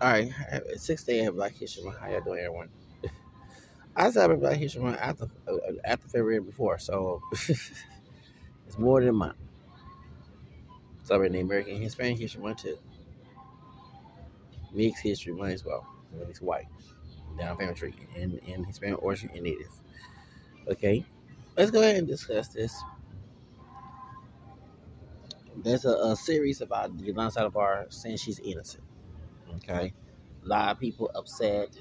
All 0.00 0.10
right, 0.10 0.32
six 0.76 1.04
day 1.04 1.26
of 1.26 1.34
Black 1.34 1.52
History 1.52 1.84
Month. 1.84 1.98
How 1.98 2.08
y'all 2.08 2.22
doing, 2.22 2.38
everyone? 2.38 2.70
I 3.94 4.10
celebrate 4.10 4.40
Black 4.40 4.56
History 4.56 4.80
Month 4.80 4.96
after 4.98 5.26
uh, 5.46 5.56
after 5.84 6.08
February 6.08 6.40
before, 6.40 6.78
so 6.78 7.20
it's 7.32 8.78
more 8.78 9.00
than 9.00 9.10
a 9.10 9.12
month. 9.12 9.36
Celebrating 11.02 11.34
the 11.34 11.40
American 11.40 11.76
Hispanic 11.76 12.18
History 12.18 12.40
Month 12.40 12.62
too. 12.62 12.78
Mixed 14.72 15.02
History 15.02 15.34
Month 15.34 15.52
as 15.52 15.64
well. 15.66 15.86
When 16.12 16.30
it's 16.30 16.40
white, 16.40 16.68
down 17.38 17.58
family 17.58 17.74
tree, 17.74 17.94
and, 18.16 18.40
and 18.48 18.66
Hispanic 18.66 19.02
origin 19.02 19.30
and 19.34 19.42
native. 19.42 19.68
Okay, 20.66 21.04
let's 21.58 21.70
go 21.70 21.82
ahead 21.82 21.96
and 21.96 22.08
discuss 22.08 22.48
this. 22.48 22.74
There's 25.56 25.84
a, 25.84 25.90
a 25.90 26.16
series 26.16 26.62
about 26.62 26.96
the 26.96 27.04
Yolanda 27.04 27.32
Salazar 27.32 27.86
saying 27.90 28.16
she's 28.16 28.38
innocent. 28.38 28.82
Okay, 29.64 29.92
a 30.44 30.48
lot 30.48 30.72
of 30.72 30.80
people 30.80 31.10
upset. 31.14 31.76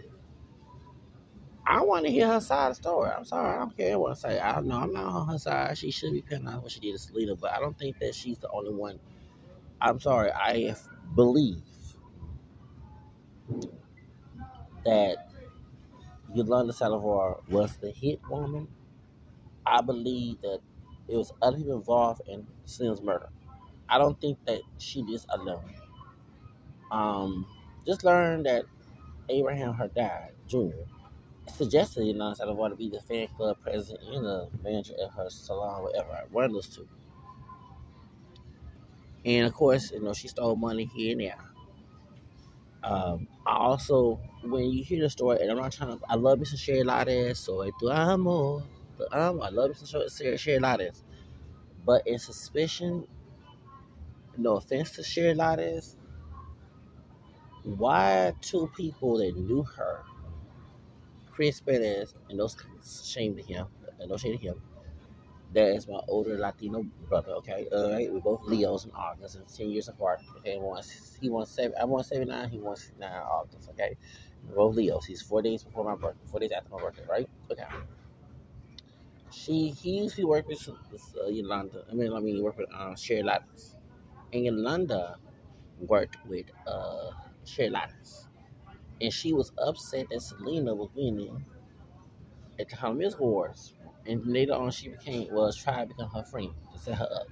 I 1.67 1.81
want 1.83 2.05
to 2.05 2.11
hear 2.11 2.27
her 2.27 2.41
side 2.41 2.71
of 2.71 2.77
the 2.77 2.83
story. 2.83 3.11
I'm 3.11 3.25
sorry, 3.25 3.55
I 3.55 3.59
don't 3.59 3.77
care 3.77 3.99
what 3.99 4.11
I 4.11 4.15
say. 4.15 4.39
I 4.39 4.55
don't 4.55 4.67
know. 4.67 4.77
I'm 4.77 4.93
not 4.93 5.05
on 5.05 5.27
her 5.29 5.37
side. 5.39 5.77
She 5.77 5.91
should 5.91 6.13
be 6.13 6.21
penalized 6.21 6.63
what 6.63 6.71
she 6.71 6.79
did 6.79 6.93
to 6.93 6.99
Selena, 6.99 7.35
but 7.35 7.53
I 7.53 7.59
don't 7.59 7.77
think 7.77 7.99
that 7.99 8.15
she's 8.15 8.39
the 8.39 8.49
only 8.51 8.73
one. 8.73 8.99
I'm 9.81 9.99
sorry. 9.99 10.31
I 10.31 10.75
believe 11.15 11.63
that 14.85 15.17
Yolanda 16.33 16.73
Salazar 16.73 17.41
was 17.49 17.77
the 17.77 17.91
hit 17.91 18.19
woman. 18.29 18.67
I 19.65 19.81
believe 19.81 20.41
that 20.41 20.59
it 21.07 21.15
was 21.15 21.31
other 21.41 21.57
people 21.57 21.77
involved 21.77 22.21
in 22.27 22.47
Selena's 22.65 23.01
murder. 23.01 23.29
I 23.89 23.97
don't 23.97 24.19
think 24.21 24.39
that 24.45 24.61
she 24.77 25.03
did 25.03 25.25
alone. 25.29 25.73
Um, 26.91 27.47
just 27.89 28.03
learned 28.03 28.45
that 28.45 28.65
Abraham, 29.29 29.73
her 29.73 29.87
dad, 29.87 30.31
Jr., 30.47 30.85
suggested 31.55 32.05
Yolanda 32.05 32.35
Salazar 32.35 32.69
to 32.69 32.75
be 32.75 32.89
the 32.89 33.01
fan 33.01 33.27
club 33.35 33.57
president 33.63 34.03
and 34.13 34.23
the 34.23 34.47
manager 34.63 34.93
at 35.03 35.11
her 35.11 35.29
salon, 35.29 35.83
whatever. 35.83 36.23
One 36.31 36.45
of 36.45 36.53
those 36.53 36.67
two. 36.67 36.87
And 39.25 39.47
of 39.47 39.53
course, 39.53 39.91
you 39.91 40.01
know, 40.01 40.13
she 40.13 40.27
stole 40.27 40.55
money 40.55 40.85
here 40.85 41.13
and 41.13 41.21
there. 41.21 41.37
Um, 42.83 43.27
I 43.45 43.55
also, 43.55 44.19
when 44.43 44.65
you 44.65 44.83
hear 44.83 45.01
the 45.01 45.09
story, 45.09 45.39
and 45.41 45.49
I'm 45.51 45.57
not 45.57 45.71
trying 45.71 45.97
to, 45.97 46.05
I 46.07 46.15
love 46.15 46.39
Mr. 46.39 46.57
Sherry 46.57 46.83
Lares, 46.83 47.39
so 47.39 47.63
I 47.63 47.71
do 47.79 47.89
amo, 47.89 48.63
um, 49.11 49.41
I 49.41 49.49
love 49.49 49.71
Mr. 49.71 50.39
Sherry 50.39 50.59
Lares, 50.59 51.03
but 51.85 52.05
in 52.07 52.19
suspicion, 52.19 53.07
no 54.37 54.57
offense 54.57 54.91
to 54.91 55.03
Sherry 55.03 55.33
Lares, 55.33 55.97
why 57.77 58.33
two 58.41 58.69
people 58.75 59.17
that 59.17 59.35
knew 59.37 59.63
her, 59.63 60.03
Chris 61.31 61.61
Perez, 61.61 62.15
and 62.29 62.37
no 62.37 62.47
shame 63.03 63.35
to 63.35 63.41
him, 63.43 63.67
and 63.99 64.09
no 64.09 64.17
shame 64.17 64.37
to 64.37 64.43
him, 64.43 64.61
that 65.53 65.69
is 65.75 65.87
my 65.87 65.99
older 66.07 66.37
Latino 66.37 66.83
brother. 67.07 67.31
Okay, 67.33 67.67
all 67.71 67.91
right, 67.91 68.11
we're 68.11 68.19
both 68.19 68.43
Leos 68.43 68.85
in 68.85 68.91
August, 68.91 69.35
and 69.35 69.47
ten 69.47 69.69
years 69.69 69.87
apart. 69.87 70.21
Okay, 70.37 70.53
he 70.53 70.59
wants 70.59 71.17
he 71.19 71.29
wants 71.29 71.51
seven. 71.51 71.73
I 71.79 71.85
want 71.85 72.05
seventy 72.05 72.29
nine. 72.29 72.49
He 72.49 72.59
wants 72.59 72.91
nine 72.99 73.11
August. 73.11 73.69
Okay, 73.69 73.97
we're 74.47 74.55
both 74.55 74.75
Leos. 74.75 75.05
He's 75.05 75.21
four 75.21 75.41
days 75.41 75.63
before 75.63 75.83
my 75.85 75.95
birthday. 75.95 76.25
Four 76.29 76.39
days 76.41 76.51
after 76.51 76.69
my 76.69 76.79
birthday. 76.79 77.05
Right? 77.09 77.29
Okay. 77.51 77.63
She 79.31 79.69
he 79.69 79.99
usually 79.99 80.25
work 80.25 80.47
with 80.47 80.67
uh, 80.69 81.27
Yolanda. 81.27 81.85
I 81.89 81.93
mean, 81.93 82.13
I 82.13 82.19
mean, 82.19 82.35
he 82.35 82.41
worked 82.41 82.57
with 82.59 82.71
uh, 82.73 82.95
Sherry 82.95 83.23
Lares, 83.23 83.75
and 84.33 84.45
Yolanda 84.45 85.17
worked 85.79 86.17
with 86.27 86.45
uh, 86.67 87.11
Lares, 87.71 88.27
and 89.01 89.13
she 89.13 89.33
was 89.33 89.51
upset 89.57 90.07
that 90.09 90.21
Selena 90.21 90.75
was 90.75 90.89
winning 90.95 91.45
at 92.59 92.69
the 92.69 92.75
Harlem 92.75 92.99
Music 92.99 93.19
Awards 93.19 93.73
and 94.05 94.25
later 94.25 94.53
on 94.53 94.71
she 94.71 94.89
became 94.89 95.33
was 95.33 95.55
trying 95.55 95.87
to 95.87 95.93
become 95.95 96.09
her 96.11 96.23
friend 96.23 96.51
to 96.73 96.79
set 96.79 96.95
her 96.95 97.05
up. 97.11 97.27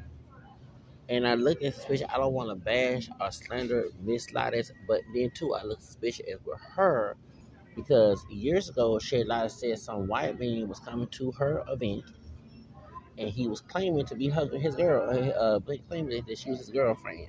And 1.09 1.28
I 1.28 1.35
look 1.35 1.63
at 1.63 1.75
suspicious. 1.75 2.07
I 2.13 2.17
don't 2.17 2.34
want 2.34 2.50
to 2.50 2.56
bash 2.56 3.09
or 3.22 3.31
slander 3.31 3.85
Miss 4.01 4.34
Lares, 4.34 4.72
but 4.88 5.01
then 5.13 5.31
too 5.31 5.53
I 5.53 5.63
look 5.63 5.81
suspicious 5.81 6.25
as 6.34 6.40
with 6.46 6.59
her 6.75 7.16
because 7.75 8.25
years 8.29 8.69
ago 8.69 9.00
Shay 9.00 9.23
Lares 9.23 9.53
said 9.53 9.79
some 9.79 10.07
white 10.07 10.40
man 10.40 10.67
was 10.67 10.79
coming 10.79 11.07
to 11.09 11.31
her 11.34 11.63
event 11.69 12.03
and 13.17 13.29
he 13.29 13.47
was 13.47 13.62
claiming 13.62 14.06
to 14.06 14.16
be 14.16 14.29
his 14.29 14.75
girl, 14.75 15.09
uh, 15.40 15.59
but 15.59 15.88
claiming 15.88 16.23
that 16.28 16.38
she 16.38 16.51
was 16.51 16.59
his 16.59 16.69
girlfriend. 16.69 17.28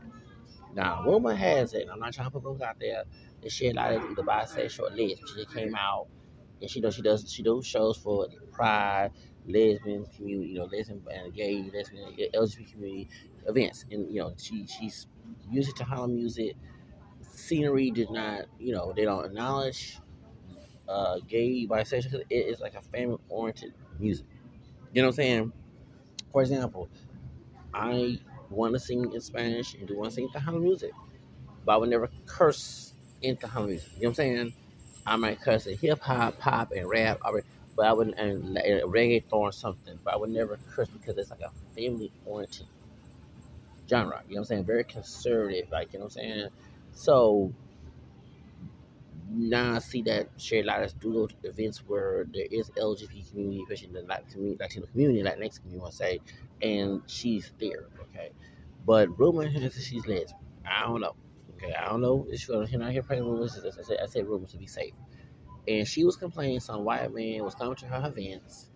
Now, 0.79 1.03
rumor 1.05 1.35
has 1.35 1.75
it, 1.75 1.89
I'm 1.93 1.99
not 1.99 2.13
trying 2.15 2.29
to 2.29 2.31
put 2.31 2.45
those 2.45 2.61
out 2.61 2.79
there, 2.79 3.03
that 3.43 3.51
Shay 3.51 3.73
Lares 3.73 4.01
either 4.01 4.23
bisexual 4.23 4.79
or 4.81 4.91
lesbian. 4.91 5.19
She 5.27 5.45
came 5.47 5.75
out 5.75 6.07
and 6.61 6.71
she 6.71 6.81
does 6.81 6.95
she 6.95 7.03
does 7.03 7.29
she 7.33 7.43
does 7.43 7.67
shows 7.67 7.97
for 7.99 8.29
Pride, 8.53 9.11
lesbian 9.45 10.07
community, 10.07 10.51
you 10.51 10.59
know, 10.61 10.67
lesbian 10.67 11.03
and 11.11 11.35
gay, 11.35 11.69
lesbian, 11.75 12.15
LGBT 12.33 12.71
community 12.71 13.09
events, 13.49 13.87
and 13.91 14.09
you 14.09 14.21
know, 14.21 14.33
she 14.39 14.69
she's 14.69 15.09
music 15.51 15.75
to 15.75 15.85
Harlem 15.85 16.15
music. 16.15 16.55
Scenery 17.23 17.91
did 17.91 18.11
not, 18.11 18.45
you 18.61 18.73
know, 18.73 18.93
they 18.95 19.05
don't 19.05 19.25
acknowledge 19.25 19.99
uh, 20.89 21.19
gay, 21.27 21.67
bisexual. 21.67 22.23
It 22.31 22.35
is 22.35 22.61
like 22.61 22.75
a 22.75 22.83
family 22.83 23.19
oriented 23.29 23.75
music. 23.99 24.27
You 24.93 25.03
know 25.03 25.09
what 25.09 25.13
I'm 25.15 25.17
saying? 25.17 25.53
For 26.33 26.43
example, 26.43 26.89
I 27.75 28.21
want 28.51 28.75
to 28.75 28.81
sing 28.81 29.13
in 29.13 29.21
Spanish 29.21 29.75
and 29.75 29.87
do 29.87 29.97
want 29.97 30.11
to 30.11 30.15
sing 30.17 30.29
Tejano 30.29 30.61
music, 30.61 30.93
but 31.65 31.73
I 31.73 31.77
would 31.77 31.91
never 31.91 32.11
curse 32.27 32.95
in 33.23 33.37
Tejano 33.37 33.69
music. 33.69 33.91
You 33.97 34.03
know 34.03 34.09
what 34.09 34.09
I'm 34.11 34.15
saying? 34.15 34.53
I 35.07 35.17
might 35.17 35.41
curse 35.41 35.67
in 35.67 35.79
hip 35.79 36.01
hop, 36.01 36.39
pop, 36.39 36.73
and 36.73 36.89
rap, 36.89 37.21
but 37.77 37.87
I 37.87 37.93
would 37.93 38.15
and, 38.15 38.57
reggaeton 38.57 39.33
or 39.33 39.53
something, 39.53 39.99
but 40.05 40.15
I 40.15 40.17
would 40.17 40.31
never 40.31 40.59
curse 40.71 40.89
because 40.89 41.17
it's 41.17 41.31
like 41.31 41.41
a 41.41 41.51
family 41.75 42.13
oriented 42.27 42.67
genre. 43.89 44.23
You 44.29 44.35
know 44.35 44.41
what 44.41 44.45
I'm 44.45 44.45
saying? 44.47 44.65
Very 44.65 44.85
conservative, 44.85 45.71
like 45.71 45.93
you 45.93 45.99
know 45.99 46.07
what 46.07 46.17
I'm 46.17 46.23
saying. 46.23 46.49
So 46.93 47.53
now 49.31 49.77
I 49.77 49.79
see 49.79 50.03
that 50.03 50.29
Sherry 50.37 50.63
Lares 50.63 50.95
do 50.95 51.13
go 51.13 51.27
to 51.27 51.35
events 51.45 51.79
where 51.87 52.27
there 52.33 52.47
is 52.51 52.71
LGBT 52.71 53.31
community, 53.31 53.63
especially 53.63 53.93
the 53.93 54.07
Latin 54.07 54.31
community, 54.31 54.59
Latino 54.61 54.87
community, 54.87 55.23
Latinx 55.23 55.61
community, 55.61 55.87
I 55.87 55.91
say, 55.91 56.21
and 56.63 57.03
she's 57.07 57.53
there. 57.59 57.89
Okay, 58.03 58.31
but 58.87 59.19
rumor 59.19 59.47
has 59.49 59.75
that 59.75 59.83
she's 59.83 60.07
lesbian. 60.07 60.39
I 60.67 60.83
don't 60.87 61.01
know. 61.01 61.15
Okay, 61.55 61.75
I 61.75 61.89
don't 61.89 62.01
know 62.01 62.27
she's 62.31 62.49
not 62.49 62.69
hear 62.93 63.03
pregnant 63.03 63.31
rumors. 63.31 63.59
I 63.59 63.83
said, 63.83 63.99
I 64.03 64.07
said 64.07 64.27
rumors 64.27 64.53
to 64.53 64.59
be 64.59 64.67
safe. 64.67 64.95
And 65.67 65.87
she 65.87 66.05
was 66.05 66.17
complaining 66.17 66.61
some 66.61 66.85
white 66.85 67.13
man 67.13 67.45
was 67.45 67.55
coming 67.55 67.77
to 67.77 67.87
her 67.87 68.09
events 68.09 68.71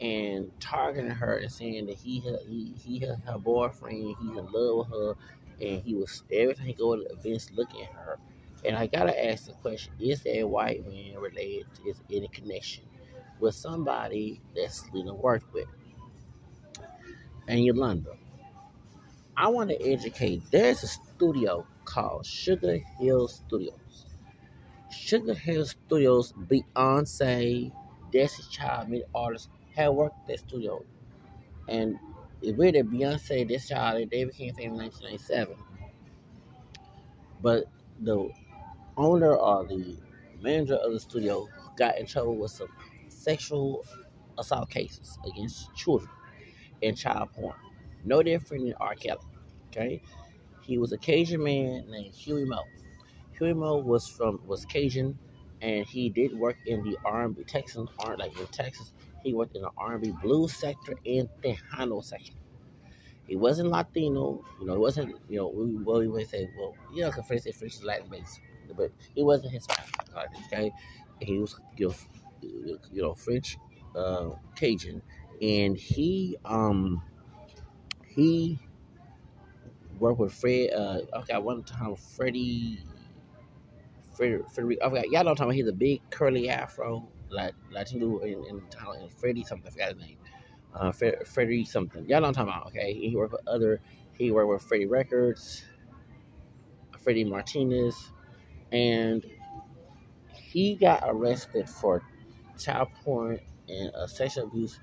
and 0.00 0.50
targeting 0.60 1.10
her 1.10 1.36
and 1.36 1.52
saying 1.52 1.86
that 1.86 1.96
he 1.96 2.20
he 2.46 2.74
he 2.78 2.98
her 3.06 3.38
boyfriend, 3.38 4.16
he's 4.20 4.36
in 4.36 4.46
love 4.50 4.78
with 4.78 4.88
her, 4.88 5.14
and 5.60 5.82
he 5.82 5.94
was 5.94 6.22
every 6.32 6.54
time 6.54 6.66
he 6.66 6.72
go 6.72 6.96
to 6.96 7.02
events 7.12 7.50
looking 7.52 7.82
at 7.82 7.92
her. 7.92 8.18
And 8.64 8.76
I 8.76 8.86
gotta 8.86 9.26
ask 9.30 9.46
the 9.46 9.52
question: 9.54 9.92
Is 10.00 10.22
that 10.22 10.48
white 10.48 10.86
man 10.86 11.18
related? 11.18 11.66
To, 11.76 11.90
Is 11.90 12.00
any 12.10 12.28
connection 12.28 12.84
with 13.40 13.54
somebody 13.54 14.40
that 14.54 14.72
Selena 14.72 15.14
worked 15.14 15.52
with? 15.52 15.66
And 17.46 17.64
Yolanda, 17.64 18.16
I 19.36 19.48
want 19.48 19.70
to 19.70 19.82
educate. 19.82 20.42
There's 20.50 20.82
a 20.82 20.86
studio 20.86 21.66
called 21.84 22.24
Sugar 22.24 22.78
Hill 22.98 23.28
Studios. 23.28 24.06
Sugar 24.90 25.34
Hill 25.34 25.66
Studios, 25.66 26.32
Beyonce, 26.32 27.72
Destiny 28.12 28.48
Child, 28.50 28.88
many 28.88 29.04
artists 29.14 29.48
have 29.76 29.94
worked 29.94 30.16
at 30.20 30.26
that 30.28 30.38
studio. 30.38 30.84
And 31.68 31.96
it 32.42 32.56
really 32.56 32.82
Beyonce, 32.82 33.46
this 33.48 33.68
child, 33.68 34.08
they 34.10 34.24
became 34.24 34.54
famous 34.54 34.58
in 34.58 34.76
1997. 34.76 35.56
But 37.42 37.64
the 38.00 38.30
owner 38.96 39.34
or 39.34 39.64
the 39.66 39.96
manager 40.40 40.76
of 40.76 40.92
the 40.92 41.00
studio 41.00 41.48
got 41.76 41.98
in 41.98 42.06
trouble 42.06 42.36
with 42.36 42.50
some 42.50 42.68
sexual 43.08 43.84
assault 44.38 44.70
cases 44.70 45.18
against 45.26 45.74
children 45.74 46.10
and 46.82 46.96
child 46.96 47.30
porn. 47.32 47.56
No 48.04 48.22
different 48.22 48.64
than 48.64 48.74
R. 48.80 48.94
Kelly. 48.94 49.20
Okay? 49.68 50.02
He 50.62 50.78
was 50.78 50.92
a 50.92 50.98
Cajun 50.98 51.42
man 51.42 51.90
named 51.90 52.14
Huey 52.14 52.44
Meaux. 52.44 52.64
Huey 53.38 53.52
Meaux 53.52 53.78
was 53.78 54.08
from 54.08 54.40
was 54.46 54.64
Cajun, 54.64 55.18
and 55.60 55.86
he 55.86 56.08
did 56.08 56.38
work 56.38 56.56
in 56.66 56.82
the 56.84 56.96
R&B 57.04 57.44
Texas, 57.44 57.86
like 58.18 58.38
in 58.38 58.46
Texas. 58.46 58.92
He 59.22 59.34
worked 59.34 59.56
in 59.56 59.62
the 59.62 59.70
R&B 59.76 60.12
blues 60.22 60.54
sector 60.54 60.94
and 61.06 61.28
the 61.42 61.56
Tejano 61.72 62.04
section. 62.04 62.36
He 63.26 63.36
wasn't 63.36 63.70
Latino, 63.70 64.44
you 64.60 64.66
know. 64.66 64.74
It 64.74 64.80
wasn't, 64.80 65.16
you 65.28 65.38
know. 65.38 65.48
We, 65.48 65.76
well, 65.82 66.00
we 66.00 66.08
would 66.08 66.28
say, 66.28 66.48
well, 66.58 66.74
you 66.92 67.02
know, 67.02 67.10
because 67.10 67.26
French, 67.26 67.42
French 67.56 67.74
is 67.74 67.82
Latin 67.84 68.08
based, 68.10 68.40
but 68.76 68.90
he 69.14 69.22
wasn't 69.22 69.52
Hispanic. 69.52 69.90
Okay, 70.46 70.72
he 71.20 71.38
was, 71.38 71.58
you 71.76 71.88
know, 71.88 71.94
you 72.92 73.02
know 73.02 73.14
French, 73.14 73.58
uh, 73.96 74.30
Cajun, 74.56 75.02
and 75.42 75.76
he, 75.76 76.36
um, 76.44 77.02
he 78.06 78.58
worked 79.98 80.20
with 80.20 80.32
Fred. 80.32 80.70
Uh, 80.72 81.00
okay, 81.14 81.34
to 81.34 81.74
have 81.74 81.98
Freddie, 81.98 82.80
Freddie, 84.14 84.42
Freddie, 84.52 84.82
I 84.82 84.88
forgot. 84.88 85.10
Y'all 85.10 85.12
know 85.12 85.18
what 85.18 85.30
I'm 85.30 85.36
talking 85.36 85.44
about. 85.44 85.54
He's 85.54 85.68
a 85.68 85.72
big 85.72 86.00
curly 86.10 86.48
afro, 86.48 87.08
like 87.30 87.54
Latino 87.70 88.18
in, 88.18 88.44
in 88.44 88.60
Thailand. 88.70 89.12
Freddie 89.12 89.44
something. 89.44 89.66
I 89.68 89.70
forgot 89.70 89.88
his 89.94 89.98
name. 89.98 90.16
Uh, 90.74 90.92
Freddie 90.92 91.64
something. 91.64 92.06
Y'all 92.08 92.20
know 92.20 92.28
what 92.28 92.38
I'm 92.38 92.46
talking 92.46 92.52
about. 92.52 92.66
Okay, 92.68 92.94
he 92.94 93.16
worked 93.16 93.32
with 93.32 93.46
other. 93.46 93.80
He 94.16 94.30
worked 94.30 94.48
with 94.48 94.62
Freddie 94.62 94.86
Records, 94.86 95.64
Freddie 97.00 97.24
Martinez, 97.24 98.12
and 98.74 99.24
he 100.34 100.74
got 100.76 101.02
arrested 101.06 101.68
for 101.68 102.02
child 102.58 102.88
porn 103.04 103.40
and 103.68 103.94
uh, 103.94 104.06
sexual 104.06 104.46
abuse 104.46 104.78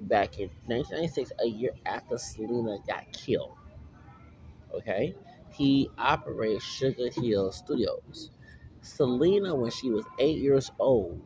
back 0.00 0.38
in 0.38 0.50
1996, 0.66 1.32
a 1.42 1.46
year 1.46 1.72
after 1.86 2.18
Selena 2.18 2.78
got 2.86 3.10
killed. 3.12 3.56
Okay, 4.74 5.14
he 5.52 5.90
operated 5.98 6.62
Sugar 6.62 7.10
Hill 7.10 7.52
Studios. 7.52 8.30
Selena, 8.82 9.54
when 9.54 9.70
she 9.70 9.90
was 9.90 10.04
eight 10.18 10.38
years 10.38 10.70
old, 10.78 11.20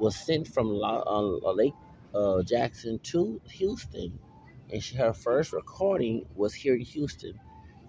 was 0.00 0.16
sent 0.16 0.48
from 0.48 0.68
La, 0.68 1.02
uh, 1.06 1.52
Lake 1.52 1.74
uh, 2.14 2.42
Jackson 2.42 2.98
to 3.04 3.40
Houston, 3.46 4.18
and 4.72 4.82
she, 4.82 4.96
her 4.96 5.12
first 5.12 5.52
recording 5.52 6.26
was 6.34 6.54
here 6.54 6.74
in 6.74 6.80
Houston. 6.82 7.38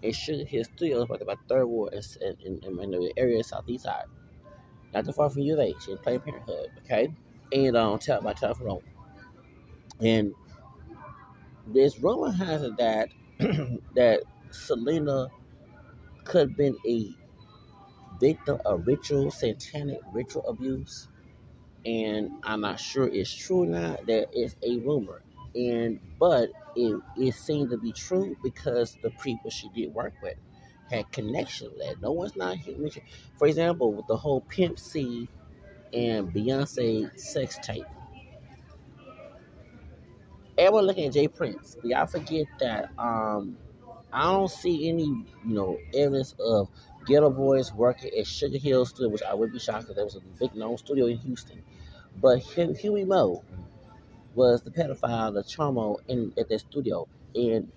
And 0.04 0.16
Sugar 0.16 0.46
Hill 0.46 0.66
Studios, 0.66 1.10
like 1.10 1.22
about 1.22 1.40
third 1.50 1.68
ward 1.68 1.94
in, 1.94 2.02
in, 2.46 2.60
in, 2.64 2.80
in 2.80 2.92
the 2.92 3.14
area 3.18 3.44
southeast 3.44 3.86
side, 3.86 4.06
not 4.94 5.06
too 5.06 5.14
far 5.14 5.30
from 5.30 5.44
U 5.44 5.54
of 5.56 5.60
H 5.62 5.88
in 5.90 5.98
Planned 6.00 6.26
Parenthood. 6.26 6.70
Okay, 6.86 7.10
and 7.54 7.78
um, 7.78 8.00
tell 8.00 8.22
by 8.22 8.34
telephone. 8.34 8.82
And 10.02 10.34
this 11.68 12.00
rumor 12.00 12.32
has 12.32 12.64
it 12.64 12.78
that 12.78 13.10
that 13.96 14.24
Selena 14.52 15.28
could 16.26 16.50
have 16.50 16.58
been 16.58 16.78
a 16.88 17.16
victim 18.20 18.60
of 18.66 18.88
ritual, 18.88 19.32
satanic 19.32 20.00
ritual 20.14 20.46
abuse. 20.48 21.10
And 21.86 22.32
I'm 22.44 22.62
not 22.62 22.80
sure 22.80 23.08
it's 23.08 23.34
true 23.34 23.64
or 23.64 23.68
not. 23.68 24.08
There 24.08 24.28
is 24.34 24.56
a 24.64 24.78
rumor. 24.80 25.23
And 25.56 26.00
but 26.20 26.50
it, 26.76 27.00
it 27.18 27.34
seemed 27.36 27.70
to 27.72 27.78
be 27.78 27.92
true 27.92 28.36
because 28.44 28.98
the 29.02 29.12
people 29.12 29.50
she 29.50 29.70
did 29.70 29.94
work 29.94 30.14
with 30.22 30.36
had 30.90 31.12
connection 31.12 31.70
with 31.70 31.80
that. 31.80 32.02
No 32.02 32.12
one's 32.12 32.36
not 32.36 32.58
human. 32.58 32.92
For 33.38 33.48
example, 33.48 33.94
with 33.94 34.08
the 34.08 34.18
whole 34.18 34.42
Pimp 34.42 34.80
C 34.80 35.28
and 35.94 36.34
Beyonce 36.34 37.18
sex 37.20 37.58
tape. 37.62 37.86
Everyone 40.58 40.86
looking 40.86 41.06
at 41.06 41.14
Jay 41.14 41.28
Prince. 41.28 41.78
Y'all 41.84 42.06
forget 42.06 42.46
that 42.60 42.90
um 42.98 43.58
I 44.12 44.32
don't 44.32 44.50
see 44.50 44.90
any, 44.90 45.06
you 45.06 45.26
know, 45.44 45.80
evidence 45.96 46.36
of 46.40 46.70
Geto 47.08 47.36
Boys 47.36 47.74
working 47.74 48.12
at 48.18 48.28
Sugar 48.28 48.60
Hill 48.60 48.86
Studio, 48.86 49.10
which 49.10 49.24
I 49.24 49.34
would 49.34 49.52
be 49.52 49.58
shocked 49.58 49.88
because 49.88 49.96
there 49.96 50.06
was 50.06 50.16
a 50.16 50.22
big 50.40 50.56
known 50.56 50.78
studio 50.78 51.08
in 51.08 51.18
Houston. 51.18 51.64
But 52.22 52.40
Huey 52.40 53.06
Meaux 53.06 53.44
was 54.36 54.62
the 54.64 54.72
pedophile, 54.72 55.34
the 55.34 55.44
charmo 55.44 55.98
in 56.08 56.34
at 56.38 56.50
that 56.50 56.60
studio, 56.60 57.08
and 57.36 57.72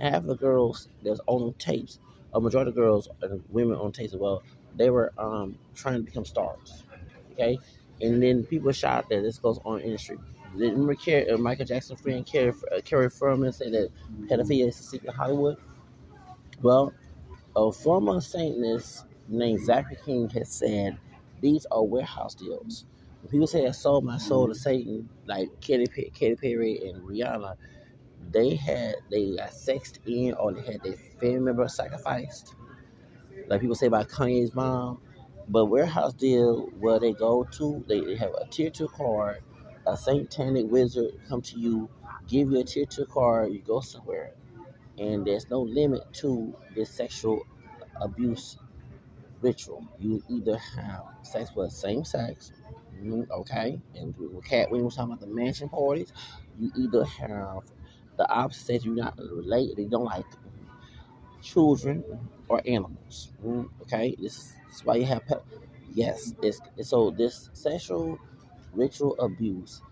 half 0.00 0.24
the 0.24 0.36
girls 0.36 0.88
that 1.02 1.10
was 1.10 1.20
on 1.26 1.54
tapes, 1.58 1.98
a 2.34 2.40
majority 2.40 2.70
of 2.70 2.76
girls 2.76 3.08
and 3.22 3.42
women 3.48 3.76
on 3.76 3.92
tapes 3.92 4.14
as 4.14 4.20
well, 4.20 4.42
they 4.74 4.90
were 4.90 5.12
um, 5.18 5.58
trying 5.74 5.96
to 5.98 6.02
become 6.04 6.24
stars. 6.24 6.84
Okay, 7.32 7.58
and 8.00 8.22
then 8.22 8.44
people 8.44 8.72
shot 8.72 9.08
that 9.10 9.22
this 9.22 9.38
goes 9.38 9.58
on 9.64 9.80
in 9.80 9.92
the 9.92 9.98
street. 9.98 10.20
Remember 10.54 10.94
Carrie, 10.94 11.28
uh, 11.30 11.36
Michael 11.38 11.66
Jackson 11.66 11.96
friend 11.96 12.26
Kerry, 12.26 12.52
uh, 12.74 12.80
Corey 12.88 13.10
Feldman 13.10 13.52
said 13.52 13.72
that 13.72 13.90
pedophilia 14.28 14.68
is 14.68 14.80
a 14.80 14.82
secret 14.82 15.14
Hollywood. 15.14 15.56
Well, 16.62 16.92
a 17.56 17.72
former 17.72 18.20
Satanist 18.20 19.04
named 19.28 19.60
Zachary 19.64 19.98
King 20.04 20.28
has 20.30 20.50
said 20.50 20.98
these 21.40 21.66
are 21.70 21.84
warehouse 21.84 22.34
deals. 22.34 22.86
People 23.30 23.46
say 23.46 23.66
I 23.66 23.72
sold 23.72 24.04
my 24.04 24.18
soul 24.18 24.48
to 24.48 24.54
Satan, 24.54 25.08
like 25.26 25.48
Katy, 25.60 25.86
Katy 26.14 26.36
Perry 26.36 26.88
and 26.88 27.02
Rihanna, 27.02 27.56
they 28.30 28.54
had 28.56 28.96
they 29.10 29.36
got 29.36 29.52
sexed 29.52 30.00
in 30.06 30.34
or 30.34 30.52
they 30.52 30.62
had 30.62 30.82
their 30.82 30.96
family 31.20 31.40
member 31.40 31.68
sacrificed. 31.68 32.54
Like 33.48 33.60
people 33.60 33.76
say 33.76 33.86
about 33.86 34.08
Kanye's 34.08 34.54
mom. 34.54 35.00
But 35.48 35.66
warehouse 35.66 36.12
deal 36.14 36.68
where 36.78 37.00
they 37.00 37.12
go 37.14 37.44
to, 37.44 37.84
they, 37.88 38.00
they 38.00 38.16
have 38.16 38.32
a 38.34 38.46
tier 38.48 38.70
two 38.70 38.88
card, 38.88 39.42
a 39.86 39.96
satanic 39.96 40.70
wizard 40.70 41.12
come 41.28 41.40
to 41.42 41.58
you, 41.58 41.88
give 42.26 42.50
you 42.50 42.60
a 42.60 42.64
tier 42.64 42.84
two 42.86 43.06
card, 43.06 43.52
you 43.52 43.60
go 43.60 43.80
somewhere 43.80 44.34
and 44.98 45.26
there's 45.26 45.48
no 45.50 45.62
limit 45.62 46.02
to 46.12 46.54
this 46.74 46.90
sexual 46.90 47.46
abuse 48.00 48.58
ritual. 49.40 49.86
You 49.98 50.22
either 50.28 50.58
have 50.76 51.04
sex 51.22 51.50
with 51.54 51.72
same 51.72 52.04
sex, 52.04 52.52
okay, 53.30 53.80
and 53.94 54.14
with 54.18 54.44
Katt 54.44 54.70
Williams 54.70 54.96
talking 54.96 55.12
about 55.12 55.20
the 55.20 55.34
mansion 55.34 55.68
parties, 55.68 56.12
you 56.58 56.70
either 56.76 57.04
have 57.04 57.64
the 58.16 58.28
opposite 58.30 58.84
you're 58.84 58.94
not 58.94 59.16
related, 59.18 59.76
they 59.76 59.84
don't 59.84 60.04
like 60.04 60.26
children 61.42 62.04
or 62.48 62.62
animals, 62.66 63.32
mm, 63.44 63.68
okay. 63.82 64.14
This 64.20 64.38
is, 64.72 64.84
why 64.84 64.96
you 64.96 65.06
have 65.06 65.26
pet. 65.26 65.42
Yes, 65.94 66.34
it's, 66.42 66.60
so 66.82 67.10
this 67.10 67.50
sexual 67.52 68.18
ritual 68.72 69.18
abuse 69.18 69.82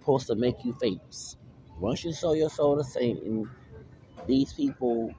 supposed 0.00 0.26
to 0.28 0.34
make 0.34 0.64
you 0.64 0.72
famous. 0.74 1.36
Once 1.80 2.04
you 2.04 2.12
sow 2.12 2.34
your 2.34 2.50
soul 2.50 2.76
to 2.76 2.84
Satan, 2.84 3.48
these 4.26 4.52
people 4.52 5.12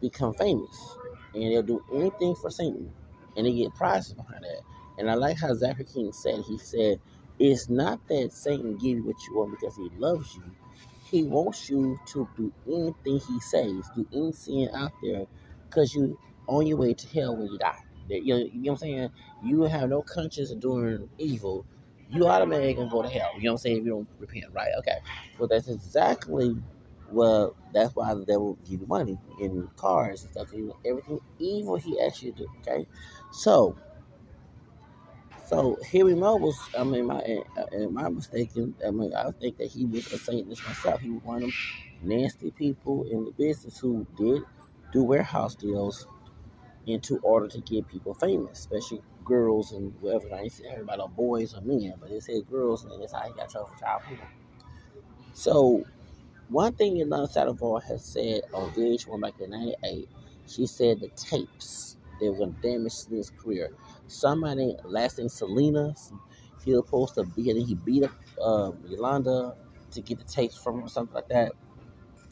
become 0.00 0.34
famous 0.34 0.96
and 1.34 1.42
they'll 1.44 1.62
do 1.62 1.82
anything 1.94 2.34
for 2.34 2.50
Satan 2.50 2.92
and 3.36 3.46
they 3.46 3.52
get 3.52 3.74
prizes 3.74 4.14
behind 4.14 4.44
that. 4.44 4.75
And 4.98 5.10
I 5.10 5.14
like 5.14 5.38
how 5.38 5.54
Zachary 5.54 5.84
King 5.84 6.12
said, 6.12 6.40
he 6.46 6.58
said, 6.58 7.00
it's 7.38 7.68
not 7.68 8.00
that 8.08 8.32
Satan 8.32 8.72
gives 8.72 8.84
you 8.84 9.04
what 9.04 9.16
you 9.26 9.36
want 9.36 9.50
because 9.52 9.76
he 9.76 9.90
loves 9.98 10.34
you. 10.34 10.44
He 11.10 11.22
wants 11.24 11.68
you 11.70 11.98
to 12.06 12.28
do 12.36 12.52
anything 12.66 13.20
he 13.28 13.40
says, 13.40 13.84
do 13.94 14.06
any 14.12 14.32
sin 14.32 14.70
out 14.74 14.92
there 15.02 15.26
because 15.68 15.94
you 15.94 16.18
on 16.48 16.66
your 16.66 16.78
way 16.78 16.94
to 16.94 17.08
hell 17.08 17.36
when 17.36 17.48
you 17.48 17.58
die. 17.58 17.74
You 18.08 18.34
know, 18.34 18.36
you 18.38 18.50
know 18.54 18.72
what 18.72 18.72
I'm 18.72 18.78
saying? 18.78 19.10
You 19.44 19.62
have 19.62 19.88
no 19.90 20.02
conscience 20.02 20.50
of 20.50 20.60
doing 20.60 21.08
evil 21.18 21.66
you 22.10 22.26
automatically 22.26 22.74
gonna 22.74 22.90
go 22.90 23.02
to 23.02 23.08
hell. 23.08 23.30
You 23.36 23.44
know 23.44 23.52
what 23.52 23.54
I'm 23.54 23.58
saying? 23.58 23.76
If 23.78 23.84
you 23.84 23.90
don't 23.90 24.08
repent, 24.18 24.46
right? 24.52 24.70
Okay. 24.78 24.98
Well, 25.38 25.48
that's 25.48 25.68
exactly 25.68 26.56
well. 27.10 27.56
That's 27.72 27.94
why 27.94 28.14
the 28.14 28.24
devil 28.24 28.58
give 28.68 28.80
you 28.80 28.86
money 28.86 29.18
in 29.40 29.68
cars 29.76 30.22
and 30.22 30.30
stuff. 30.32 30.48
Everything 30.84 31.20
evil 31.38 31.76
he 31.76 32.00
asks 32.00 32.22
you 32.22 32.32
to 32.32 32.38
do. 32.38 32.46
Okay. 32.60 32.86
So, 33.32 33.76
so 35.46 35.78
Harry 35.92 36.16
Mo 36.16 36.36
was. 36.36 36.58
I 36.78 36.84
mean, 36.84 37.06
my 37.06 37.20
eh, 37.22 37.40
uh, 37.58 37.66
am 37.74 37.94
my 37.94 38.08
mistaken? 38.10 38.76
I 38.86 38.90
mean, 38.92 39.14
I 39.14 39.30
think 39.32 39.58
that 39.58 39.68
he 39.68 39.86
was 39.86 40.12
a 40.12 40.18
Satanist 40.18 40.64
myself. 40.66 41.02
He 41.02 41.10
was 41.10 41.22
one 41.24 41.36
of 41.38 41.42
them 41.42 41.54
nasty 42.02 42.52
people 42.52 43.04
in 43.10 43.24
the 43.26 43.32
business 43.32 43.78
who 43.78 44.06
did 44.18 44.42
do 44.92 45.04
warehouse 45.04 45.56
deals 45.56 46.06
into 46.86 47.18
order 47.18 47.48
to 47.48 47.60
get 47.62 47.88
people 47.88 48.14
famous, 48.14 48.60
especially 48.60 49.02
girls 49.24 49.72
and 49.72 49.94
whatever. 50.00 50.34
I 50.34 50.40
ain't 50.42 50.52
say 50.52 50.64
everybody 50.70 51.00
about 51.02 51.16
boys 51.16 51.54
or 51.54 51.62
men, 51.62 51.94
but 52.00 52.10
it 52.10 52.22
said 52.22 52.48
girls, 52.50 52.84
and 52.84 53.00
that's 53.00 53.12
how 53.14 53.22
he 53.22 53.34
got 53.34 53.50
trouble 53.50 53.68
for 53.68 53.80
child 53.80 54.02
porn. 54.04 54.20
So, 55.34 55.84
one 56.48 56.74
thing 56.74 56.96
Yolanda 56.96 57.28
Saldivar 57.32 57.82
has 57.84 58.04
said 58.04 58.42
on 58.54 58.72
VH1 58.74 59.20
back 59.22 59.40
in 59.40 59.50
'98, 59.50 60.08
she 60.46 60.66
said 60.66 61.00
the 61.00 61.08
tapes 61.16 61.98
they 62.20 62.28
were 62.30 62.36
going 62.36 62.54
to 62.54 62.60
damage 62.62 63.06
his 63.10 63.30
career. 63.30 63.70
Somebody 64.08 64.76
last 64.84 65.18
name 65.18 65.28
Selena, 65.28 65.94
he 66.64 66.72
was 66.72 66.84
supposed 66.84 67.14
to 67.14 67.24
be, 67.24 67.50
and 67.50 67.66
he 67.66 67.74
beat 67.74 68.04
up 68.04 68.12
uh, 68.42 68.72
Yolanda 68.88 69.56
to 69.92 70.00
get 70.00 70.18
the 70.18 70.24
tapes 70.24 70.56
from 70.56 70.82
her 70.82 70.88
something 70.88 71.14
like 71.14 71.28
that. 71.28 71.52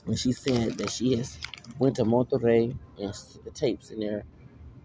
And 0.06 0.18
she 0.18 0.32
said 0.32 0.72
that 0.78 0.90
she 0.90 1.16
has 1.16 1.38
went 1.78 1.96
to 1.96 2.04
Monterrey 2.04 2.76
and 2.98 3.14
the 3.44 3.50
tapes 3.50 3.90
in 3.90 4.00
there 4.00 4.24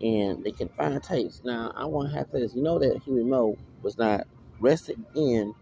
and 0.02 0.44
they 0.44 0.52
can 0.52 0.70
find 0.70 1.02
tapes. 1.04 1.42
Now, 1.44 1.74
I 1.76 1.86
want 1.86 2.10
to 2.10 2.18
have 2.18 2.32
this. 2.32 2.56
You 2.56 2.64
know 2.64 2.80
that 2.80 3.02
Huey 3.04 3.24
Meaux 3.24 3.58
was 3.82 3.98
not 3.98 4.28
arrested 4.62 5.04
in 5.16 5.54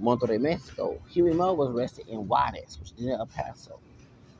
Monterrey, 0.00 0.40
Mexico. 0.40 1.00
Huey 1.10 1.32
Meaux 1.32 1.54
was 1.54 1.70
arrested 1.70 2.08
in 2.08 2.28
Juarez, 2.28 2.78
which 2.78 2.92
is 2.92 3.06
in 3.06 3.10
El 3.10 3.26
Paso. 3.26 3.80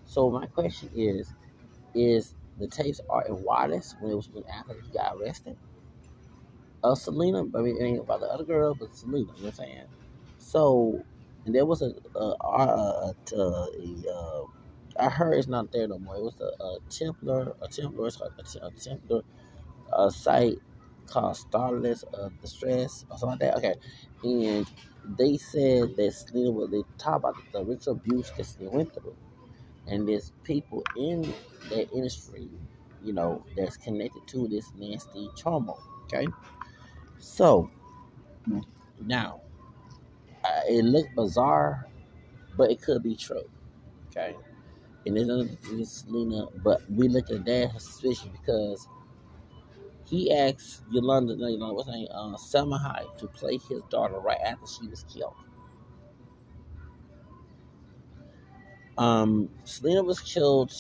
So 0.05 0.31
my 0.31 0.47
question 0.47 0.91
is, 0.95 1.33
is 1.95 2.35
the 2.59 2.69
tapes 2.69 3.01
are 3.11 3.25
in 3.27 3.35
Juarez 3.35 3.97
when 4.01 4.13
it 4.13 4.17
was 4.17 4.31
when 4.31 4.45
after 4.49 4.75
he 4.75 4.93
got 4.93 5.17
arrested? 5.17 5.57
Uh, 6.83 6.95
Selena, 6.95 7.41
I 7.57 7.63
mean, 7.63 7.77
it 7.81 7.85
ain't 7.85 8.01
about 8.01 8.21
the 8.21 8.27
other 8.27 8.45
girl, 8.45 8.75
but 8.75 8.95
Selena, 8.97 9.21
you 9.21 9.27
know 9.27 9.35
what 9.35 9.47
I'm 9.47 9.53
saying? 9.55 9.85
So, 10.39 11.03
and 11.47 11.55
there 11.55 11.67
was 11.67 11.83
a, 11.83 11.95
a 12.19 12.35
I 14.99 15.11
heard 15.11 15.35
it's 15.35 15.49
not 15.49 15.73
there 15.73 15.89
no 15.89 15.99
more. 15.99 16.17
It 16.17 16.23
was 16.23 16.37
a, 16.41 16.65
a 16.65 16.79
Templar, 16.91 17.55
a 17.63 17.69
Templar, 17.69 18.09
a, 18.09 18.41
a 18.69 18.73
Templar 18.73 19.23
a 19.93 20.11
site 20.11 20.59
called 21.07 21.37
Starless 21.37 22.05
of 22.15 22.41
Distress 22.41 23.05
or 23.11 23.19
something 23.19 23.41
like 23.41 23.41
that. 23.41 23.59
Okay, 23.59 23.75
and 24.25 24.67
they 25.19 25.37
said 25.37 25.97
that 25.97 26.13
Selena 26.15 26.51
was 26.53 26.71
they 26.71 26.83
talk 26.99 27.17
about 27.17 27.37
the 27.53 27.65
ritual 27.65 27.95
abuse 27.95 28.31
that 28.37 28.45
Selena 28.45 28.71
went 28.77 28.95
through, 28.95 29.17
and 29.87 30.09
there's 30.09 30.33
people 30.45 30.83
in 30.97 31.23
that 31.71 31.89
industry 31.93 32.49
you 33.05 33.13
know, 33.13 33.45
that's 33.57 33.77
connected 33.77 34.27
to 34.29 34.49
this 34.49 34.73
nasty 34.77 35.29
trauma. 35.37 35.75
Okay, 36.05 36.27
so 37.19 37.71
now 39.01 39.41
uh, 40.45 40.61
it 40.69 40.85
looked 40.85 41.15
bizarre, 41.15 41.87
but 42.57 42.71
it 42.71 42.81
could 42.81 43.03
be 43.03 43.15
true. 43.15 43.45
Okay, 44.09 44.35
and 45.07 45.15
nothing 45.15 45.59
against 45.65 46.07
Selena, 46.07 46.47
but 46.65 46.81
we 46.91 47.09
look 47.09 47.31
at 47.31 47.45
that 47.45 47.73
suspicion 47.81 48.31
because 48.33 48.89
he 50.07 50.35
asked 50.35 50.83
Yolanda, 50.91 51.37
no, 51.37 51.49
Yolanda, 51.49 51.75
what's 51.75 51.89
her 51.89 51.95
name, 51.95 52.09
uh, 52.11 52.37
Salma 52.37 52.79
Hayek, 52.81 53.19
to 53.19 53.27
play 53.29 53.59
his 53.59 53.83
daughter 53.91 54.19
right 54.19 54.41
after 54.45 54.67
she 54.67 54.87
was 54.89 55.05
killed. 55.13 55.35
Um, 58.97 59.51
Selena 59.65 60.03
was 60.03 60.21
killed 60.21 60.73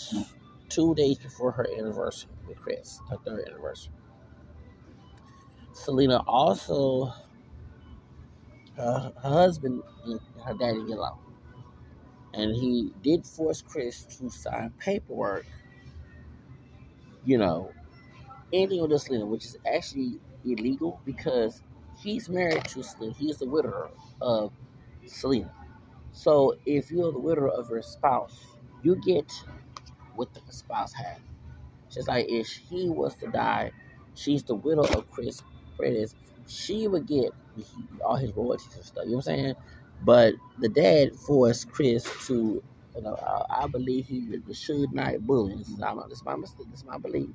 two 0.68 0.94
days 0.94 1.18
before 1.18 1.50
her 1.52 1.66
anniversary 1.78 2.30
with 2.46 2.58
Chris, 2.58 3.00
her 3.10 3.16
third 3.24 3.48
anniversary. 3.48 3.92
Selena 5.72 6.22
also, 6.26 7.12
her, 8.76 9.12
her 9.22 9.28
husband 9.28 9.82
and 10.04 10.20
her 10.44 10.54
daddy 10.54 10.84
get 10.86 10.98
along. 10.98 11.18
And 12.34 12.54
he 12.54 12.92
did 13.02 13.26
force 13.26 13.62
Chris 13.62 14.04
to 14.18 14.30
sign 14.30 14.72
paperwork, 14.78 15.46
you 17.24 17.38
know, 17.38 17.72
anything 18.52 18.80
with 18.80 19.00
Selena, 19.00 19.26
which 19.26 19.44
is 19.44 19.56
actually 19.66 20.20
illegal 20.44 21.00
because 21.04 21.62
he's 21.98 22.28
married 22.28 22.64
to 22.66 22.82
Selena. 22.82 23.14
He's 23.14 23.38
the 23.38 23.46
widower 23.46 23.90
of 24.20 24.52
Selena. 25.06 25.52
So 26.14 26.56
if 26.66 26.90
you're 26.92 27.12
the 27.12 27.20
widow 27.20 27.48
of 27.50 27.70
your 27.70 27.82
spouse, 27.82 28.58
you 28.82 28.96
get 28.96 29.32
what 30.16 30.34
the 30.34 30.42
spouse 30.52 30.94
had. 30.94 31.18
Just 31.90 32.08
like 32.08 32.26
if 32.28 32.48
he 32.48 32.90
was 32.90 33.16
to 33.16 33.28
die, 33.28 33.72
she's 34.14 34.44
the 34.44 34.56
widow 34.56 34.84
of 34.84 35.10
Chris 35.10 35.42
Prentice, 35.78 36.16
she 36.48 36.88
would 36.88 37.06
get 37.08 37.32
all 38.04 38.16
his 38.16 38.32
royalties 38.32 38.74
and 38.76 38.84
stuff. 38.84 39.04
You 39.06 39.12
know 39.12 39.16
what 39.18 39.28
I'm 39.28 39.38
saying? 39.38 39.54
But 40.02 40.34
the 40.60 40.70
dad 40.70 41.16
forced 41.16 41.70
Chris 41.72 42.04
to, 42.28 42.62
you 42.96 43.02
know, 43.02 43.16
I, 43.16 43.64
I 43.64 43.68
believe 43.68 44.06
he 44.06 44.28
Suge 44.50 44.92
Knight 44.92 45.26
bullying. 45.26 45.58
This 45.58 45.68
is, 45.70 45.78
my, 45.78 45.94
this 46.08 46.18
is 46.18 46.24
my 46.24 46.36
mistake. 46.36 46.68
This 46.70 46.80
is 46.80 46.86
my 46.86 46.98
belief. 46.98 47.30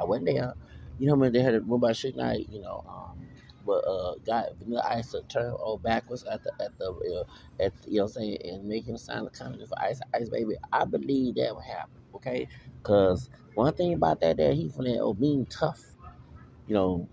I 0.00 0.04
wasn't 0.04 0.28
there. 0.28 0.54
You 0.98 1.08
know, 1.08 1.16
when 1.16 1.32
they 1.32 1.40
had 1.42 1.54
a 1.54 1.58
about 1.58 1.82
Suge 1.92 2.16
Knight, 2.16 2.48
you 2.50 2.62
know, 2.62 2.84
um, 2.88 3.26
but 3.66 3.84
uh, 3.86 4.14
got 4.26 4.56
Vanilla 4.58 4.84
Ice 4.90 5.12
to 5.12 5.22
turn 5.22 5.52
all 5.52 5.78
backwards 5.78 6.24
at 6.24 6.42
the 6.44 6.52
at 6.60 6.78
the 6.78 6.86
uh, 6.90 7.62
at 7.62 7.72
you 7.86 7.98
know 7.98 8.04
what 8.04 8.16
I'm 8.16 8.22
saying 8.22 8.38
and 8.44 8.64
make 8.68 8.86
him 8.86 8.98
sign 8.98 9.24
the 9.24 9.30
contract 9.30 9.68
for 9.68 9.80
Ice 9.82 10.00
Ice 10.14 10.28
Baby. 10.28 10.54
I 10.72 10.84
believe 10.84 11.36
that 11.36 11.54
would 11.54 11.64
happen. 11.64 12.00
Okay, 12.14 12.48
because 12.82 13.30
one 13.54 13.74
thing 13.74 13.94
about 13.94 14.20
that, 14.20 14.36
that 14.38 14.54
he 14.54 14.68
from 14.68 14.84
that 14.86 15.00
old 15.00 15.20
mean 15.20 15.46
tough, 15.46 15.82
you 16.66 16.74
know, 16.74 17.08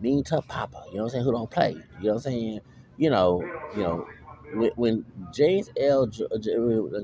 mean 0.00 0.24
tough 0.24 0.48
papa. 0.48 0.84
You 0.90 0.98
know 0.98 1.04
what 1.04 1.06
I'm 1.06 1.10
saying? 1.10 1.24
Who 1.24 1.32
don't 1.32 1.50
play? 1.50 1.72
You 1.72 1.78
know 1.78 1.84
what 2.00 2.12
I'm 2.14 2.20
saying? 2.20 2.60
You 2.96 3.10
know, 3.10 3.42
you 3.76 3.82
know. 3.82 4.06
When, 4.54 4.70
when 4.76 5.06
James 5.30 5.70
L. 5.78 6.06
J, 6.06 6.24
J, 6.40 6.52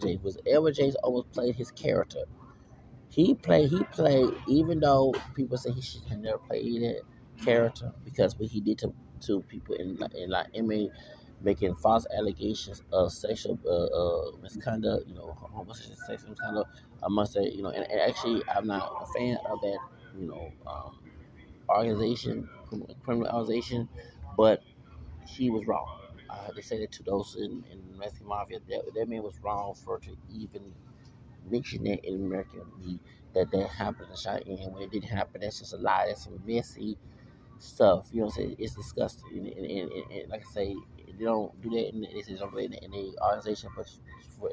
J, 0.01 0.19
was 0.23 0.39
Edward 0.47 0.75
James 0.77 0.97
Olmos 1.05 1.31
played 1.31 1.55
his 1.55 1.71
character. 1.71 2.25
He 3.11 3.35
played. 3.35 3.71
He 3.71 3.85
played. 3.85 4.31
Even 4.49 4.81
though 4.81 5.15
people 5.35 5.59
say 5.59 5.71
he 5.73 5.81
should 5.83 6.05
have 6.05 6.19
never 6.21 6.39
played 6.39 6.83
that 6.83 7.03
character 7.43 7.93
because 8.05 8.39
what 8.39 8.49
he 8.49 8.61
did 8.61 8.79
to 8.79 8.95
to 9.21 9.41
people 9.43 9.75
in 9.77 9.99
in 10.15 10.31
like 10.31 10.47
inmate 10.53 10.91
making 11.41 11.75
false 11.77 12.07
allegations 12.17 12.83
of 12.93 13.13
sexual 13.13 13.59
uh, 13.67 13.71
uh, 13.71 14.37
misconduct, 14.43 15.07
you 15.07 15.15
know, 15.15 15.37
homosexual 15.39 15.97
sexual 16.07 16.31
misconduct. 16.31 16.71
I 17.03 17.09
must 17.09 17.35
say, 17.35 17.51
you 17.51 17.63
know, 17.63 17.69
and, 17.69 17.85
and, 17.91 18.01
actually, 18.01 18.43
I'm 18.49 18.67
not 18.67 18.91
a 19.03 19.07
fan 19.19 19.37
of 19.51 19.61
that, 19.61 19.79
you 20.19 20.27
know, 20.27 20.51
um, 20.67 20.99
organization, 21.69 22.49
criminal 23.05 23.29
organization, 23.29 23.89
but 24.37 24.63
he 25.27 25.51
was 25.51 25.67
wrong. 25.67 25.87
Uh, 26.31 26.51
they 26.55 26.63
said 26.63 26.81
it 26.81 26.91
to 26.93 27.03
those 27.03 27.37
in, 27.39 27.63
in 27.71 27.99
Mexican 27.99 28.29
Mafia. 28.29 28.59
That, 28.69 28.83
that 28.95 29.09
man 29.09 29.23
was 29.23 29.39
wrong 29.43 29.75
for 29.75 29.99
to 30.01 30.17
even 30.35 30.73
mention 31.51 31.85
that 31.85 32.05
in 32.05 32.25
American 32.25 32.63
that 33.35 33.51
that 33.51 33.69
happened 33.69 34.09
in 34.11 34.17
Cheyenne. 34.17 34.73
When 34.73 34.83
it 34.83 34.91
didn't 34.91 35.09
happen, 35.11 35.41
that's 35.43 35.59
just 35.59 35.75
a 35.75 35.77
lie. 35.77 36.07
That's 36.09 36.25
some 36.25 36.41
messy 36.47 36.97
stuff. 37.59 38.09
You 38.13 38.21
know 38.21 38.27
what 38.27 38.37
I'm 38.37 38.43
saying? 38.43 38.57
It's 38.59 38.75
disgusting. 38.75 39.29
And, 39.33 39.49
and, 39.49 39.93
and, 39.93 40.13
and 40.13 40.31
like 40.31 40.43
I 40.49 40.51
say, 40.53 40.77
they 41.19 41.25
don't 41.25 41.61
do 41.63 41.71
that 41.71 41.89
in 41.91 42.01
the, 42.03 42.09
they 42.09 42.35
don't 42.35 42.53
do 42.53 42.59
it 42.59 42.79
in 42.83 42.91
the 42.91 43.17
organization, 43.23 43.71
but 43.77 43.89
for, 44.39 44.51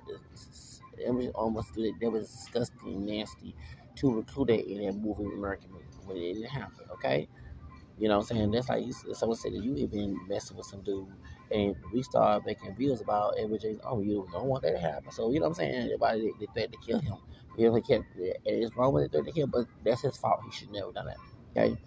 it 0.98 1.14
was 1.14 1.28
almost 1.36 1.74
that. 1.74 2.12
was 2.12 2.30
disgusting, 2.30 3.06
nasty 3.06 3.56
to 3.96 4.20
include 4.20 4.50
that 4.50 4.68
in 4.72 4.86
that 4.86 4.94
movie, 4.94 5.34
American 5.34 5.72
when 6.06 6.18
it 6.18 6.34
didn't 6.34 6.50
happen. 6.50 6.86
Okay. 6.94 7.28
You 7.98 8.08
know 8.08 8.18
what 8.18 8.32
I'm 8.32 8.38
saying? 8.38 8.52
That's 8.52 8.70
like 8.70 8.86
someone 9.14 9.38
said 9.38 9.54
that 9.54 9.64
you 9.64 9.76
even 9.76 10.18
messing 10.28 10.58
with 10.58 10.66
some 10.66 10.82
dude, 10.82 11.08
and 11.52 11.76
we 11.94 12.02
start 12.02 12.46
making 12.46 12.76
views 12.76 13.02
about 13.02 13.36
James. 13.62 13.80
Oh, 13.84 14.02
you 14.02 14.28
don't 14.32 14.48
want 14.48 14.64
that 14.64 14.72
to 14.72 14.80
happen. 14.80 15.12
So 15.12 15.32
you 15.32 15.40
know 15.40 15.46
what 15.46 15.50
I'm 15.50 15.56
saying? 15.56 15.86
Everybody 15.86 16.22
they, 16.22 16.32
they 16.40 16.52
threatened 16.54 16.74
to 16.82 16.88
kill 16.88 17.00
him. 17.00 17.18
You 17.58 17.68
know, 17.68 17.76
he 17.76 17.82
kept, 17.82 18.06
and 18.16 18.34
it's 18.46 18.76
wrong 18.76 18.94
with 18.94 19.14
it 19.14 19.24
to 19.24 19.32
kill, 19.32 19.48
but 19.48 19.68
that's 19.86 20.02
his 20.02 20.18
fault. 20.18 20.40
He 20.46 20.52
should 20.52 20.72
never 20.72 20.92
done 20.92 21.08
that. 21.08 21.18
Okay. 21.56 21.78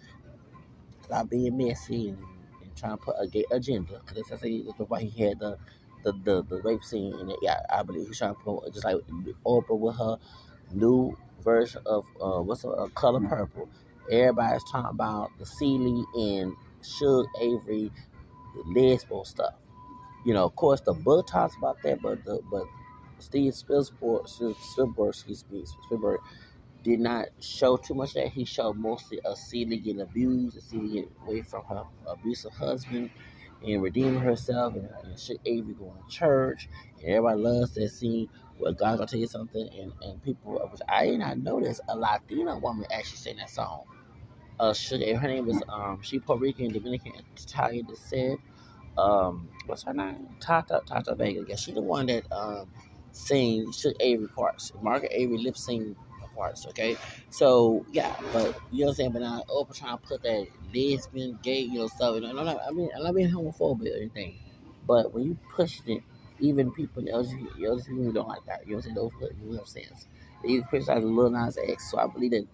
Stop 1.05 1.29
being 1.29 1.57
messy 1.57 2.09
and, 2.09 2.17
and 2.61 2.75
trying 2.75 2.97
to 2.97 3.03
put 3.03 3.15
a 3.19 3.27
gay 3.27 3.45
agenda. 3.51 4.01
Because 4.05 4.27
that's, 4.29 4.89
why 4.89 5.01
he 5.01 5.23
had 5.23 5.39
the 5.39 5.57
the, 6.03 6.13
the, 6.23 6.43
the 6.43 6.61
rape 6.61 6.83
scene 6.83 7.13
in 7.19 7.29
it. 7.31 7.37
Yeah, 7.41 7.59
I 7.69 7.83
believe 7.83 8.07
he's 8.07 8.19
trying 8.19 8.35
to 8.35 8.39
promote 8.39 8.71
just 8.71 8.85
like 8.85 8.97
Oprah 9.45 9.77
with 9.77 9.97
her 9.97 10.17
new 10.71 11.17
version 11.43 11.81
of 11.85 12.05
uh, 12.21 12.41
what's 12.41 12.63
a, 12.63 12.69
a 12.69 12.89
color 12.91 13.27
purple. 13.27 13.67
Everybody's 14.11 14.63
talking 14.71 14.91
about 14.91 15.31
the 15.39 15.45
Celie 15.45 16.05
and 16.15 16.53
Shug 16.83 17.25
Avery 17.41 17.91
lesbian 18.67 19.25
stuff. 19.25 19.55
You 20.25 20.33
know, 20.33 20.45
of 20.45 20.55
course, 20.55 20.81
the 20.81 20.93
book 20.93 21.27
talks 21.27 21.55
about 21.57 21.81
that, 21.83 22.01
but 22.01 22.23
the 22.23 22.39
but 22.51 22.65
Steve 23.19 23.53
Spielberg, 23.55 24.27
Spielberg, 24.27 25.09
excuse 25.09 25.43
me, 25.49 25.65
Spielberg 25.85 26.19
did 26.85 27.01
not 27.01 27.27
show 27.41 27.77
too 27.77 27.95
much 27.95 28.15
that. 28.15 28.29
He 28.29 28.45
showed 28.45 28.77
mostly 28.77 29.21
a 29.25 29.35
Celie 29.35 29.79
getting 29.79 30.01
abused, 30.01 30.57
a 30.57 30.61
Celie 30.61 30.89
getting 30.89 31.11
away 31.27 31.43
from 31.43 31.63
her 31.65 31.83
abusive 32.07 32.53
husband 32.53 33.11
and 33.67 33.83
redeeming 33.83 34.21
herself, 34.21 34.75
and, 34.75 34.89
and 35.03 35.19
shit, 35.19 35.39
Avery 35.45 35.75
going 35.75 35.93
to 36.09 36.15
church. 36.15 36.69
And 37.01 37.09
everybody 37.09 37.41
loves 37.41 37.73
that 37.75 37.89
scene 37.89 38.29
where 38.59 38.73
God's 38.73 38.99
gonna 38.99 39.07
tell 39.07 39.21
you 39.21 39.27
something, 39.27 39.69
and, 39.79 39.93
and 40.03 40.23
people, 40.23 40.53
which 40.71 40.81
I 40.89 41.07
did 41.07 41.19
not 41.19 41.39
notice, 41.39 41.81
a 41.89 41.97
Latina 41.97 42.57
woman 42.59 42.87
actually 42.91 43.17
sang 43.17 43.37
that 43.37 43.51
song. 43.51 43.85
Uh, 44.59 44.73
Sugar, 44.73 45.17
her 45.17 45.27
name 45.27 45.47
was 45.47 45.61
um, 45.69 46.01
she 46.03 46.19
Puerto 46.19 46.41
Rican, 46.41 46.71
Dominican, 46.73 47.13
Italian 47.37 47.87
descent. 47.87 48.39
Um, 48.97 49.49
what's 49.67 49.83
her 49.83 49.93
name? 49.93 50.27
Tata 50.39 50.81
Tata 50.85 51.15
Vega. 51.15 51.43
Yeah, 51.47 51.55
she 51.57 51.73
the 51.73 51.81
one 51.81 52.07
that 52.07 52.31
um 52.31 52.69
sing 53.11 53.71
Sugar 53.71 53.95
Avery 53.99 54.29
parts. 54.29 54.71
Margaret 54.81 55.11
Avery 55.13 55.39
lip 55.39 55.57
sync 55.57 55.97
parts, 56.35 56.65
okay? 56.67 56.97
So 57.29 57.85
yeah, 57.91 58.15
but 58.33 58.59
you 58.71 58.81
know 58.81 58.87
what 58.87 58.89
I'm 58.91 58.95
saying. 58.95 59.11
But 59.11 59.21
now 59.21 59.43
Oprah 59.49 59.77
trying 59.77 59.97
to 59.97 60.03
put 60.03 60.23
that 60.23 60.47
lesbian, 60.73 61.39
gay, 61.41 61.59
you 61.61 61.79
know, 61.79 61.87
stuff. 61.87 62.17
And 62.17 62.25
I'm 62.25 62.35
not, 62.35 62.59
I 62.67 62.71
mean, 62.71 62.89
I'm 62.95 63.03
not 63.03 63.15
being 63.15 63.29
homophobic 63.31 63.93
or 63.93 63.97
anything, 63.97 64.35
but 64.87 65.13
when 65.13 65.23
you 65.23 65.37
push 65.55 65.79
it, 65.87 66.03
even 66.39 66.71
people 66.71 67.07
in 67.07 67.13
LGBT, 67.13 67.57
LGBT 67.57 67.87
people 67.87 68.11
don't 68.11 68.27
like 68.27 68.45
that. 68.45 68.65
You 68.65 68.71
know 68.71 68.77
what 68.77 68.85
I'm 68.85 68.95
saying? 68.95 68.95
Those 68.95 69.11
people 69.39 69.57
have 69.57 69.67
sense. 69.67 70.07
They 70.43 70.49
even 70.49 70.65
criticize 70.65 71.03
Lil 71.03 71.29
Nas 71.29 71.57
X, 71.57 71.89
so 71.89 71.97
I 71.97 72.07
believe 72.07 72.31
that 72.31 72.47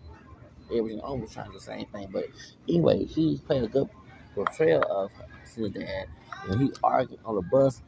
everything 0.74 1.00
almost 1.02 1.34
trying 1.34 1.48
to 1.48 1.52
do 1.54 1.58
the 1.58 1.64
same 1.64 1.86
thing. 1.88 2.10
But 2.12 2.26
anyway, 2.68 3.06
he 3.06 3.38
played 3.46 3.64
a 3.64 3.68
good 3.68 3.90
portrayal 4.36 4.84
of 4.90 5.12
his 5.44 5.70
dad. 5.72 6.06
When 6.48 6.60
he 6.60 6.72
argued 6.84 7.20
on 7.26 7.36
the 7.36 7.42
bus, 7.42 7.82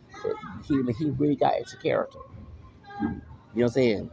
he 0.67 0.75
he 0.97 1.09
really 1.11 1.35
got 1.35 1.57
into 1.57 1.77
character. 1.77 2.19
You 3.01 3.07
know 3.07 3.21
what 3.53 3.63
I'm 3.63 3.69
saying? 3.69 4.11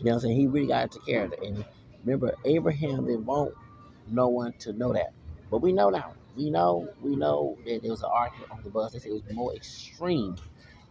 You 0.00 0.06
know 0.06 0.12
what 0.12 0.14
I'm 0.14 0.20
saying? 0.30 0.40
He 0.40 0.46
really 0.46 0.68
got 0.68 0.84
into 0.84 0.98
character. 1.00 1.36
And 1.44 1.62
remember, 2.04 2.34
Abraham 2.46 3.04
didn't 3.04 3.26
want 3.26 3.52
no 4.08 4.28
one 4.28 4.54
to 4.60 4.72
know 4.72 4.94
that. 4.94 5.12
But 5.50 5.58
we 5.58 5.72
know 5.72 5.90
now. 5.90 6.14
We 6.34 6.48
know, 6.48 6.88
we 7.02 7.16
know 7.16 7.58
that 7.66 7.82
there 7.82 7.90
was 7.90 8.02
an 8.02 8.08
argument 8.10 8.50
on 8.50 8.62
the 8.62 8.70
bus. 8.70 8.92
They 8.92 8.98
said 8.98 9.10
it 9.10 9.14
was 9.26 9.34
more 9.34 9.54
extreme 9.54 10.36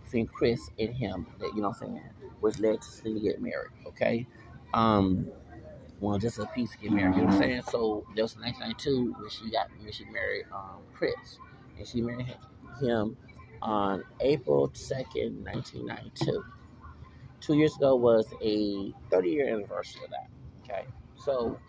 between 0.04 0.28
Chris 0.28 0.70
and 0.78 0.94
him 0.96 1.26
that, 1.40 1.52
you 1.56 1.62
know 1.64 1.70
what 1.70 1.82
I'm 1.82 1.88
saying, 1.88 2.02
which 2.40 2.60
led 2.60 2.82
to 2.82 3.20
get 3.20 3.42
married. 3.42 3.72
Okay? 3.88 4.28
Um, 4.76 5.28
well, 6.02 6.20
just 6.20 6.38
a 6.38 6.46
piece 6.46 6.72
to 6.74 6.78
get 6.78 6.92
married. 6.92 7.16
You 7.16 7.22
know 7.22 7.28
what 7.30 7.34
I'm 7.36 7.42
saying? 7.42 7.62
So 7.64 8.06
there 8.14 8.26
was 8.26 8.38
1992 8.38 9.16
when 9.20 9.30
she 9.32 9.50
got 9.50 9.70
when 9.82 9.92
she 9.92 10.06
married 10.06 10.46
um, 10.54 10.82
Chris, 10.94 11.40
and 11.80 11.88
she 11.88 12.02
married 12.02 12.28
him 12.80 13.18
on 13.64 14.04
April 14.20 14.70
2nd, 14.70 15.44
1992 15.44 16.44
two 17.42 17.56
years 17.56 17.76
ago 17.76 17.96
was 17.96 18.34
a 18.42 18.94
30 19.10 19.30
year 19.30 19.48
anniversary 19.48 20.04
of 20.06 20.12
that. 20.12 20.28
Okay, 20.64 20.86
so 21.16 21.60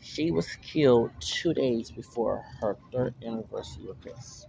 she 0.00 0.30
was 0.30 0.48
killed 0.62 1.10
two 1.20 1.54
days 1.54 1.90
before 1.90 2.44
her 2.60 2.76
third 2.92 3.14
anniversary 3.24 3.84
with 3.86 4.00
Chris. 4.00 4.46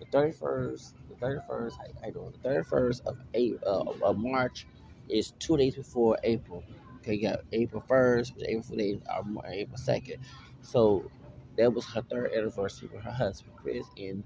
The 0.00 0.06
31st, 0.06 0.94
the 1.08 1.26
31st, 1.26 1.72
I, 1.80 2.06
I 2.06 2.10
know 2.10 2.30
the 2.30 2.48
31st 2.48 3.06
of, 3.06 3.18
April, 3.34 3.96
uh, 4.02 4.06
of 4.06 4.18
March 4.18 4.66
is 5.08 5.32
two 5.38 5.56
days 5.56 5.76
before 5.76 6.18
April 6.24 6.62
Okay, 7.04 7.16
you 7.16 7.28
got 7.28 7.40
April 7.52 7.84
first, 7.86 8.32
April 8.40 8.62
Fool's 8.62 9.02
um, 9.14 9.38
April 9.46 9.76
second. 9.76 10.24
So 10.62 11.10
that 11.58 11.70
was 11.70 11.84
her 11.92 12.00
third 12.00 12.32
anniversary 12.32 12.88
with 12.90 13.02
her 13.02 13.10
husband 13.10 13.52
Chris. 13.56 13.86
And 13.98 14.24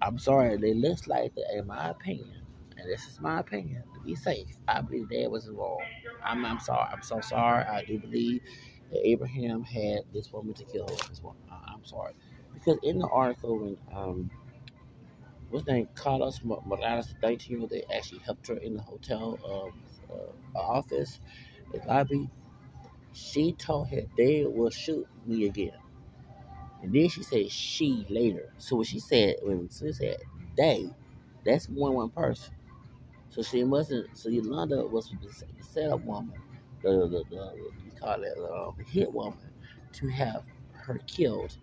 I'm 0.00 0.20
sorry, 0.20 0.56
they 0.56 0.74
looks 0.74 1.08
like 1.08 1.34
that, 1.34 1.58
in 1.58 1.66
my 1.66 1.88
opinion, 1.88 2.43
and 2.84 2.92
this 2.92 3.06
is 3.06 3.20
my 3.20 3.40
opinion, 3.40 3.82
to 3.94 4.00
be 4.00 4.14
safe, 4.14 4.48
I 4.68 4.80
believe 4.82 5.10
Dad 5.10 5.28
was 5.30 5.46
involved. 5.48 5.84
I'm, 6.24 6.44
I'm 6.44 6.60
sorry. 6.60 6.88
I'm 6.92 7.02
so 7.02 7.20
sorry. 7.20 7.64
I 7.64 7.84
do 7.84 7.98
believe 7.98 8.42
that 8.90 9.06
Abraham 9.06 9.62
had 9.64 10.00
this 10.12 10.32
woman 10.32 10.54
to 10.54 10.64
kill 10.64 10.86
this 10.86 11.22
woman. 11.22 11.42
I'm 11.50 11.84
sorry 11.84 12.14
because 12.54 12.78
in 12.82 12.98
the 12.98 13.08
article 13.08 13.58
when 13.58 13.76
um 13.94 14.30
what's 15.50 15.66
name 15.66 15.88
Carlos 15.94 16.40
Morales, 16.44 17.08
the 17.08 17.14
19 17.28 17.50
year 17.50 17.60
old, 17.60 17.70
they 17.70 17.84
actually 17.94 18.20
helped 18.20 18.46
her 18.48 18.56
in 18.56 18.74
the 18.74 18.82
hotel 18.82 19.38
um, 19.44 19.82
uh, 20.56 20.58
office, 20.58 21.20
the 21.72 21.80
lobby. 21.86 22.28
She 23.12 23.52
told 23.52 23.88
her 23.90 24.02
they 24.16 24.44
will 24.44 24.70
shoot 24.70 25.06
me 25.26 25.46
again. 25.46 25.72
And 26.82 26.92
then 26.92 27.08
she 27.08 27.22
said 27.22 27.50
she 27.50 28.06
later. 28.10 28.52
So 28.58 28.76
when 28.76 28.84
she 28.84 29.00
said, 29.00 29.36
when 29.42 29.68
she 29.70 29.92
said 29.92 30.18
they, 30.56 30.90
that's 31.44 31.68
more 31.68 31.88
than 31.88 31.96
one 31.96 32.10
person. 32.10 32.53
So 33.34 33.42
she 33.42 33.64
wasn't, 33.64 34.16
so 34.16 34.30
Yolanda 34.30 34.86
was 34.86 35.10
the 35.10 35.64
setup 35.64 36.02
woman, 36.02 36.40
the, 36.82 36.90
the, 37.08 37.24
the, 37.30 37.54
you 37.84 37.92
call 38.00 38.22
it, 38.22 38.38
uh, 38.38 38.72
the 38.78 38.84
hit 38.84 39.12
woman, 39.12 39.38
to 39.94 40.08
have 40.08 40.44
her 40.72 40.98
killed 41.06 41.56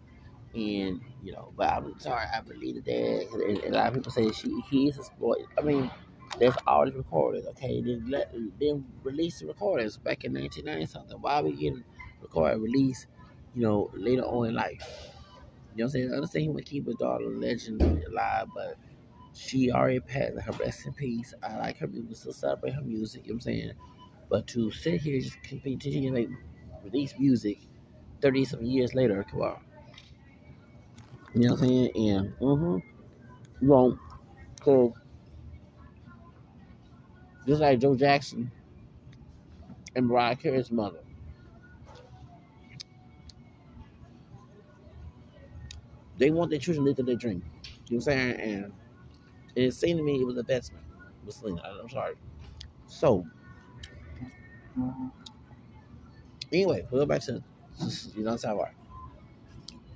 and 0.54 1.02
you 1.24 1.32
know, 1.32 1.54
but 1.56 1.70
I'm 1.70 2.00
sorry, 2.00 2.26
I 2.34 2.42
believe 2.42 2.84
that, 2.84 3.28
and, 3.34 3.60
a 3.64 3.78
lot 3.78 3.88
of 3.90 3.94
people 3.96 4.12
say 4.12 4.32
she 4.32 4.60
he 4.70 4.88
is 4.90 4.98
a 4.98 5.04
sport. 5.04 5.40
I 5.58 5.62
mean, 5.62 5.92
that's 6.40 6.58
all 6.68 6.86
the 6.86 6.92
recordings. 6.94 7.48
Okay, 7.48 7.82
then 7.82 8.08
let 8.10 8.34
then 8.60 8.86
release 9.04 9.40
the 9.40 9.48
recordings 9.48 9.98
back 9.98 10.26
in 10.26 10.34
1990 10.34 10.86
something. 10.88 11.22
Why 11.22 11.42
we 11.42 11.54
getting 11.54 11.86
recorded 12.22 12.60
release? 12.62 13.08
You 13.56 13.64
know, 13.64 13.92
later 13.94 14.24
on 14.24 14.50
in 14.50 14.56
life. 14.56 14.84
You 15.76 15.80
know 15.80 15.86
what 15.86 15.86
I'm 15.86 15.90
saying? 15.92 16.12
I 16.12 16.16
understand 16.16 16.44
he 16.44 16.50
would 16.50 16.66
keep 16.66 16.86
his 16.88 16.96
daughter 16.96 17.26
legend 17.26 18.04
alive, 18.10 18.48
but 18.56 18.76
she 19.34 19.72
already 19.72 20.00
passed 20.00 20.40
her 20.40 20.52
rest 20.54 20.86
in 20.86 20.94
peace. 20.94 21.34
I 21.42 21.58
like 21.58 21.78
her 21.78 21.88
music, 21.88 22.18
still 22.18 22.34
celebrate 22.34 22.74
her 22.74 22.82
music, 22.82 23.26
you 23.26 23.34
know 23.34 23.36
what 23.36 23.46
I'm 23.48 23.54
saying? 23.54 23.72
But 24.30 24.48
to 24.48 24.72
sit 24.72 25.02
here 25.02 25.20
just 25.20 25.42
continue 25.44 26.10
to 26.10 26.12
make 26.12 26.30
release 26.84 27.14
music 27.18 27.60
30 28.22 28.46
some 28.46 28.64
years 28.64 28.94
later, 28.94 29.26
come 29.30 29.42
on. 29.42 29.60
You 31.34 31.42
know 31.42 31.54
what 31.54 31.62
I'm 31.62 31.68
saying? 31.68 31.92
And 31.96 32.34
mm-hmm. 32.40 33.68
Well, 33.68 33.98
cause 34.60 34.94
just 37.48 37.62
like 37.62 37.80
Joe 37.80 37.96
Jackson 37.96 38.52
and 39.96 40.08
Mariah 40.08 40.36
Carey's 40.36 40.72
mother. 40.72 41.00
They 46.18 46.30
want 46.30 46.52
their 46.52 46.60
children 46.60 46.86
to 46.86 46.92
live 46.92 47.06
their 47.06 47.16
dream. 47.16 47.44
You 47.88 47.98
know 47.98 48.04
what 48.06 48.14
I'm 48.14 48.36
saying? 48.36 48.40
And 48.40 48.74
it 49.56 49.72
seemed 49.74 50.00
to 50.00 50.04
me 50.04 50.22
it 50.22 50.26
was 50.26 50.38
a 50.38 50.42
investment 50.42 50.86
with 51.26 51.36
Selena. 51.36 51.62
I'm 51.82 51.90
sorry. 51.90 52.16
So 52.88 53.26
anyway, 56.52 56.88
we'll 56.92 57.02
go 57.02 57.06
back 57.06 57.22
to 57.24 57.44
you 58.16 58.24
know 58.24 58.32
I'm 58.32 58.38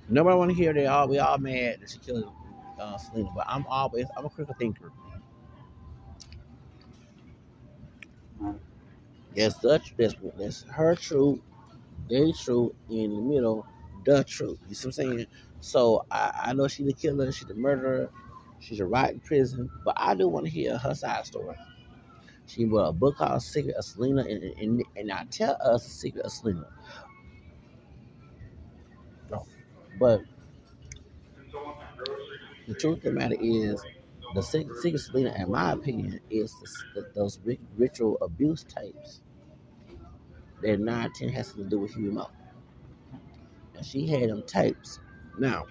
Nobody 0.08 0.36
want 0.38 0.50
to 0.52 0.56
hear 0.56 0.72
they 0.72 0.86
all 0.86 1.08
we 1.08 1.18
all 1.18 1.38
mad 1.38 1.80
that 1.80 1.90
she 1.90 1.98
killed 1.98 2.32
uh, 2.80 2.98
Selena, 2.98 3.30
but 3.34 3.46
I'm 3.48 3.66
always 3.68 4.06
I'm 4.16 4.26
a 4.26 4.30
critical 4.30 4.56
thinker. 4.58 4.92
That's 9.36 9.58
the 9.58 9.80
that's, 9.98 10.14
that's 10.38 10.62
her 10.64 10.96
truth, 10.96 11.40
their 12.08 12.32
truth 12.32 12.72
in 12.90 13.14
the 13.16 13.22
middle, 13.22 13.66
the 14.04 14.24
truth. 14.24 14.58
You 14.68 14.74
see 14.74 14.88
what 14.88 14.98
I'm 14.98 15.04
saying? 15.18 15.26
So 15.60 16.06
I, 16.10 16.32
I 16.46 16.52
know 16.54 16.68
she 16.68 16.84
the 16.84 16.92
killer, 16.92 17.32
she 17.32 17.44
the 17.46 17.54
murderer, 17.54 18.10
she's 18.60 18.80
a 18.80 18.86
right 18.86 19.12
in 19.12 19.20
prison, 19.20 19.70
but 19.84 19.94
I 19.96 20.14
do 20.14 20.28
want 20.28 20.46
to 20.46 20.50
hear 20.50 20.76
her 20.78 20.94
side 20.94 21.26
story. 21.26 21.56
She 22.46 22.64
wrote 22.64 22.86
a 22.86 22.92
book 22.92 23.16
called 23.16 23.42
Secret 23.42 23.74
of 23.76 23.84
Selena, 23.84 24.22
and, 24.22 24.42
and, 24.42 24.84
and 24.96 25.12
I 25.12 25.24
tell 25.30 25.56
us 25.60 25.84
the 25.84 25.90
secret 25.90 26.24
of 26.24 26.32
Selena. 26.32 26.68
But 29.98 30.22
the 32.68 32.74
truth 32.74 32.98
of 32.98 33.02
the 33.04 33.12
matter 33.12 33.36
is, 33.40 33.82
the 34.34 34.42
secret 34.42 34.94
of 34.94 35.00
Selena, 35.00 35.34
in 35.38 35.50
my 35.50 35.72
opinion, 35.72 36.20
is 36.30 36.54
the, 36.94 37.00
the, 37.00 37.08
those 37.14 37.40
ritual 37.76 38.18
abuse 38.20 38.64
tapes 38.64 39.22
that 40.62 40.80
9 40.80 41.12
10 41.14 41.28
has 41.30 41.52
to 41.52 41.64
do 41.64 41.78
with 41.78 41.94
Huey 41.94 42.10
Meaux. 42.12 42.30
And 43.76 43.84
she 43.84 44.06
had 44.06 44.30
them 44.30 44.42
tapes. 44.46 45.00
Now, 45.38 45.64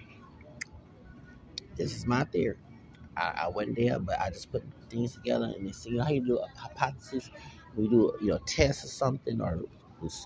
this 1.76 1.94
is 1.94 2.06
my 2.06 2.24
theory. 2.24 2.56
I, 3.16 3.42
I 3.44 3.48
wasn't 3.48 3.76
there, 3.76 3.98
but 3.98 4.20
I 4.20 4.30
just 4.30 4.50
put 4.52 4.64
things 4.90 5.14
together 5.14 5.46
and 5.56 5.66
then 5.66 5.72
see 5.72 5.90
you 5.90 5.96
know 5.98 6.04
how 6.04 6.10
you 6.10 6.24
do 6.24 6.38
a 6.38 6.48
hypothesis. 6.58 7.30
We 7.76 7.88
do 7.88 8.14
you 8.20 8.28
know 8.28 8.38
test 8.46 8.84
or 8.84 8.88
something 8.88 9.40
or 9.40 9.62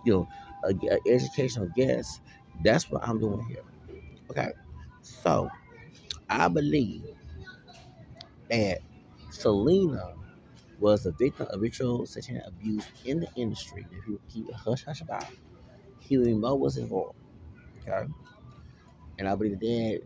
you 0.05 0.13
know 0.13 0.29
a, 0.65 0.75
a 0.93 0.99
educational 1.15 1.71
guess. 1.77 2.21
That's 2.65 2.91
what 2.91 3.07
I'm 3.07 3.21
doing 3.21 3.45
here. 3.47 3.65
Okay, 4.31 4.51
so 5.03 5.51
I 6.31 6.49
believe 6.49 7.05
that 8.51 8.79
Selena 9.31 10.15
was 10.81 11.07
a 11.07 11.13
victim 11.13 11.47
of 11.51 11.61
ritual 11.61 12.07
satanic 12.07 12.43
abuse 12.47 12.87
in 13.05 13.21
the 13.21 13.29
industry 13.37 13.87
that 13.91 14.05
people 14.05 14.21
keep 14.33 14.53
hush 14.53 14.85
hush 14.85 15.01
about. 15.03 15.27
Huey 16.01 16.35
Meaux 16.35 16.57
was 16.57 16.77
involved. 16.79 17.17
Okay, 17.89 18.09
and 19.19 19.29
I 19.29 19.35
believe 19.35 19.61
that 19.61 20.01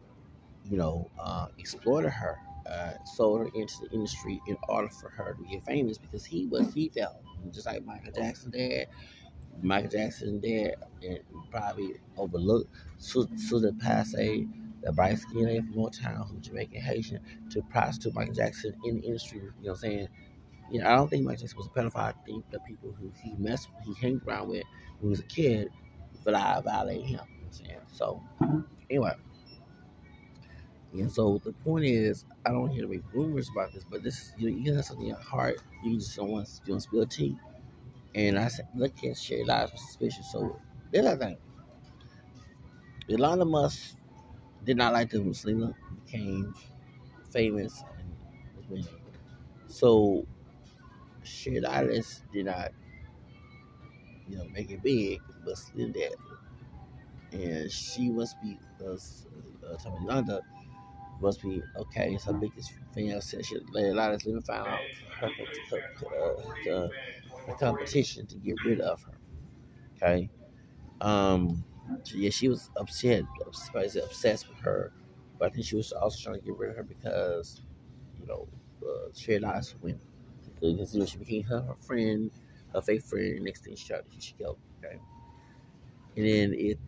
you 0.68 0.77
know, 0.77 1.11
uh, 1.18 1.49
exploited 1.59 2.11
her, 2.12 2.38
uh, 2.66 2.92
sold 3.05 3.40
her 3.40 3.48
into 3.55 3.74
the 3.83 3.90
industry 3.92 4.40
in 4.48 4.57
order 4.68 4.88
for 4.88 5.11
her 5.11 5.35
to 5.35 5.44
get 5.44 5.64
famous 5.66 5.98
because 5.98 6.24
he 6.24 6.46
was 6.46 6.72
he 6.74 6.88
felt 6.90 7.16
just 7.53 7.66
like 7.66 7.85
Michael 7.85 8.12
Jackson 8.12 8.50
dad 8.50 8.87
Michael 9.62 9.90
Jackson 9.90 10.40
there 10.40 10.77
and 11.03 11.18
probably 11.50 11.94
overlooked 12.16 12.70
Susan 12.98 13.77
Passe, 13.79 14.48
the 14.83 14.92
bright 14.92 15.18
skinned 15.18 15.46
lady 15.46 15.61
from 15.61 15.74
Motown 15.74 16.29
who's 16.31 16.46
Jamaican 16.48 16.81
Haitian, 16.81 17.20
to 17.50 17.62
prostitute 17.62 18.14
Michael 18.14 18.35
Jackson 18.35 18.74
in 18.85 18.96
the 19.00 19.07
industry. 19.07 19.38
You 19.40 19.46
know 19.46 19.53
what 19.62 19.70
I'm 19.72 19.77
saying? 19.77 20.09
You 20.70 20.81
know, 20.81 20.88
I 20.90 20.96
don't 20.96 21.09
think 21.09 21.24
Michael 21.24 21.40
Jackson 21.42 21.59
was 21.59 21.66
a 21.68 21.70
pedophile. 21.70 22.14
I 22.14 22.14
think 22.27 22.50
the 22.50 22.61
people 22.61 22.92
who 22.92 23.12
he 23.22 23.35
messed 23.38 23.68
with, 23.87 23.96
he 23.98 24.07
hung 24.09 24.20
around 24.27 24.48
with 24.48 24.64
when 25.00 25.03
he 25.03 25.09
was 25.09 25.20
a 25.20 25.24
kid 25.24 25.70
violated 26.24 27.07
him. 27.07 27.11
You 27.11 27.16
know 27.16 27.22
what 27.22 27.46
I'm 27.46 27.53
saying? 27.53 27.81
So, 27.92 28.22
anyway. 28.90 29.12
And 31.01 31.11
so 31.11 31.41
the 31.45 31.53
point 31.53 31.85
is, 31.85 32.25
I 32.47 32.51
don't 32.51 32.71
hear 32.71 32.83
to 32.83 32.89
make 32.89 33.03
rumors 33.13 33.51
about 33.51 33.73
this, 33.73 33.85
but 33.91 34.05
this 34.05 34.33
you, 34.39 34.51
you 34.51 34.75
have 34.75 34.85
something 34.85 35.07
in 35.07 35.11
your 35.11 35.21
heart. 35.21 35.57
You 35.83 35.99
just 35.99 36.17
don't 36.17 36.31
want 36.31 36.47
to 36.47 36.81
spill 36.81 37.07
tea. 37.07 37.37
And 38.15 38.39
I 38.39 38.47
said, 38.47 38.69
look 38.77 38.93
at 39.03 39.19
Sherry 39.19 39.45
Lives 39.45 39.73
with 39.73 39.81
suspicion. 39.81 40.23
So 40.23 40.61
then 40.93 41.09
I 41.09 41.17
think 41.17 41.39
Elon 43.11 43.49
Musk 43.49 43.97
did 44.65 44.77
not 44.77 44.93
like 44.93 45.11
the 45.11 45.35
Selena 45.35 45.75
became 46.07 46.55
famous 47.33 47.83
and 47.99 48.71
winning. 48.71 48.87
So 49.67 50.25
Sherry 51.25 51.61
Lives 51.61 52.23
did 52.33 52.47
not, 52.47 52.71
you 54.29 54.37
know, 54.37 54.45
make 54.45 54.71
it 54.71 54.81
big, 54.81 55.21
but 55.45 55.59
still 55.59 55.89
did. 55.89 56.15
And 57.33 57.69
she 57.71 58.11
must 58.11 58.41
be 58.41 58.61
uh, 58.81 58.93
uh 58.93 59.91
Yolanda 60.01 60.41
must 61.25 61.43
be 61.43 61.63
okay. 61.77 62.15
It's 62.15 62.25
her 62.27 62.35
biggest 62.35 62.73
fan. 62.95 63.21
said 63.23 63.47
she, 63.47 63.57
a 63.57 63.95
lot 63.95 64.15
of 64.15 64.25
living 64.27 64.43
found 64.43 64.69
out 64.69 64.81
her, 65.21 65.31
uh, 66.71 66.89
a 67.49 67.55
competition 67.59 68.27
to 68.27 68.37
get 68.39 68.57
rid 68.65 68.81
of 68.81 69.03
her. 69.05 69.19
Okay. 69.97 70.31
Um, 71.01 71.65
so 72.05 72.17
yeah, 72.17 72.31
she 72.31 72.49
was 72.49 72.71
upset, 72.77 73.25
obsessed 73.47 74.49
with 74.49 74.59
her, 74.61 74.93
but 75.39 75.53
I 75.53 75.55
think 75.55 75.67
she 75.67 75.77
was 75.77 75.93
also 75.93 76.19
trying 76.23 76.41
to 76.41 76.47
get 76.47 76.57
rid 76.59 76.71
of 76.71 76.77
her 76.77 76.83
because, 76.85 77.63
you 78.21 78.27
know, 78.27 78.49
uh, 78.87 79.13
shared 79.15 79.43
lives 79.43 79.75
with 79.75 79.83
women. 79.83 80.01
Because 80.55 80.95
you 80.95 81.01
know, 81.01 81.07
she 81.07 81.19
became 81.19 81.45
her, 81.45 81.63
her 81.63 81.77
friend, 81.77 82.31
her 82.75 82.83
fake 82.83 83.03
friend. 83.03 83.45
Next 83.45 83.65
thing 83.65 83.77
she 83.77 83.89
tried, 83.89 84.05
she 84.19 84.35
killed. 84.35 84.59
Okay. 84.85 85.01
And 86.17 86.27
then 86.27 86.55
it, 86.55 86.79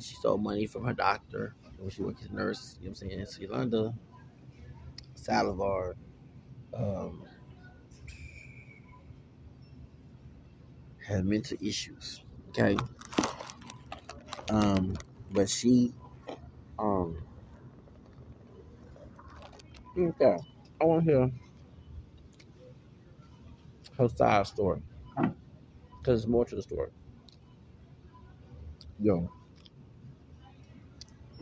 she 0.00 0.14
stole 0.14 0.38
money 0.38 0.66
from 0.66 0.84
her 0.84 0.92
doctor 0.94 1.54
when 1.82 1.90
she 1.90 2.02
worked 2.02 2.22
as 2.22 2.30
a 2.30 2.34
nurse. 2.34 2.76
You 2.80 2.86
know 2.86 2.92
what 2.92 3.02
I'm 3.02 3.10
saying? 3.10 3.26
So 3.26 3.40
Yolanda 3.42 3.94
Salazar, 5.14 5.96
um, 6.74 7.24
have 11.06 11.24
mental 11.24 11.56
issues. 11.60 12.22
Okay. 12.50 12.76
Um, 14.50 14.96
but 15.32 15.48
she, 15.48 15.92
um, 16.78 17.16
okay. 19.98 20.36
I 20.80 20.84
want 20.84 21.04
to 21.06 21.10
hear 21.10 21.32
her 23.98 24.08
side 24.08 24.46
story 24.46 24.82
because 25.16 25.34
there's 26.04 26.26
more 26.26 26.44
to 26.44 26.56
the 26.56 26.62
story. 26.62 26.90
Know, 28.98 29.30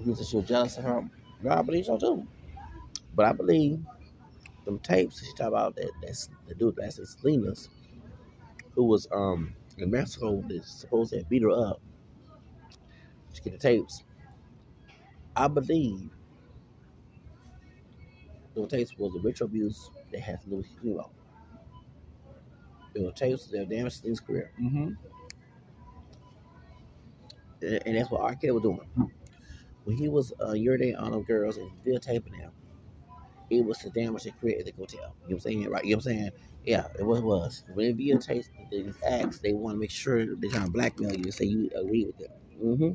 he 0.05 0.15
said 0.15 0.27
she 0.27 0.37
was 0.37 0.49
jealous 0.49 0.79
of 0.79 0.85
her. 0.85 1.11
No, 1.43 1.51
I 1.51 1.63
believe 1.63 1.87
so 1.87 1.99
too. 1.99 2.27
But 3.15 3.27
I 3.27 3.33
believe 3.33 3.81
them 4.67 4.79
tapes 4.81 5.25
she 5.27 5.33
talk 5.35 5.49
about 5.49 5.77
that 5.77 5.91
that's 6.03 6.29
the 6.49 6.55
dude 6.55 6.77
that's 6.77 6.99
in 6.99 7.07
Salinas 7.07 7.71
who 8.75 8.85
was 8.85 9.09
um 9.13 9.55
in 9.79 9.91
Mexico 9.91 10.43
that 10.49 10.65
supposed 10.65 11.13
to 11.13 11.25
beat 11.31 11.43
her 11.43 11.51
up 11.51 11.81
She 13.35 13.43
get 13.43 13.53
the 13.53 13.59
tapes. 13.59 14.05
I 15.37 15.49
believe 15.49 16.11
the 18.55 18.67
tapes 18.69 18.97
was 18.99 19.13
the 19.15 19.21
ritual 19.21 19.47
abuse 19.49 19.91
that 20.13 20.21
had 20.21 20.41
to 20.43 20.51
do 20.51 20.57
with 20.57 20.67
you 20.83 20.97
know. 20.97 21.11
It 22.95 23.03
was 23.03 23.15
tapes 23.15 23.47
that 23.49 23.69
damaged 23.69 23.97
Salinas' 23.99 24.21
career. 24.21 24.53
Mm-hmm. 24.61 24.91
And, 27.63 27.83
and 27.87 27.97
that's 27.97 28.11
what 28.11 28.23
R. 28.23 28.35
Kelly 28.37 28.53
was 28.53 28.63
doing. 28.63 28.81
When 29.85 29.97
he 29.97 30.09
was 30.09 30.33
uh, 30.40 30.49
urinating 30.49 31.01
on 31.01 31.12
them 31.12 31.23
girls 31.23 31.57
and 31.57 31.71
videotaping 31.85 32.38
them, 32.38 32.53
it 33.51 33.64
was 33.64 33.79
the 33.79 33.90
damage 33.90 34.25
the 34.25 34.33
career 34.33 34.57
at 34.59 34.66
the 34.66 34.73
hotel. 34.73 35.01
You 35.01 35.03
know 35.03 35.12
what 35.25 35.33
I'm 35.33 35.40
saying? 35.40 35.71
Right? 35.71 35.85
You 35.85 35.90
know 35.90 35.97
what 35.97 36.07
I'm 36.07 36.12
saying? 36.12 36.31
Yeah, 36.64 36.87
it 36.99 37.03
was. 37.03 37.21
It 37.21 37.25
was. 37.25 37.64
When 37.75 37.97
they 37.97 38.05
videotape 38.05 38.47
these 38.71 38.95
acts, 39.09 39.38
they 39.38 39.53
want 39.53 39.77
to 39.77 39.81
make 39.81 39.90
sure 39.90 40.25
they're 40.25 40.51
trying 40.51 40.66
to 40.66 40.71
blackmail 40.71 41.12
you 41.12 41.25
and 41.25 41.35
say 41.35 41.47
you 41.47 41.71
agree 41.75 42.05
with 42.05 42.19
them. 42.19 42.31
Mm-hmm. 42.62 42.90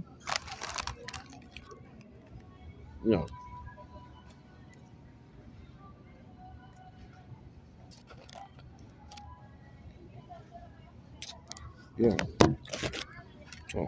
You 3.06 3.12
know. 3.12 3.26
Yeah. 11.98 12.15
So, 13.71 13.88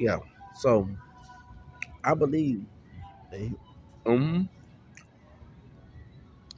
yeah. 0.00 0.18
So 0.56 0.88
I 2.02 2.14
believe 2.14 2.64
they 3.30 3.52
um 4.06 4.48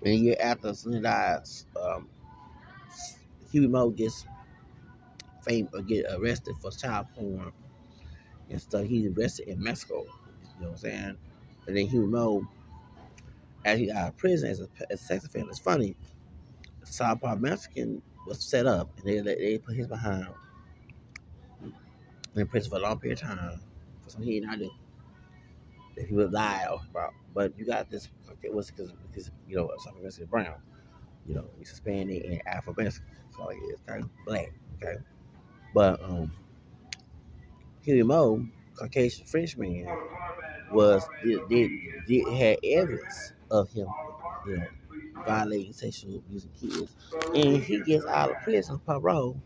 and 0.05 0.15
year 0.19 0.37
after 0.41 0.73
dies, 1.01 1.67
um 1.81 2.09
Huey 3.51 3.67
Meaux 3.69 3.91
gets 3.91 4.27
fame 5.43 5.69
or 5.75 5.83
get 5.83 6.07
arrested 6.11 6.55
for 6.61 6.71
child 6.71 7.09
porn 7.15 7.53
and 8.51 8.61
stuff. 8.61 8.87
He's 8.87 9.07
arrested 9.07 9.49
in 9.49 9.63
Mexico. 9.63 10.05
You 10.05 10.63
know 10.63 10.69
what 10.69 10.71
I'm 10.71 10.77
saying? 10.79 11.19
And 11.67 11.77
then 11.77 11.87
Huey 11.87 12.07
Meaux, 12.07 12.47
as 13.65 13.79
he 13.79 13.87
got 13.87 13.97
out 13.97 14.09
of 14.11 14.17
prison 14.17 14.51
as 14.51 14.61
a, 14.61 14.69
as 14.91 15.01
a 15.01 15.05
sex 15.05 15.25
offender, 15.25 15.51
it's 15.51 15.59
funny. 15.59 15.97
South 16.85 17.21
Park 17.21 17.41
Mexican 17.41 18.03
was 18.27 18.43
set 18.43 18.67
up 18.67 18.91
and 18.99 19.07
they 19.07 19.21
they 19.21 19.59
put 19.59 19.75
his 19.77 19.87
behind 19.87 20.29
in 22.35 22.47
prison 22.47 22.71
for 22.71 22.77
a 22.77 22.81
long 22.81 22.99
period 22.99 23.23
of 23.23 23.29
time 23.29 23.61
for 24.03 24.11
something 24.11 24.31
he 24.31 24.41
did 24.41 24.47
not 24.47 24.59
do. 24.59 24.71
That 25.97 26.07
he 26.07 26.15
would 26.15 26.33
lie 26.33 26.67
about. 26.91 27.15
But 27.35 27.59
you 27.59 27.67
got 27.67 27.91
this 27.91 28.09
it 28.43 28.53
was 28.53 28.71
because 28.71 28.93
because 29.11 29.31
you 29.47 29.57
know 29.57 29.71
something 29.79 30.03
Mexican 30.03 30.29
brown. 30.29 30.61
You 31.27 31.37
know, 31.37 31.51
he's 31.59 31.71
Hispanic 31.71 32.25
and 32.25 32.43
Afro 32.47 32.75
Mexican. 32.77 33.15
So 33.37 33.49
it's 33.51 33.83
kind 33.83 34.05
of 34.05 34.11
black, 34.27 34.53
okay? 34.77 34.97
But 35.75 36.03
um 36.03 36.33
Huey 37.83 38.03
Meaux, 38.03 38.47
Caucasian 38.75 39.27
Frenchman, 39.27 39.87
was 40.71 41.07
did, 41.23 41.49
did, 41.49 41.71
did 42.07 42.29
had 42.35 42.59
evidence 42.65 43.33
of 43.51 43.71
him, 43.71 43.89
you 44.47 44.57
know, 44.59 44.67
violating 45.27 45.73
sexual 45.73 46.17
abuse 46.17 46.45
of 46.45 46.55
kids, 46.55 46.97
and 47.35 47.63
he 47.63 47.81
gets 47.83 48.05
out 48.07 48.31
of 48.31 48.43
prison 48.43 48.75
on 48.75 48.81
parole, 48.81 49.41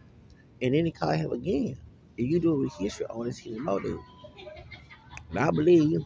and 0.62 0.74
then 0.74 0.86
he 0.86 0.92
call 0.92 1.10
him 1.10 1.32
again. 1.32 1.78
And 2.18 2.28
you 2.28 2.40
do 2.40 2.64
a 2.64 2.82
history 2.82 3.06
on 3.10 3.26
this 3.26 3.38
Huey 3.38 3.58
Meaux 3.58 3.78
dude. 3.78 4.00
And 5.30 5.38
I 5.38 5.50
believe 5.50 6.00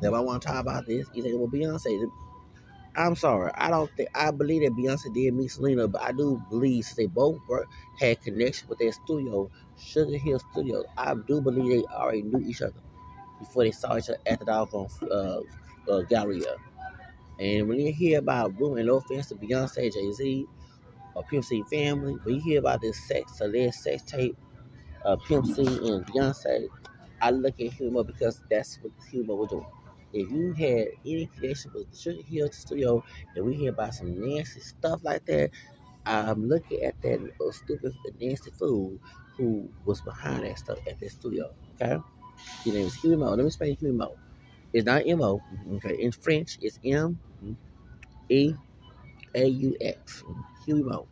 that 0.00 0.14
I 0.14 0.20
want 0.20 0.42
to 0.42 0.48
talk 0.48 0.60
about 0.60 0.86
this. 0.86 1.06
You 1.14 1.22
think 1.22 1.36
well, 1.38 1.48
Beyonce? 1.48 2.10
I'm 2.96 3.14
sorry, 3.14 3.52
I 3.54 3.70
don't 3.70 3.90
think 3.96 4.08
I 4.14 4.32
believe 4.32 4.62
that 4.62 4.72
Beyonce 4.76 5.14
did 5.14 5.32
meet 5.32 5.52
Selena, 5.52 5.86
but 5.86 6.02
I 6.02 6.10
do 6.10 6.42
believe 6.50 6.84
they 6.96 7.06
both 7.06 7.38
were, 7.48 7.66
had 8.00 8.20
connection 8.22 8.68
with 8.68 8.78
their 8.78 8.90
studio, 8.90 9.50
Sugar 9.78 10.16
Hill 10.16 10.40
Studios. 10.50 10.84
I 10.96 11.14
do 11.28 11.40
believe 11.40 11.70
they 11.70 11.94
already 11.94 12.22
knew 12.22 12.44
each 12.48 12.60
other 12.60 12.80
before 13.38 13.64
they 13.64 13.70
saw 13.70 13.96
each 13.96 14.08
other 14.08 14.18
at 14.26 14.40
the 14.40 14.46
doggone 14.46 14.88
uh, 15.12 15.40
uh, 15.88 16.02
Galleria. 16.08 16.56
And 17.38 17.68
when 17.68 17.78
you 17.78 17.92
hear 17.92 18.18
about 18.18 18.58
and 18.58 18.86
no 18.86 18.96
offense 18.96 19.28
to 19.28 19.36
Beyonce, 19.36 19.92
Jay 19.92 20.12
Z, 20.12 20.46
or 21.14 21.22
Pimp 21.24 21.44
C 21.44 21.62
family, 21.70 22.16
when 22.24 22.34
you 22.36 22.40
hear 22.40 22.58
about 22.58 22.80
this 22.80 22.98
sex, 23.06 23.40
alleged 23.40 23.74
sex 23.74 24.02
tape, 24.02 24.36
uh, 25.04 25.16
Pimp 25.16 25.46
C 25.46 25.62
and 25.62 26.06
Beyonce, 26.06 26.68
I 27.20 27.30
look 27.30 27.60
at 27.60 27.72
Humo 27.72 28.06
because 28.06 28.42
that's 28.50 28.78
what 28.82 28.92
Humo 29.12 29.36
was 29.36 29.50
doing. 29.50 29.66
If 30.12 30.30
you 30.30 30.52
had 30.52 30.88
any 31.04 31.28
connection 31.34 31.72
with 31.74 31.90
the 31.90 31.96
Sugar 31.96 32.22
Hill 32.22 32.50
Studio 32.50 33.04
and 33.36 33.44
we 33.44 33.54
hear 33.54 33.70
about 33.70 33.94
some 33.94 34.18
nasty 34.18 34.60
stuff 34.60 35.00
like 35.02 35.24
that, 35.26 35.50
I'm 36.06 36.48
looking 36.48 36.82
at 36.82 37.00
that 37.02 37.20
stupid, 37.52 37.94
nasty 38.20 38.50
fool 38.50 38.98
who 39.36 39.68
was 39.84 40.00
behind 40.00 40.44
that 40.44 40.58
stuff 40.58 40.78
at 40.88 40.98
the 40.98 41.08
studio. 41.08 41.50
Okay? 41.74 41.98
His 42.64 42.74
name 42.74 42.86
is 42.86 42.94
Huey 42.94 43.16
Meaux. 43.16 43.30
Let 43.30 43.40
me 43.40 43.46
explain 43.46 43.76
Huey 43.76 43.92
Meaux. 43.92 44.16
It's 44.72 44.86
not 44.86 45.06
M 45.06 45.22
O. 45.22 45.42
Okay. 45.74 46.00
In 46.00 46.12
French, 46.12 46.58
it's 46.60 46.78
M 46.84 47.18
E 48.28 48.54
A 49.34 49.46
U 49.46 49.76
X. 49.80 50.24
Huey 50.64 50.82
Meaux. 50.82 51.06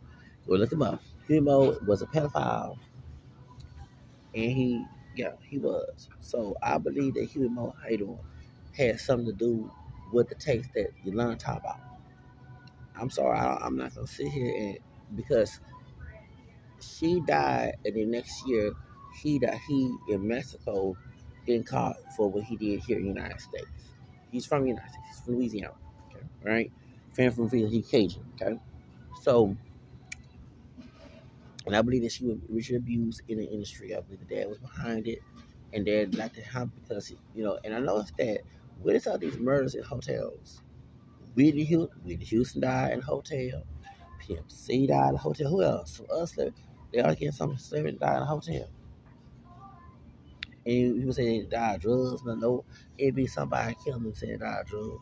Go 0.47 0.55
look 0.55 0.71
him 0.71 0.81
up. 0.81 1.01
Huey 1.27 1.41
Meaux 1.41 1.77
was 1.85 2.01
a 2.01 2.05
pedophile, 2.05 2.77
and 4.33 4.51
he, 4.51 4.85
yeah, 5.15 5.33
he 5.49 5.59
was. 5.59 6.09
So 6.21 6.55
I 6.63 6.77
believe 6.77 7.15
that 7.15 7.25
Huey 7.25 7.49
Meaux, 7.49 7.75
doing, 7.97 8.19
had 8.75 8.99
something 8.99 9.27
to 9.27 9.33
do 9.33 9.71
with 10.13 10.29
the 10.29 10.35
taste 10.35 10.69
that 10.75 10.91
Yolanda 11.03 11.37
talked 11.37 11.65
about. 11.65 11.79
I'm 12.95 13.09
sorry, 13.09 13.37
I, 13.37 13.57
I'm 13.57 13.77
not 13.77 13.95
gonna 13.95 14.07
sit 14.07 14.29
here 14.29 14.53
and 14.57 14.79
because 15.15 15.59
she 16.81 17.21
died, 17.21 17.75
and 17.85 17.95
then 17.95 18.11
next 18.11 18.47
year 18.47 18.71
he 19.21 19.39
died. 19.39 19.59
He 19.67 19.95
in 20.09 20.27
Mexico 20.27 20.97
getting 21.45 21.63
caught 21.63 21.97
for 22.15 22.29
what 22.29 22.43
he 22.43 22.55
did 22.57 22.81
here 22.81 22.97
in 22.97 23.03
the 23.03 23.09
United 23.09 23.41
States. 23.41 23.67
He's 24.31 24.45
from 24.45 24.63
the 24.63 24.69
United 24.69 24.89
States. 24.89 25.07
He's 25.09 25.19
from 25.25 25.35
Louisiana. 25.35 25.73
Okay, 26.09 26.25
right? 26.43 26.71
Fan 27.13 27.31
from 27.31 27.45
Louisiana. 27.47 27.71
He's 27.71 27.89
Cajun. 27.89 28.25
Okay, 28.41 28.59
so 29.21 29.57
and 31.67 31.75
I 31.75 31.81
believe 31.81 32.03
that 32.03 32.13
she 32.13 32.25
was 32.25 32.37
racially 32.47 32.77
abused 32.77 33.21
in 33.27 33.37
the 33.39 33.45
industry. 33.45 33.93
I 33.93 33.99
believe 33.99 34.25
the 34.25 34.35
dad 34.35 34.47
was 34.47 34.57
behind 34.57 35.05
it, 35.07 35.19
and 35.73 35.85
dad 35.85 36.15
liked 36.15 36.35
to 36.35 36.41
help 36.41 36.69
because 36.81 37.13
you 37.35 37.43
know. 37.43 37.59
And 37.65 37.75
I 37.75 37.79
noticed 37.79 38.15
that 38.17 38.39
with 38.81 39.05
all 39.05 39.17
these 39.17 39.37
murders 39.37 39.75
in 39.75 39.83
hotels, 39.83 40.61
Whitney 41.35 41.65
Houston, 41.65 41.99
Whitney 42.05 42.25
Houston 42.25 42.61
died 42.61 42.93
in 42.93 42.99
a 42.99 43.03
hotel. 43.03 43.63
Pimp 44.19 44.49
C 44.49 44.87
died 44.87 45.09
in 45.09 45.15
a 45.15 45.17
hotel. 45.17 45.49
Who 45.49 45.61
else? 45.61 45.97
From 45.97 46.05
us, 46.09 46.31
they, 46.31 46.99
are 47.01 47.13
getting 47.13 47.31
some 47.33 47.57
celebrity 47.57 47.97
died 47.97 48.15
in 48.17 48.23
a 48.23 48.25
hotel. 48.25 48.69
And 50.65 50.97
people 50.97 51.13
say 51.13 51.41
they 51.41 51.45
died 51.47 51.75
of 51.75 51.81
drugs, 51.81 52.21
but 52.21 52.39
no, 52.39 52.63
it'd 52.97 53.15
be 53.15 53.27
somebody 53.27 53.75
killing 53.83 54.03
them 54.03 54.15
saying 54.15 54.39
died 54.39 54.61
of 54.61 54.67
drugs. 54.67 55.01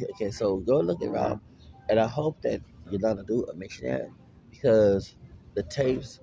But 0.00 0.10
okay, 0.12 0.30
so 0.32 0.58
go 0.58 0.80
look 0.80 1.02
up, 1.16 1.40
and 1.90 2.00
I 2.00 2.08
hope 2.08 2.42
that 2.42 2.62
you're 2.90 3.00
gonna 3.00 3.24
do 3.24 3.44
a 3.44 3.56
that 3.56 4.10
because 4.50 5.16
the 5.54 5.64
tapes 5.64 6.20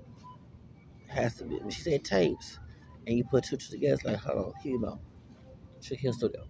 has 1.10 1.38
to 1.38 1.46
be. 1.46 1.60
She 1.72 1.82
said 1.82 2.06
tapes, 2.06 2.60
and 3.08 3.18
you 3.18 3.26
put 3.26 3.46
two 3.46 3.58
two 3.58 3.72
together, 3.72 3.96
it's 3.96 4.06
like 4.06 4.18
hold 4.18 4.40
on, 4.48 4.54
here 4.64 4.74
you 4.74 4.82
go, 4.82 5.02
Trick 5.84 6.02
Hill 6.02 6.14
Studios. 6.14 6.43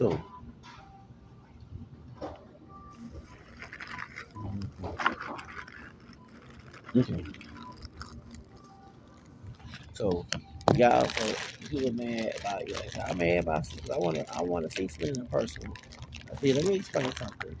So, 0.00 0.18
okay. 6.96 7.24
So, 9.92 10.24
y'all, 10.74 11.06
so 11.06 11.34
he 11.68 11.76
was 11.84 11.92
mad 11.92 12.32
about 12.40 12.66
you. 12.66 12.72
Know, 12.72 12.80
I'm 13.10 13.18
mad 13.18 13.38
about 13.40 13.68
I 13.94 13.98
want 13.98 14.16
to, 14.16 14.34
I 14.34 14.42
want 14.42 14.70
to 14.70 14.74
see 14.74 14.88
Selena 14.88 15.20
in 15.20 15.26
person. 15.26 15.70
I 16.32 16.40
see. 16.40 16.54
Let 16.54 16.64
me 16.64 16.76
explain 16.76 17.12
something 17.16 17.54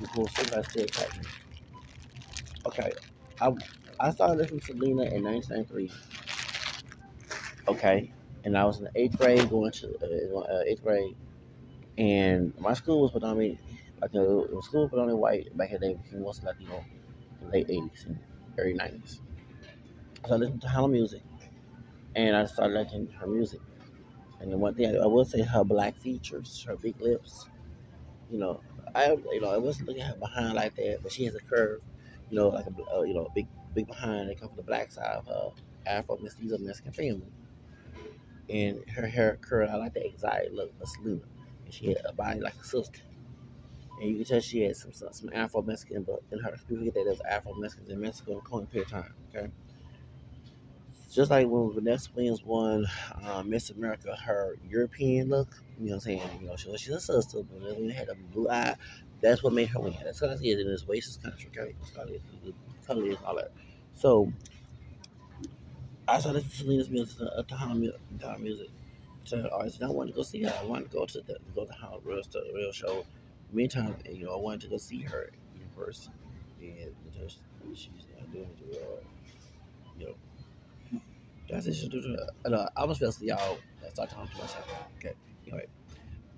before 0.00 0.28
somebody 0.28 0.62
still 0.70 0.84
attack 0.84 1.16
me. 1.16 1.24
Okay, 2.66 2.92
I 3.40 3.52
I 3.98 4.10
started 4.12 4.38
listening 4.38 4.60
to 4.60 4.66
Selena 4.66 5.02
in 5.06 5.24
1993. 5.24 5.90
Okay, 7.66 8.12
and 8.44 8.56
I 8.56 8.64
was 8.64 8.78
in 8.78 8.84
the 8.84 8.92
eighth 8.94 9.18
grade, 9.18 9.50
going 9.50 9.72
to 9.72 9.88
uh, 10.36 10.38
uh 10.38 10.62
eighth 10.68 10.84
grade, 10.84 11.16
and 11.98 12.58
my 12.58 12.74
school 12.74 13.02
was 13.02 13.12
predominantly 13.12 13.60
like 14.00 14.14
it 14.14 14.18
was 14.18 14.66
school 14.66 14.82
was 14.82 14.90
predominantly 14.90 15.20
white 15.22 15.56
back 15.56 15.70
in 15.72 15.80
the 15.80 15.88
day. 15.88 15.94
Became 15.94 16.22
mostly 16.22 16.46
Latino 16.46 16.84
in 17.40 17.46
the 17.46 17.52
late 17.52 17.70
80s 17.70 18.04
and 18.06 18.18
early 18.58 18.74
90s. 18.74 19.20
So 20.26 20.34
I 20.34 20.36
listened 20.38 20.62
to 20.62 20.68
her 20.68 20.88
music, 20.88 21.22
and 22.14 22.36
I 22.36 22.46
started 22.46 22.74
liking 22.74 23.08
her 23.08 23.26
music. 23.26 23.60
And 24.40 24.52
the 24.52 24.58
one 24.58 24.74
thing 24.74 24.96
I, 24.96 25.00
I 25.00 25.06
will 25.06 25.24
say, 25.24 25.42
her 25.42 25.64
black 25.64 25.96
features, 25.96 26.64
her 26.66 26.76
big 26.76 27.00
lips. 27.00 27.48
You 28.30 28.38
know, 28.38 28.60
I 28.94 29.12
you 29.32 29.40
know 29.40 29.50
I 29.50 29.58
wasn't 29.58 29.88
looking 29.88 30.02
at 30.02 30.10
her 30.10 30.16
behind 30.16 30.54
like 30.54 30.76
that, 30.76 31.00
but 31.02 31.12
she 31.12 31.24
has 31.24 31.34
a 31.34 31.40
curve. 31.40 31.82
You 32.30 32.36
know, 32.38 32.48
like 32.48 32.66
a 32.66 32.96
uh, 32.96 33.02
you 33.02 33.14
know 33.14 33.30
big 33.34 33.48
big 33.74 33.86
behind. 33.86 34.28
They 34.30 34.34
come 34.34 34.48
from 34.48 34.56
the 34.56 34.62
black 34.62 34.92
side 34.92 35.16
of 35.16 35.26
her 35.26 35.52
Afro 35.86 36.18
Mexican 36.18 36.92
family 36.92 37.32
and 38.48 38.88
her 38.90 39.06
hair 39.06 39.38
curl. 39.40 39.68
I 39.70 39.76
like 39.76 39.94
the 39.94 40.06
exotic 40.06 40.52
look 40.52 40.72
of 40.80 40.88
Selena. 40.88 41.22
She 41.74 41.88
had 41.88 42.02
a 42.04 42.12
body 42.12 42.40
like 42.40 42.54
a 42.54 42.64
sister. 42.64 43.00
And 44.00 44.10
you 44.10 44.16
can 44.16 44.24
tell 44.24 44.40
she 44.40 44.62
had 44.62 44.76
some 44.76 44.92
some, 44.92 45.30
Afro 45.32 45.62
Mexican, 45.62 46.02
but 46.02 46.22
in 46.30 46.38
her 46.40 46.52
people 46.52 46.78
forget 46.78 46.94
that 46.94 47.04
there's 47.04 47.20
Afro 47.20 47.54
Mexicans 47.54 47.90
in 47.90 48.00
Mexico 48.00 48.42
in 48.58 48.66
period 48.66 48.88
time. 48.88 49.14
Okay. 49.34 49.50
Just 51.12 51.30
like 51.30 51.46
when 51.46 51.72
Vanessa 51.72 52.10
Williams 52.14 52.42
won 52.44 52.86
uh, 53.22 53.42
Miss 53.44 53.70
America, 53.70 54.16
her 54.16 54.56
European 54.68 55.28
look, 55.28 55.48
you 55.78 55.86
know 55.86 55.90
what 55.90 55.94
I'm 55.94 56.00
saying? 56.00 56.22
You 56.40 56.48
know, 56.48 56.56
she, 56.56 56.76
she's 56.76 56.88
a 56.88 57.00
sister, 57.00 57.38
but 57.42 57.78
when 57.78 57.88
had 57.90 58.08
a 58.08 58.14
blue 58.14 58.48
eye, 58.48 58.74
that's 59.20 59.42
what 59.42 59.52
made 59.52 59.68
her 59.68 59.80
win. 59.80 59.94
That's 60.02 60.20
because 60.20 60.40
she 60.40 60.50
is 60.50 60.60
in 60.60 60.66
this 60.66 60.84
racist 60.84 61.22
country, 61.22 61.50
okay? 61.56 61.74
Color 62.84 63.06
is 63.06 63.16
all 63.24 63.36
that. 63.36 63.52
So 63.94 64.32
I 66.06 66.18
started 66.18 66.44
listening 66.44 66.78
to 66.78 66.84
Selena's 66.84 66.90
music, 66.90 67.20
uh, 67.20 67.42
Tejano 67.44 68.40
music, 68.40 68.70
to 69.26 69.50
artists. 69.50 69.80
And 69.80 69.88
I 69.88 69.92
wanted 69.92 70.12
to 70.12 70.16
go 70.16 70.22
see 70.22 70.42
her. 70.42 70.54
I 70.60 70.64
wanted 70.64 70.90
to 70.90 70.96
go 70.96 71.06
to 71.06 71.20
the 71.20 71.38
go 71.54 71.64
to 71.64 71.72
the 71.72 72.00
real, 72.04 72.22
real 72.54 72.72
show. 72.72 73.04
Many 73.52 73.68
times, 73.68 73.96
you 74.10 74.26
know, 74.26 74.34
I 74.34 74.40
wanted 74.40 74.62
to 74.62 74.68
go 74.68 74.78
see 74.78 75.02
her 75.02 75.30
in 75.54 75.68
person. 75.76 76.12
And 76.60 76.94
because 77.04 77.38
she's 77.74 77.88
not 78.18 78.32
doing 78.32 78.50
it 78.60 78.80
well, 78.80 79.00
you 79.98 80.06
know. 80.06 80.14
That's 81.48 81.66
it. 81.66 81.92
I 82.46 82.48
know. 82.48 82.68
I 82.76 82.84
was 82.84 82.98
supposed 82.98 83.20
to 83.20 83.26
y'all 83.26 83.58
start 83.92 84.10
talking 84.10 84.30
to 84.34 84.40
myself. 84.42 84.70
Okay. 84.98 85.14
Anyway. 85.46 85.66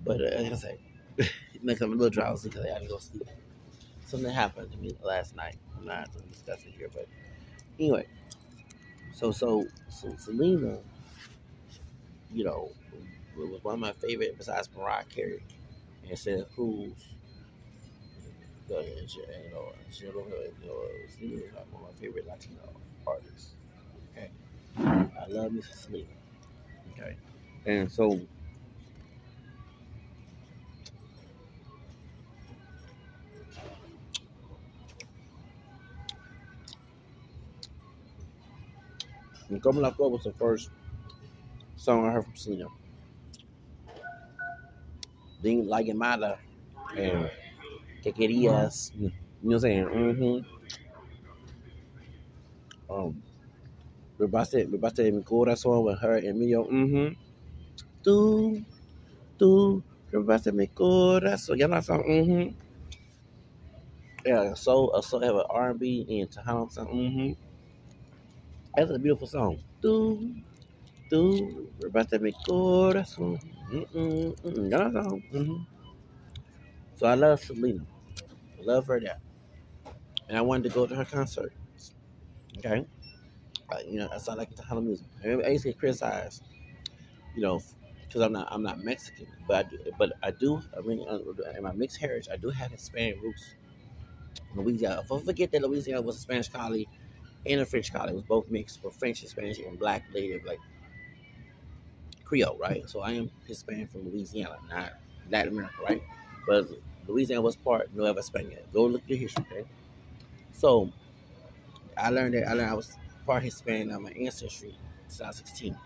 But 0.03 0.21
uh, 0.21 0.41
like 0.41 0.51
I 0.51 0.55
say, 0.55 0.79
it 1.17 1.63
makes 1.63 1.81
me 1.81 1.87
a 1.87 1.89
little 1.89 2.09
drowsy 2.09 2.49
because 2.49 2.65
I 2.65 2.69
had 2.73 2.81
to 2.83 2.87
go 2.87 2.97
sleep. 2.97 3.27
Something 4.05 4.31
happened 4.31 4.71
to 4.71 4.77
me 4.77 4.95
last 5.03 5.35
night. 5.35 5.57
I'm 5.77 5.85
not 5.85 6.11
going 6.13 6.23
to 6.23 6.29
discuss 6.29 6.63
it 6.65 6.73
here, 6.77 6.89
but 6.93 7.07
anyway. 7.79 8.07
So 9.13 9.31
so 9.31 9.65
so 9.89 10.15
Selena, 10.17 10.79
you 12.33 12.43
know, 12.43 12.69
it 12.93 13.49
was 13.49 13.63
one 13.63 13.75
of 13.75 13.79
my 13.79 13.93
favorite 13.93 14.37
besides 14.37 14.69
Mariah 14.75 15.05
Carey. 15.05 15.43
And 16.07 16.17
said 16.17 16.45
who's 16.55 16.93
you 18.69 18.75
know, 19.51 19.71
you 20.01 20.67
know, 20.67 20.75
Selena 21.09 21.35
is 21.37 21.53
one 21.71 21.83
of 21.83 21.89
my 21.89 21.93
favorite 21.99 22.27
Latino 22.27 22.61
artists. 23.05 23.53
Okay. 24.13 24.29
I 24.79 25.27
love 25.29 25.51
Miss 25.53 25.67
Selena. 25.73 26.07
Okay. 26.93 27.15
And 27.65 27.91
so 27.91 28.19
And 39.49 39.63
Flor 39.63 40.11
was 40.11 40.23
the 40.23 40.33
first 40.33 40.69
song 41.87 42.03
I 42.05 42.11
heard 42.11 42.25
from 42.25 42.35
Selena. 42.35 42.67
Then 45.41 45.67
La 45.67 45.79
Llamada 45.79 46.37
and 46.97 47.31
Qué 48.03 48.11
Creías, 48.11 48.91
you 48.99 49.07
know 49.07 49.11
what 49.39 49.53
I'm 49.53 49.59
saying? 49.59 49.85
Mm-hmm. 49.85 50.43
Um, 52.91 53.23
Robaste, 54.19 54.67
Robaste 54.67 55.13
Mi 55.13 55.21
Corazón 55.23 55.85
with 55.85 55.99
her 55.99 56.17
and 56.17 56.37
Mio, 56.37 56.65
mm-hmm. 56.65 57.15
Tú, 58.03 58.65
tú, 59.39 59.81
Robaste 60.11 60.51
Mi 60.51 60.67
Corazón. 60.67 61.57
Y'all 61.57 61.69
know 61.69 61.75
that 61.75 61.85
song? 61.85 62.03
Mm-hmm. 62.03 62.51
Yeah, 64.25 64.53
so, 64.55 64.93
a 64.93 65.01
soul 65.01 65.21
have 65.21 65.35
an 65.35 65.45
R&B 65.49 66.05
and 66.19 66.29
Tejano 66.29 66.69
song, 66.69 66.87
mm-hmm. 66.87 67.31
That's 68.75 68.91
a 68.91 68.99
beautiful 68.99 69.27
song. 69.27 69.59
Do, 69.81 70.35
do, 71.09 71.69
rebate 71.79 72.19
mi 72.21 72.33
corazón. 72.47 73.39
Mm-mm, 73.71 74.35
mm-mm. 74.41 74.69
That 74.69 74.93
song. 74.93 75.23
Mm-hmm. 75.33 75.63
So 76.95 77.07
I 77.07 77.15
love 77.15 77.41
Selena. 77.43 77.85
I 78.59 78.63
love 78.63 78.87
her 78.87 78.99
that. 78.99 79.19
And 80.27 80.37
I 80.37 80.41
wanted 80.41 80.63
to 80.63 80.69
go 80.69 80.85
to 80.85 80.95
her 80.95 81.05
concert. 81.05 81.53
Okay? 82.57 82.85
Uh, 83.69 83.77
you 83.87 83.99
know, 83.99 84.07
that's 84.09 84.27
all 84.27 84.35
I 84.35 84.39
like 84.39 84.55
to 84.55 84.63
Halloween 84.63 84.97
music. 85.21 85.45
I 85.45 85.49
used 85.49 85.63
to 85.63 85.69
get 85.69 85.79
criticized, 85.79 86.43
you 87.35 87.41
know, 87.41 87.61
because 88.01 88.21
I'm 88.21 88.31
not 88.31 88.47
I'm 88.49 88.63
not 88.63 88.83
Mexican, 88.83 89.27
but 89.47 89.65
I 89.65 89.69
do, 89.69 89.77
but 89.99 90.13
I 90.23 90.31
do. 90.31 90.61
I 90.77 90.81
mean, 90.81 91.05
uh, 91.07 91.19
in 91.55 91.63
my 91.63 91.73
mixed 91.73 91.97
heritage, 91.97 92.29
I 92.31 92.37
do 92.37 92.49
have 92.49 92.71
Hispanic 92.71 93.21
roots. 93.21 93.55
Louisiana. 94.55 95.01
If 95.03 95.11
I 95.11 95.19
forget 95.19 95.51
that 95.51 95.61
Louisiana 95.61 96.01
was 96.01 96.15
a 96.15 96.19
Spanish 96.19 96.47
colony 96.47 96.87
and 97.45 97.61
a 97.61 97.65
French 97.65 97.91
colony. 97.91 98.13
It 98.13 98.15
was 98.15 98.23
both 98.23 98.49
mixed 98.49 98.81
for 98.81 98.91
French 98.91 99.21
and 99.21 99.29
Spanish 99.29 99.59
and 99.59 99.77
black 99.77 100.03
native 100.13 100.43
like 100.45 100.59
Creole, 102.27 102.57
right? 102.59 102.87
So 102.89 102.99
I 102.99 103.11
am 103.13 103.31
Hispanic 103.47 103.89
from 103.89 104.05
Louisiana, 104.05 104.57
not 104.69 104.93
Latin 105.31 105.53
America, 105.53 105.75
right? 105.87 106.01
But 106.45 106.67
Louisiana 107.07 107.41
was 107.41 107.55
part 107.55 107.93
Nueva 107.95 108.19
España. 108.19 108.57
Go 108.73 108.85
look 108.85 109.03
at 109.03 109.09
your 109.09 109.19
history, 109.19 109.45
okay? 109.49 109.65
So 110.51 110.91
I 111.97 112.09
learned 112.09 112.33
that 112.33 112.49
I 112.49 112.53
learned 112.53 112.69
I 112.69 112.73
was 112.73 112.97
part 113.25 113.43
Hispanic 113.43 113.95
on 113.95 114.03
my 114.03 114.11
ancestry 114.11 114.75
2016. 115.09 115.77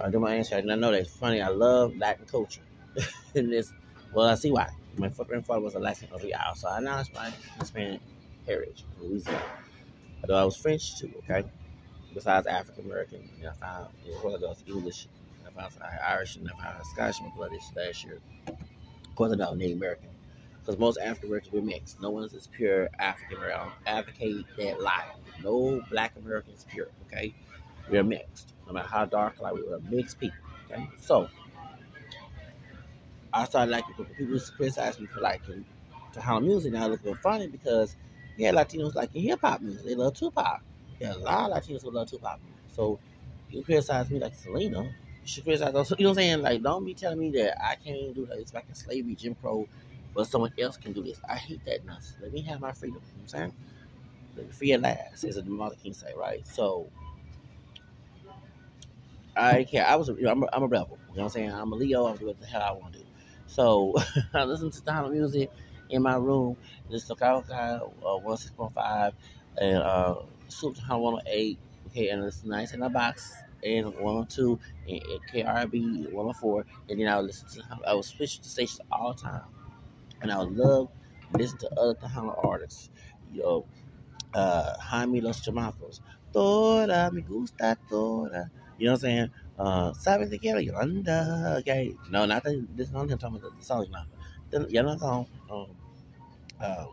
I 0.00 0.10
do 0.10 0.18
my 0.18 0.34
ancestry. 0.34 0.60
and 0.60 0.72
I 0.72 0.74
know 0.76 0.90
that. 0.90 1.00
It's 1.00 1.14
funny. 1.14 1.42
I 1.42 1.48
love 1.48 1.96
Latin 1.96 2.24
culture. 2.24 2.62
and 3.34 3.52
this, 3.52 3.72
well, 4.14 4.26
I 4.26 4.34
see 4.36 4.50
why. 4.50 4.70
My 4.96 5.08
grandfather 5.08 5.60
was 5.60 5.74
a 5.74 5.78
Latin 5.78 6.08
Real, 6.22 6.38
so 6.54 6.68
I 6.68 6.80
know 6.80 7.02
my 7.14 7.30
Hispanic 7.58 8.00
heritage, 8.46 8.84
Louisiana. 9.00 9.42
Although 10.22 10.36
I 10.36 10.44
was 10.44 10.56
French 10.56 10.98
too, 10.98 11.12
okay? 11.18 11.46
Besides 12.14 12.46
African 12.46 12.84
American, 12.86 13.28
and 13.38 13.48
I 13.48 13.52
found, 13.52 13.88
you 14.04 14.12
know, 14.12 14.36
I 14.36 14.48
was 14.48 14.64
English, 14.66 15.08
and 15.56 15.64
I 15.64 15.68
found 15.68 15.82
I 15.82 16.12
Irish, 16.12 16.36
and 16.36 16.48
I 16.48 16.62
found 16.62 16.86
Scottish 16.86 17.20
my 17.20 17.28
blood 17.36 17.50
last 17.76 18.04
year. 18.04 18.20
Of 18.48 19.16
course, 19.16 19.32
I 19.32 19.36
don't 19.36 19.58
Native 19.58 19.76
American. 19.76 20.08
Because 20.60 20.78
most 20.78 20.98
African 20.98 21.28
Americans, 21.28 21.52
we're 21.52 21.62
mixed. 21.62 22.00
No 22.00 22.10
one's 22.10 22.34
as 22.34 22.46
pure 22.46 22.88
African 22.98 23.38
American. 23.38 23.62
Um, 23.62 23.72
advocate 23.86 24.46
that 24.58 24.80
lie. 24.80 25.06
No 25.42 25.82
black 25.90 26.14
Americans 26.16 26.64
pure, 26.70 26.88
okay? 27.06 27.34
We're 27.90 28.04
mixed. 28.04 28.54
No 28.66 28.72
matter 28.72 28.88
how 28.88 29.04
dark, 29.06 29.40
like 29.40 29.54
we're 29.54 29.80
mixed 29.90 30.20
people, 30.20 30.38
okay? 30.70 30.88
So, 30.98 31.28
I 33.32 33.44
started 33.46 33.72
liking 33.72 33.94
people 33.94 34.38
criticize 34.56 35.00
me 35.00 35.06
for 35.06 35.20
liking 35.20 35.64
to 36.12 36.20
Tejano 36.20 36.42
music. 36.42 36.72
Now 36.72 36.84
I 36.84 36.88
look 36.88 37.20
funny 37.22 37.48
because 37.48 37.96
yeah, 38.36 38.52
Latinos 38.52 38.94
like 38.94 39.12
hip 39.12 39.40
hop 39.40 39.62
music. 39.62 39.84
They 39.84 39.94
love 39.94 40.14
Tupac. 40.14 40.62
Yeah, 41.00 41.14
a 41.14 41.16
lot 41.16 41.50
of 41.50 41.56
Latinos 41.56 41.82
who 41.82 41.90
love 41.90 42.10
Tupac. 42.10 42.38
So 42.68 42.98
you 43.50 43.62
criticize 43.62 44.10
me 44.10 44.20
like 44.20 44.34
Selena. 44.34 44.94
You 45.24 45.42
know 45.44 45.80
what 45.80 46.08
I'm 46.08 46.14
saying? 46.14 46.42
Like, 46.42 46.62
don't 46.62 46.84
be 46.84 46.94
telling 46.94 47.18
me 47.18 47.30
that 47.32 47.62
I 47.64 47.76
can't 47.76 48.14
do 48.14 48.26
that. 48.26 48.38
It's 48.38 48.50
back 48.50 48.66
in 48.68 48.74
slavery, 48.74 49.14
Jim 49.14 49.34
Crow, 49.36 49.68
but 50.14 50.26
someone 50.26 50.52
else 50.58 50.76
can 50.76 50.92
do 50.92 51.02
this. 51.02 51.20
I 51.28 51.36
hate 51.36 51.64
that 51.66 51.84
nonsense. 51.84 52.16
Let 52.20 52.32
me 52.32 52.42
have 52.42 52.60
my 52.60 52.72
freedom. 52.72 52.96
You 52.96 53.02
know 53.02 53.22
what 53.22 53.22
I'm 53.22 53.28
saying? 53.28 53.52
Let 54.36 54.46
me 54.46 54.52
free 54.52 54.72
at 54.72 54.80
last, 54.80 55.24
as 55.24 55.36
a 55.36 55.44
Martin 55.44 55.78
King 55.82 55.94
say, 55.94 56.12
right? 56.18 56.46
So 56.46 56.90
I 59.36 59.64
can't. 59.64 59.88
I 59.88 59.96
was. 59.96 60.08
You 60.08 60.22
know, 60.22 60.32
I'm, 60.32 60.42
a, 60.42 60.48
I'm 60.52 60.62
a 60.64 60.66
rebel. 60.66 60.98
You 61.10 61.16
know 61.16 61.22
what 61.22 61.24
I'm 61.24 61.28
saying? 61.30 61.52
I'm 61.52 61.72
a 61.72 61.76
Leo. 61.76 62.06
I'm 62.06 62.16
doing 62.16 62.28
what 62.28 62.40
the 62.40 62.46
hell 62.46 62.62
I 62.62 62.72
want 62.72 62.94
to 62.94 62.98
do. 63.00 63.06
So 63.46 63.94
I 64.34 64.44
listen 64.44 64.70
to 64.70 64.84
the 64.84 65.08
music 65.10 65.50
in 65.90 66.02
my 66.02 66.16
room. 66.16 66.56
This 66.90 67.08
is 67.08 67.16
Kyle 67.18 67.44
uh, 67.50 67.80
16.5 68.04 69.12
and 69.58 69.78
uh, 69.78 70.16
Super 70.48 70.80
108 70.80 71.58
Okay, 71.88 72.08
and 72.08 72.24
it's 72.24 72.42
nice 72.44 72.72
in 72.72 72.82
a 72.82 72.88
box 72.88 73.34
and 73.64 73.86
102 73.94 74.60
and, 74.88 75.02
and 75.02 75.20
KRB 75.32 76.12
104. 76.12 76.66
And 76.90 77.00
then 77.00 77.08
I 77.08 77.16
would 77.16 77.26
listen 77.26 77.48
to 77.48 77.80
I 77.86 77.94
would 77.94 78.04
switch 78.04 78.40
the 78.40 78.48
stations 78.48 78.80
all 78.90 79.14
the 79.14 79.20
time. 79.20 79.44
And 80.22 80.32
I 80.32 80.38
would 80.38 80.56
love 80.56 80.88
listen 81.38 81.58
to 81.58 81.70
other 81.80 81.94
Tejano 81.94 82.38
artists. 82.44 82.90
You 83.32 83.42
know, 83.42 83.66
uh 84.34 84.74
Jaime 84.78 85.20
Los 85.20 85.40
Chamacos. 85.42 86.00
Toda 86.32 87.10
me 87.12 87.22
gusta 87.22 87.76
toda. 87.88 88.50
You 88.78 88.86
know 88.86 88.92
what 88.92 88.96
I'm 88.96 89.00
saying? 89.00 89.30
Uh 89.58 89.92
Sabes 89.92 90.30
de 90.30 90.38
quiero 90.38 90.60
Yolanda. 90.60 91.56
Okay. 91.60 91.94
No, 92.10 92.26
not 92.26 92.44
the 92.44 92.66
this 92.74 92.90
not 92.90 93.08
him 93.10 93.18
talking 93.18 93.38
about 93.38 93.58
the 93.58 93.64
song 93.64 93.86
now. 93.90 94.04
The 94.50 94.66
Yolanda 94.70 95.00
song. 95.00 95.26
Um 95.50 95.76
uh 96.60 96.86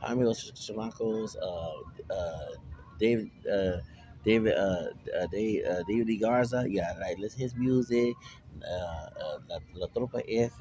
Jaime 0.00 0.24
Los 0.24 0.50
Chamacos, 0.52 1.36
uh 1.40 2.12
uh 2.12 2.54
David 2.98 3.30
uh 3.50 3.78
David 4.24 4.54
uh, 4.54 4.88
uh, 5.18 5.24
uh, 5.24 5.82
David. 5.88 6.20
Garza, 6.20 6.66
yeah, 6.68 6.94
like 7.00 7.18
listen 7.18 7.40
his 7.40 7.54
music. 7.54 8.14
Uh, 8.62 9.06
uh, 9.18 9.38
La, 9.48 9.58
La 9.74 9.86
Tropa 9.88 10.22
F 10.28 10.60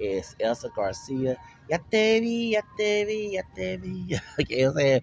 es 0.00 0.36
Elsa 0.38 0.70
Garcia. 0.74 1.36
Ya 1.68 1.78
te 1.90 2.20
vi, 2.20 2.52
ya 2.52 2.62
te 2.76 3.04
vi, 3.04 3.34
ya 3.34 3.42
te 3.54 3.76
vi. 3.76 4.14
I'm 4.38 4.72
saying 4.74 5.02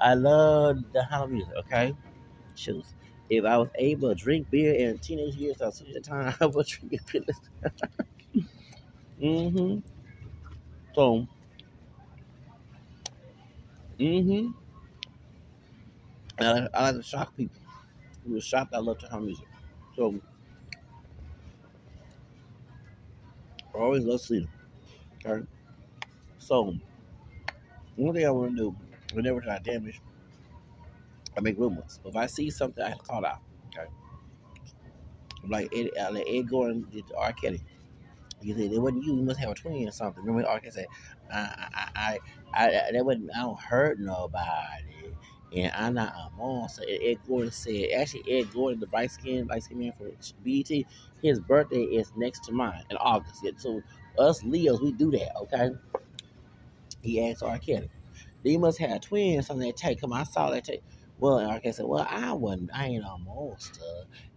I 0.00 0.14
love 0.14 0.78
the 0.92 1.04
house 1.04 1.30
music. 1.30 1.54
Okay, 1.60 1.96
shoes. 2.54 2.94
If 3.30 3.44
I 3.44 3.58
was 3.58 3.70
able 3.76 4.10
to 4.10 4.14
drink 4.14 4.50
beer 4.50 4.74
in 4.74 4.98
teenage 4.98 5.36
years, 5.36 5.60
I 5.62 5.68
at 5.68 5.74
the 5.78 6.00
time 6.00 6.34
I 6.40 6.46
would 6.46 6.66
drink 6.66 7.00
beer. 7.12 7.22
mm-hmm. 9.20 9.78
So, 10.94 11.26
mm-hmm. 13.98 14.50
I, 16.42 16.68
I 16.74 16.84
like 16.86 16.96
to 16.96 17.02
shock 17.02 17.36
people. 17.36 17.60
We 18.26 18.34
were 18.34 18.40
shocked. 18.40 18.74
I 18.74 18.78
love 18.78 18.98
to 18.98 19.08
house 19.08 19.22
music. 19.22 19.46
So, 19.96 20.20
I 23.74 23.78
always 23.78 24.04
love 24.04 24.20
sleep. 24.20 24.48
Okay. 25.24 25.46
So, 26.38 26.74
one 27.96 28.14
thing 28.14 28.26
I 28.26 28.30
want 28.30 28.56
to 28.56 28.56
do 28.56 28.76
whenever 29.14 29.42
I 29.50 29.58
damage, 29.58 30.00
I 31.36 31.40
make 31.40 31.58
rumors. 31.58 32.00
If 32.04 32.16
I 32.16 32.26
see 32.26 32.50
something, 32.50 32.84
I 32.84 32.94
call 32.94 33.24
out. 33.24 33.40
Okay. 33.68 33.88
Like 35.48 35.74
Ed, 35.74 35.90
uh, 36.00 36.12
like 36.12 36.26
Ed 36.28 36.48
Gordon 36.48 36.86
did 36.90 37.06
to 37.08 37.16
R. 37.16 37.32
Kelly. 37.32 37.62
He 38.40 38.52
said 38.52 38.72
it 38.72 38.78
wasn't 38.80 39.04
you. 39.04 39.16
You 39.16 39.22
must 39.22 39.40
have 39.40 39.50
a 39.50 39.54
twin 39.54 39.88
or 39.88 39.92
something. 39.92 40.24
Remember 40.24 40.48
R. 40.48 40.60
Kelly 40.60 40.72
said, 40.72 40.86
I, 41.32 41.38
I, 41.74 41.88
I, 41.96 42.18
I, 42.54 42.66
I 42.66 42.92
that 42.92 43.04
wasn't. 43.04 43.30
I 43.36 43.40
don't 43.40 43.58
hurt 43.60 43.98
nobody, 44.00 44.91
and 45.54 45.72
I'm 45.74 45.94
not 45.94 46.14
a 46.14 46.30
monster. 46.36 46.84
Ed 46.88 47.18
Gordon 47.26 47.52
said, 47.52 47.90
actually, 47.96 48.24
Ed 48.30 48.52
Gordon, 48.52 48.80
the 48.80 48.86
bright 48.86 49.10
skin, 49.10 49.46
light 49.46 49.64
skin 49.64 49.78
man 49.80 49.92
for 49.98 50.10
BET, 50.44 50.84
his 51.22 51.40
birthday 51.40 51.82
is 51.82 52.12
next 52.16 52.44
to 52.44 52.52
mine 52.52 52.84
in 52.90 52.96
August. 52.98 53.44
So 53.58 53.82
us 54.18 54.42
Leos, 54.44 54.80
we 54.82 54.92
do 54.92 55.10
that. 55.12 55.36
Okay. 55.42 55.70
He 57.02 57.28
asked 57.30 57.42
R. 57.42 57.58
Kelly. 57.58 57.90
They 58.44 58.56
must 58.56 58.78
have 58.78 59.00
twins 59.02 59.50
on 59.50 59.60
that 59.60 59.76
tape. 59.76 60.00
Come 60.00 60.12
on, 60.12 60.20
I 60.20 60.24
saw 60.24 60.50
that 60.50 60.64
tape. 60.64 60.82
Well, 61.18 61.38
and 61.38 61.50
R. 61.50 61.60
Kelly 61.60 61.72
said, 61.72 61.86
Well, 61.86 62.06
I 62.08 62.32
wasn't, 62.32 62.70
I 62.74 62.86
ain't 62.88 63.04
a 63.04 63.18
monster, 63.18 63.82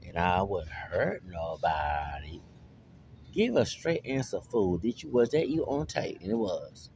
and 0.05 0.17
I 0.17 0.41
wouldn't 0.43 0.71
hurt 0.71 1.23
nobody. 1.25 2.41
Give 3.33 3.55
a 3.57 3.65
straight 3.65 4.05
answer, 4.05 4.41
fool. 4.41 4.77
Did 4.77 5.03
you 5.03 5.09
was 5.11 5.29
that 5.31 5.49
you 5.49 5.65
on 5.65 5.87
tape? 5.87 6.19
And 6.21 6.31
it 6.31 6.35
was. 6.37 6.89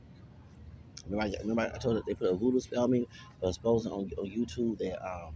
Remember, 1.09 1.35
I, 1.35 1.41
remember 1.41 1.71
I 1.73 1.77
told 1.77 1.95
you 1.95 2.03
they 2.07 2.13
put 2.13 2.29
a 2.29 2.35
voodoo 2.35 2.59
spell 2.59 2.83
on 2.83 2.91
me, 2.91 3.07
but 3.41 3.53
supposing 3.53 3.91
on, 3.91 4.09
on 4.17 4.25
YouTube 4.25 4.77
that 4.79 5.03
um 5.05 5.33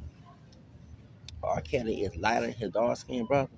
R. 1.44 1.62
Kelly 1.62 2.02
is 2.04 2.16
lighter 2.16 2.48
than 2.48 2.56
his 2.56 2.72
dark 2.72 2.98
skin 2.98 3.26
brother. 3.26 3.50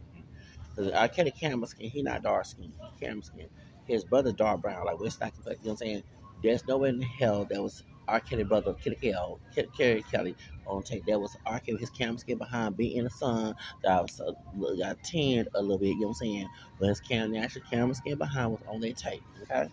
Because 0.75 0.91
R. 0.91 1.07
Kelly 1.07 1.31
camera 1.31 1.67
skin, 1.67 1.89
he 1.89 2.01
not 2.01 2.23
dark 2.23 2.45
skin. 2.45 2.73
He 2.97 3.05
camera 3.05 3.23
skin. 3.23 3.47
His 3.85 4.03
brother 4.03 4.31
dark 4.31 4.61
brown, 4.61 4.85
like 4.85 4.99
West 4.99 5.19
complexion. 5.19 5.59
You 5.61 5.67
know 5.67 5.73
what 5.73 5.81
I'm 5.81 5.87
saying? 5.87 6.03
There's 6.43 6.67
no 6.67 6.77
way 6.77 6.89
in 6.89 7.01
hell 7.01 7.45
that 7.45 7.61
was 7.61 7.83
R. 8.07 8.19
Kelly 8.19 8.43
brother, 8.43 8.73
Kelly 8.73 8.95
Kelly, 8.95 9.37
Kelly 9.77 10.03
Kelly 10.11 10.35
on 10.65 10.83
tape. 10.83 11.05
That 11.07 11.19
was 11.19 11.37
R. 11.45 11.59
Kelly, 11.59 11.79
his 11.79 11.89
camera 11.89 12.17
skin 12.17 12.37
behind, 12.37 12.77
being 12.77 12.97
in 12.97 13.03
the 13.05 13.09
sun. 13.09 13.55
That 13.83 14.01
was 14.01 14.19
uh, 14.19 14.31
got 14.77 15.03
tanned 15.03 15.49
a 15.53 15.61
little 15.61 15.77
bit. 15.77 15.89
You 15.89 16.01
know 16.01 16.07
what 16.07 16.09
I'm 16.09 16.13
saying? 16.15 16.49
But 16.79 16.89
his 16.89 16.99
camera, 16.99 17.39
actual 17.39 17.61
camera 17.69 17.95
skin 17.95 18.17
behind 18.17 18.51
was 18.51 18.61
on 18.67 18.81
that 18.81 18.97
tape. 18.97 19.23
Okay. 19.43 19.69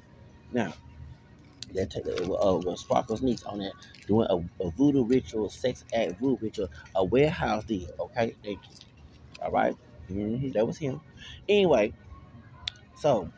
Now 0.52 0.72
that 1.74 1.90
tape 1.90 2.06
uh, 2.08 2.56
was 2.56 2.80
Sparkle's 2.80 3.22
niece 3.22 3.44
on 3.44 3.60
that 3.60 3.74
doing 4.06 4.26
a, 4.30 4.36
a 4.64 4.70
voodoo 4.72 5.04
ritual, 5.04 5.50
sex 5.50 5.84
act 5.94 6.20
voodoo 6.20 6.38
ritual, 6.40 6.68
a 6.96 7.04
warehouse 7.04 7.64
deal. 7.64 7.90
Okay. 8.00 8.36
Thank 8.44 8.60
you. 8.70 8.76
All 9.42 9.52
right? 9.52 9.76
Mm-hmm, 10.10 10.52
that 10.52 10.66
was 10.66 10.78
him. 10.78 11.00
Anyway, 11.48 11.94
so 12.96 13.30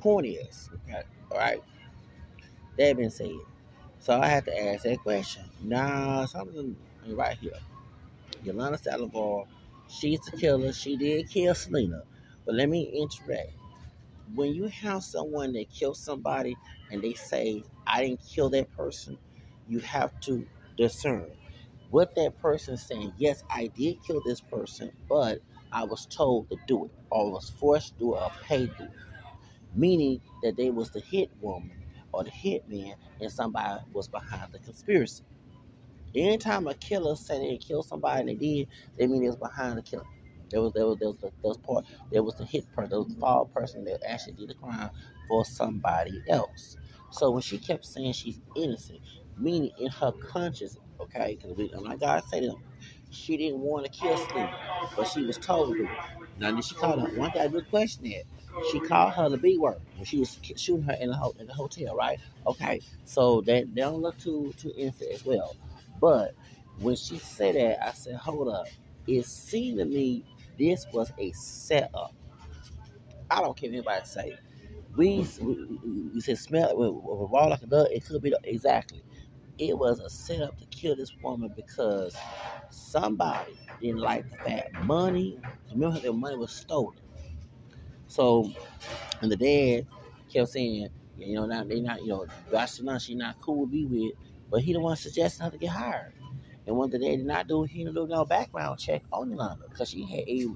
point 0.00 0.26
is, 0.26 0.70
okay, 0.88 1.02
all 1.30 1.38
right. 1.38 1.60
That 2.78 2.96
being 2.96 3.10
said, 3.10 3.30
so 4.00 4.20
I 4.20 4.26
had 4.28 4.44
to 4.46 4.62
ask 4.70 4.84
that 4.84 5.00
question. 5.02 5.44
Now, 5.62 6.26
something 6.26 6.76
right 7.08 7.38
here. 7.38 7.52
Yolanda 8.44 8.78
Salazar, 8.78 9.46
she's 9.88 10.20
the 10.20 10.36
killer. 10.38 10.72
She 10.72 10.96
did 10.96 11.30
kill 11.30 11.54
Selena. 11.54 12.02
But 12.46 12.56
let 12.56 12.68
me 12.70 12.84
interact. 12.84 13.52
When 14.34 14.54
you 14.54 14.64
have 14.66 15.04
someone 15.04 15.52
that 15.54 15.70
killed 15.70 15.96
somebody 15.96 16.56
and 16.90 17.02
they 17.02 17.14
say, 17.14 17.62
I 17.86 18.02
didn't 18.02 18.20
kill 18.26 18.50
that 18.50 18.70
person, 18.76 19.18
you 19.68 19.78
have 19.80 20.18
to 20.22 20.46
discern 20.76 21.30
what 21.90 22.14
that 22.16 22.38
person 22.38 22.76
saying. 22.76 23.12
Yes, 23.18 23.44
I 23.50 23.68
did 23.68 24.02
kill 24.02 24.22
this 24.24 24.40
person, 24.40 24.90
but 25.08 25.40
I 25.72 25.84
was 25.84 26.06
told 26.06 26.50
to 26.50 26.56
do 26.66 26.86
it, 26.86 26.90
or 27.10 27.32
was 27.32 27.50
forced 27.50 27.94
to 27.94 27.98
do 27.98 28.14
it, 28.16 28.22
or 28.22 28.30
paid 28.44 28.76
to 28.78 28.84
it. 28.84 28.90
Meaning 29.74 30.20
that 30.42 30.56
they 30.56 30.70
was 30.70 30.90
the 30.90 31.00
hit 31.00 31.30
woman 31.40 31.72
or 32.12 32.24
the 32.24 32.30
hit 32.30 32.68
man 32.68 32.94
and 33.20 33.30
somebody 33.32 33.82
was 33.92 34.08
behind 34.08 34.52
the 34.52 34.58
conspiracy. 34.60 35.24
Anytime 36.14 36.66
a 36.68 36.74
killer 36.74 37.16
said 37.16 37.40
they 37.42 37.58
killed 37.58 37.86
somebody 37.86 38.20
and 38.20 38.28
they 38.30 38.34
did, 38.34 38.68
they 38.98 39.06
mean 39.06 39.22
they 39.22 39.28
was 39.28 39.36
behind 39.36 39.78
the 39.78 39.82
killing. 39.82 40.06
There 40.50 40.62
was 40.62 40.72
there 40.74 40.86
was 40.86 40.98
there 40.98 41.08
was 41.08 41.18
the, 41.18 41.30
there 41.42 41.48
was 41.50 41.58
part 41.58 41.86
there 42.12 42.22
was 42.22 42.36
the 42.36 42.46
hit 42.46 42.70
person, 42.74 42.90
there 42.90 43.00
was 43.00 43.08
the 43.08 43.20
fall 43.20 43.46
person 43.46 43.84
that 43.84 44.00
actually 44.08 44.34
did 44.34 44.50
the 44.50 44.54
crime 44.54 44.90
for 45.28 45.44
somebody 45.44 46.22
else. 46.28 46.76
So 47.12 47.30
when 47.32 47.42
she 47.42 47.58
kept 47.58 47.86
saying 47.86 48.14
she's 48.14 48.40
innocent, 48.56 49.00
meaning 49.38 49.72
in 49.78 49.88
her 49.90 50.12
conscience, 50.12 50.78
okay, 51.00 51.38
because 51.42 51.70
not 51.84 52.00
God 52.00 52.24
say 52.30 52.46
them, 52.46 52.56
she 53.10 53.36
didn't 53.36 53.60
want 53.60 53.86
to 53.86 53.92
kill 53.92 54.16
Steve, 54.18 54.48
but 54.96 55.06
she 55.08 55.24
was 55.24 55.38
told 55.38 55.76
to. 55.76 55.88
Now 56.38 56.52
then 56.52 56.62
she 56.62 56.74
called 56.74 57.00
her. 57.00 57.18
One 57.18 57.30
thing 57.32 57.42
I 57.42 57.48
did 57.48 57.68
question 57.70 58.04
that. 58.04 58.24
She 58.72 58.80
called 58.80 59.14
her 59.14 59.28
the 59.30 59.38
B 59.38 59.58
word 59.58 59.78
when 59.96 60.04
she 60.04 60.18
was 60.18 60.38
shooting 60.56 60.84
her 60.84 60.96
in 61.00 61.10
the, 61.10 61.16
ho- 61.16 61.34
in 61.38 61.46
the 61.46 61.54
hotel, 61.54 61.96
right? 61.96 62.20
Okay, 62.46 62.80
so 63.04 63.42
that 63.42 63.74
they 63.74 63.80
don't 63.82 64.02
look 64.02 64.18
too 64.18 64.54
too 64.58 64.72
innocent 64.76 65.12
as 65.12 65.24
well. 65.24 65.56
But 66.00 66.34
when 66.80 66.96
she 66.96 67.18
said 67.18 67.56
that, 67.56 67.86
I 67.86 67.92
said, 67.92 68.16
hold 68.16 68.48
up. 68.48 68.66
It 69.06 69.26
seemed 69.26 69.78
to 69.78 69.84
me 69.86 70.24
this 70.58 70.86
was 70.92 71.12
a 71.18 71.32
setup. 71.32 72.14
I 73.30 73.42
don't 73.42 73.56
care 73.56 73.70
what 73.70 73.76
anybody 73.76 74.06
say. 74.06 74.38
We, 74.96 75.26
we 76.14 76.20
said 76.20 76.38
smell 76.38 76.70
it 76.70 76.78
with, 76.78 76.92
with 76.92 77.30
raw 77.32 77.46
like 77.46 77.62
a 77.62 77.66
dog. 77.66 77.88
It 77.92 78.04
could 78.06 78.22
be 78.22 78.30
the, 78.30 78.40
exactly. 78.44 79.04
It 79.58 79.78
was 79.78 80.00
a 80.00 80.10
setup 80.10 80.58
to 80.58 80.66
kill 80.66 80.96
this 80.96 81.12
woman 81.22 81.52
because 81.56 82.16
somebody 82.70 83.58
didn't 83.80 84.00
like 84.00 84.30
the 84.30 84.36
fact 84.38 84.74
money. 84.84 85.40
Remember, 85.72 86.00
their 86.00 86.12
money 86.14 86.36
was 86.36 86.52
stolen. 86.52 86.98
So, 88.08 88.52
and 89.22 89.32
the 89.32 89.36
dad 89.36 89.88
kept 90.32 90.50
saying, 90.50 90.88
you 91.18 91.36
know, 91.36 91.46
now 91.46 91.64
they 91.64 91.80
not, 91.80 92.02
you 92.02 92.08
know, 92.10 92.26
Barcelona, 92.52 93.00
she 93.00 93.14
not 93.16 93.40
cool 93.42 93.66
to 93.66 93.72
be 93.72 93.86
with, 93.86 94.12
but 94.50 94.62
he 94.62 94.74
the 94.74 94.80
one 94.80 94.96
suggesting 94.96 95.44
her 95.46 95.52
to 95.52 95.58
get 95.58 95.70
hired. 95.70 96.14
And 96.66 96.76
one 96.76 96.90
the 96.90 96.98
they 96.98 97.16
did 97.16 97.26
not 97.26 97.48
do, 97.48 97.64
he 97.64 97.80
didn't 97.80 97.94
do 97.94 98.06
no 98.06 98.24
background 98.24 98.78
check 98.78 99.02
on 99.12 99.30
Yolanda 99.30 99.64
because 99.68 99.90
she 99.90 100.04
had 100.04 100.28
a, 100.28 100.46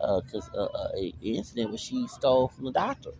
uh, 0.00 0.20
cause, 0.30 0.50
uh, 0.54 0.64
uh, 0.64 0.88
a 0.96 1.14
incident 1.22 1.70
where 1.70 1.78
she 1.78 2.06
stole 2.08 2.48
from 2.48 2.64
the 2.66 2.72
doctor, 2.72 3.10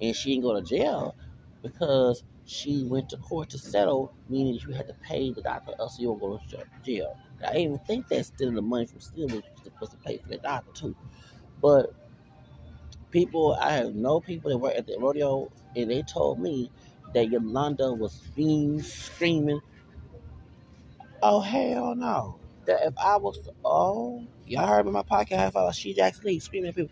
and 0.00 0.14
she 0.16 0.30
didn't 0.30 0.44
go 0.44 0.54
to 0.54 0.62
jail 0.62 1.16
because 1.62 2.22
she 2.44 2.84
went 2.84 3.08
to 3.10 3.16
court 3.18 3.50
to 3.50 3.58
settle, 3.58 4.14
meaning 4.28 4.60
you 4.66 4.74
had 4.74 4.86
to 4.88 4.94
pay 4.94 5.32
the 5.32 5.42
doctor, 5.42 5.72
else 5.78 5.98
you 5.98 6.10
won't 6.12 6.20
go 6.50 6.58
to 6.58 6.64
jail. 6.84 7.16
I 7.46 7.58
even 7.58 7.78
think 7.80 8.08
that 8.08 8.26
stealing 8.26 8.54
the 8.54 8.62
money 8.62 8.86
from 8.86 9.00
stealing 9.00 9.36
was 9.36 9.44
supposed 9.64 9.92
to 9.92 9.98
pay 9.98 10.18
for 10.18 10.28
the 10.28 10.38
doctor 10.38 10.72
too. 10.72 10.96
But 11.60 11.86
people, 13.10 13.56
I 13.60 13.72
have 13.74 13.94
no 13.94 14.20
people 14.20 14.50
that 14.50 14.58
work 14.58 14.74
at 14.76 14.86
the 14.86 14.98
rodeo, 14.98 15.50
and 15.76 15.90
they 15.90 16.02
told 16.02 16.40
me 16.40 16.70
that 17.14 17.30
Yolanda 17.30 17.92
was 17.94 18.16
being 18.36 18.82
screaming, 18.82 19.60
"Oh 21.22 21.40
hell 21.40 21.94
no!" 21.96 22.40
That 22.66 22.86
if 22.86 22.94
I 22.98 23.16
was, 23.16 23.38
oh, 23.64 24.24
y'all 24.46 24.66
heard 24.66 24.84
me 24.86 24.90
in 24.90 24.94
my 24.94 25.02
podcast, 25.02 25.38
I 25.38 25.50
thought 25.50 25.74
she 25.74 25.94
Jackson 25.94 26.26
Lee 26.26 26.40
screaming 26.40 26.70
at 26.70 26.76
people. 26.76 26.90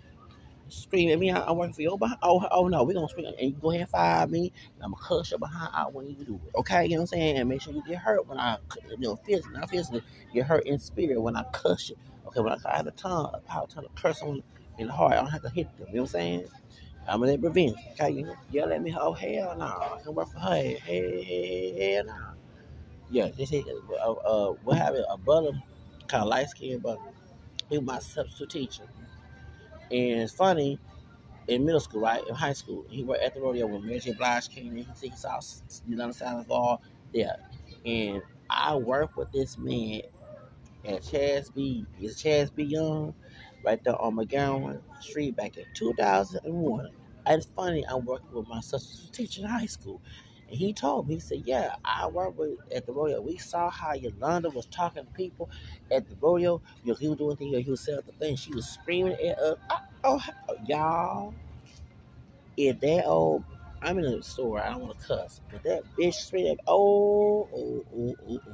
screaming 0.68 1.12
at 1.12 1.18
me. 1.18 1.30
I'm 1.32 1.56
working 1.56 1.74
for 1.74 1.82
your 1.82 1.98
behind. 1.98 2.18
Oh, 2.22 2.46
oh 2.50 2.68
no, 2.68 2.84
we're 2.84 2.94
gonna 2.94 3.08
scream 3.08 3.26
and 3.26 3.50
you 3.50 3.56
go 3.60 3.70
ahead 3.70 3.82
and 3.82 3.90
fire 3.90 4.26
me. 4.26 4.52
And 4.76 4.84
I'm 4.84 4.92
gonna 4.92 5.02
cuss 5.02 5.30
your 5.30 5.38
behind 5.40 5.70
out 5.74 5.94
when 5.94 6.08
you 6.08 6.16
do 6.24 6.40
it. 6.46 6.56
Okay, 6.58 6.84
you 6.84 6.90
know 6.90 6.96
what 6.96 7.02
I'm 7.02 7.06
saying? 7.08 7.38
And 7.38 7.48
make 7.48 7.62
sure 7.62 7.72
you 7.74 7.82
get 7.86 7.98
hurt 7.98 8.26
when 8.28 8.38
I, 8.38 8.58
you 8.90 8.98
know, 8.98 9.16
physically, 9.16 9.58
not 9.58 9.70
physically, 9.70 10.02
get 10.34 10.46
hurt 10.46 10.66
in 10.66 10.78
spirit 10.78 11.20
when 11.20 11.36
I 11.36 11.44
cuss 11.52 11.90
you. 11.90 11.96
Okay, 12.28 12.40
when 12.40 12.52
I, 12.52 12.58
I 12.72 12.78
have 12.78 12.86
a 12.88 12.92
tongue, 12.92 13.30
a 13.34 13.40
power 13.40 13.66
tongue 13.68 13.84
to 13.84 13.90
curse 14.02 14.22
on 14.22 14.42
in 14.78 14.88
the 14.88 14.92
heart, 14.92 15.14
I 15.14 15.16
don't 15.16 15.28
have 15.30 15.42
to 15.42 15.50
hit 15.50 15.68
them. 15.78 15.88
You 15.90 15.96
know 15.96 16.02
what 16.02 16.08
I'm 16.10 16.12
saying? 16.12 16.48
I'm 17.08 17.20
gonna 17.20 17.38
revenge. 17.38 17.76
Okay, 17.92 18.10
you 18.12 18.26
know, 18.26 18.36
yell 18.50 18.72
at 18.72 18.82
me. 18.82 18.96
Oh 18.98 19.12
hell 19.12 19.56
no, 19.58 19.66
I 19.66 20.00
can 20.02 20.14
work 20.14 20.28
for 20.32 20.40
her. 20.40 20.50
Hey, 20.56 20.78
hey, 20.82 21.94
hell 21.94 22.04
no. 22.06 22.43
Yeah, 23.10 23.28
they 23.36 23.44
say, 23.46 23.64
uh, 24.02 24.12
uh, 24.12 24.52
what 24.64 24.78
happened? 24.78 25.06
A 25.10 25.18
brother, 25.18 25.52
kind 26.08 26.22
of 26.22 26.28
light 26.28 26.48
skinned 26.50 26.82
brother, 26.82 27.00
he 27.70 27.78
was 27.78 27.86
my 27.86 27.98
substitute 28.00 28.50
teacher. 28.50 28.84
And 29.90 30.22
it's 30.22 30.34
funny, 30.34 30.78
in 31.48 31.64
middle 31.64 31.80
school, 31.80 32.00
right? 32.00 32.26
In 32.26 32.34
high 32.34 32.52
school. 32.52 32.84
He 32.88 33.04
worked 33.04 33.22
at 33.22 33.34
the 33.34 33.40
rodeo 33.40 33.66
when 33.66 33.86
Mary 33.86 34.00
J. 34.00 34.12
Blige 34.14 34.48
came 34.48 34.76
in. 34.76 34.84
He 34.84 34.86
said 34.94 35.10
he 35.10 35.16
saw 35.16 35.40
the 35.86 36.38
of 36.40 36.50
all 36.50 36.82
there. 37.12 37.36
And 37.84 38.22
I 38.50 38.76
worked 38.76 39.16
with 39.16 39.30
this 39.32 39.58
man 39.58 40.02
at 40.84 41.02
Chaz 41.02 41.54
B. 41.54 41.86
Is 42.00 42.22
Chaz 42.22 42.54
B. 42.54 42.64
Young, 42.64 43.14
right 43.64 43.82
there 43.84 44.00
on 44.00 44.16
McGowan 44.16 44.82
Street 45.00 45.36
back 45.36 45.56
in 45.56 45.64
2001. 45.74 46.88
And 47.26 47.38
it's 47.38 47.50
funny, 47.56 47.84
I'm 47.88 48.04
working 48.04 48.32
with 48.34 48.48
my 48.48 48.60
substitute 48.60 49.12
teacher 49.12 49.42
in 49.42 49.48
high 49.48 49.66
school. 49.66 50.02
He 50.54 50.72
told 50.74 51.08
me, 51.08 51.16
he 51.16 51.20
said, 51.20 51.42
Yeah, 51.46 51.74
I 51.84 52.08
worked 52.08 52.38
with 52.38 52.58
at 52.74 52.86
the 52.86 52.92
rodeo. 52.92 53.22
We 53.22 53.38
saw 53.38 53.70
how 53.70 53.94
Yolanda 53.94 54.50
was 54.50 54.66
talking 54.66 55.04
to 55.04 55.10
people 55.12 55.50
at 55.92 56.08
the 56.08 56.16
rodeo. 56.20 56.62
You 56.84 56.92
know, 56.92 56.96
he 56.98 57.08
was 57.08 57.18
doing 57.18 57.36
things, 57.36 57.64
he 57.64 57.70
was 57.70 57.84
selling 57.84 58.02
the 58.06 58.12
thing. 58.12 58.36
She 58.36 58.54
was 58.54 58.66
screaming 58.68 59.16
at 59.26 59.38
us. 59.38 59.58
Oh, 60.04 60.22
y'all, 60.66 61.34
if 62.56 62.80
that 62.80 63.06
old, 63.06 63.44
I'm 63.82 63.98
in 63.98 64.06
a 64.06 64.22
store, 64.22 64.62
I 64.62 64.70
don't 64.70 64.82
want 64.82 65.00
to 65.00 65.06
cuss, 65.06 65.40
but 65.50 65.62
that 65.64 65.82
bitch 65.98 66.14
screamed, 66.14 66.60
oh, 66.66 67.48
oh, 67.54 67.84
oh, 67.96 68.16
oh, 68.28 68.38
oh. 68.48 68.52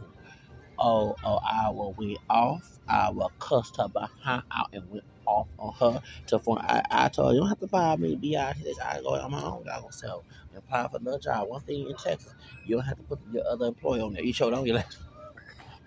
Oh, 0.79 1.17
oh, 1.25 1.41
I 1.49 1.71
will 1.71 1.95
went 1.95 2.19
off. 2.31 2.81
I 2.89 3.11
will 3.11 3.33
cuss 3.41 3.73
her 3.79 3.89
behind 3.89 4.45
out 4.53 4.69
and 4.75 4.91
went 4.91 5.05
off 5.31 5.49
on 5.59 5.73
her 5.75 6.03
to 6.27 6.39
form. 6.39 6.59
I, 6.61 6.83
I 6.91 7.09
told 7.09 7.29
her, 7.29 7.35
you 7.35 7.41
don't 7.41 7.49
have 7.49 7.61
to 7.61 7.69
fire 7.69 7.97
me, 7.97 8.17
be 8.17 8.37
out 8.37 8.57
here. 8.57 8.73
I 8.85 9.01
go 9.01 9.15
on 9.15 9.31
my 9.31 9.43
own 9.43 9.65
dog 9.65 9.93
self 9.93 10.25
and 10.51 10.59
apply 10.59 10.89
for 10.89 10.97
another 10.99 11.19
job. 11.19 11.49
One 11.49 11.61
thing 11.63 11.89
in 11.89 11.97
Texas, 11.97 12.35
you 12.65 12.77
don't 12.77 12.85
have 12.85 12.97
to 12.97 13.03
put 13.05 13.21
your 13.33 13.47
other 13.47 13.67
employee 13.67 14.01
on 14.01 14.13
there. 14.13 14.23
You 14.23 14.33
showed 14.33 14.53
on 14.53 14.67
your 14.67 14.77
last. 14.77 14.99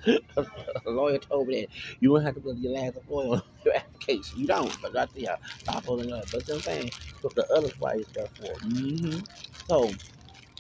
a 0.08 0.90
lawyer 0.90 1.18
told 1.18 1.48
me 1.48 1.62
that 1.62 1.70
you 2.02 2.10
don't 2.10 2.24
have 2.24 2.36
to 2.36 2.42
put 2.42 2.58
your 2.58 2.74
last 2.74 2.98
employee 2.98 3.30
on 3.30 3.42
your 3.66 3.76
application. 3.76 4.40
You 4.40 4.48
don't, 4.48 4.82
but 4.82 4.94
right 4.94 5.10
there, 5.16 5.38
stop 5.60 5.86
holding 5.86 6.12
up. 6.12 6.26
But 6.32 6.50
I'm 6.50 6.60
saying? 6.62 6.92
Put 7.22 7.36
the 7.36 7.48
other 7.54 7.70
party 7.70 8.04
stuff 8.04 8.30
for. 8.38 8.54
Mm-hmm. 8.66 9.20
So, 9.68 9.92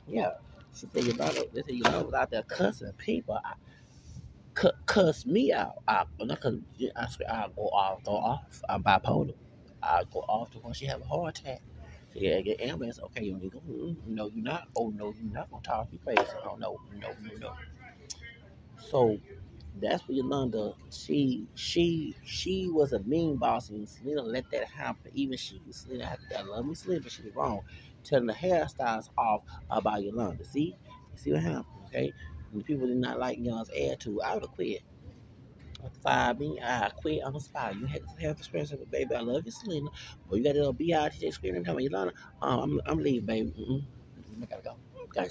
yeah. 0.07 0.31
She 0.75 0.87
said, 0.91 1.03
you 1.03 1.13
know, 1.13 1.29
they 1.53 1.61
said, 1.61 1.75
you 1.75 1.83
know, 1.83 2.09
out 2.15 2.31
there 2.31 2.41
cussing 2.43 2.91
people. 2.93 3.39
I, 3.43 3.53
cuss 4.53 5.25
me 5.25 5.53
out. 5.53 5.75
I, 5.87 6.05
not 6.21 6.41
cause 6.41 6.59
I 6.95 7.07
swear 7.07 7.31
I 7.31 7.47
go 7.55 7.63
off, 7.69 8.03
go 8.03 8.13
off. 8.13 8.61
I'm 8.69 8.83
bipolar. 8.83 9.35
I 9.83 10.03
go 10.11 10.21
off 10.21 10.51
to 10.51 10.59
when 10.59 10.73
she 10.73 10.85
have 10.87 11.01
a 11.01 11.05
heart 11.05 11.39
attack. 11.39 11.61
Yeah, 12.13 12.41
get 12.41 12.61
ambulance. 12.61 12.99
Okay, 12.99 13.25
you 13.25 13.49
go. 13.51 13.59
Mm, 13.61 13.97
no, 14.07 14.27
you're 14.33 14.43
not. 14.43 14.69
Oh 14.75 14.89
no, 14.89 15.13
you're 15.19 15.33
not 15.33 15.49
gonna 15.51 15.63
talk. 15.63 15.89
You 15.91 15.99
crazy? 15.99 16.25
Oh 16.45 16.55
no, 16.57 16.77
no, 16.99 17.09
no, 17.21 17.37
no. 17.37 17.53
So 18.77 19.19
that's 19.75 20.03
what 20.07 20.15
Yolanda. 20.15 20.73
She 20.91 21.47
she 21.55 22.15
she 22.25 22.69
was 22.69 22.93
a 22.93 22.99
mean 23.03 23.37
boss, 23.37 23.69
and 23.69 23.87
Selena 23.89 24.23
let 24.23 24.49
that 24.51 24.69
happen. 24.69 25.11
Even 25.13 25.37
she, 25.37 25.61
Selena, 25.71 26.17
I 26.37 26.43
love 26.43 26.65
me, 26.67 26.75
Selena, 26.75 27.01
but 27.01 27.11
she 27.11 27.23
was 27.23 27.35
wrong, 27.35 27.61
telling 28.03 28.27
the 28.27 28.33
hairstyles 28.33 29.09
off 29.17 29.43
about 29.69 30.03
Yolanda. 30.03 30.45
See, 30.45 30.77
see 31.15 31.33
what 31.33 31.43
happened? 31.43 31.65
Okay, 31.87 32.13
and 32.53 32.65
people 32.65 32.87
did 32.87 32.97
not 32.97 33.19
like 33.19 33.39
Young's 33.39 33.69
attitude. 33.71 34.19
I 34.25 34.35
would 34.35 34.43
have 34.43 34.51
quit. 34.51 34.81
Fire 36.03 36.33
me, 36.35 36.59
I 36.63 36.91
quit 37.01 37.23
on 37.23 37.33
the 37.33 37.41
spot. 37.41 37.75
You 37.77 37.87
had 37.87 38.01
to 38.17 38.27
have 38.27 38.37
experience 38.37 38.71
with 38.71 38.89
baby. 38.91 39.15
I 39.15 39.21
love 39.21 39.43
you, 39.45 39.51
Selena. 39.51 39.89
But 40.29 40.37
you 40.37 40.43
got 40.43 40.53
to 40.53 40.73
be 40.73 40.93
out 40.93 41.13
here 41.13 41.31
screaming, 41.31 41.63
me, 41.75 41.83
Yolanda, 41.85 42.13
um, 42.41 42.59
I'm, 42.59 42.81
I'm 42.87 42.99
leaving, 42.99 43.25
baby. 43.25 43.53
Mm-mm. 43.59 43.83
I 44.43 44.45
gotta 44.47 44.63
go. 44.63 44.77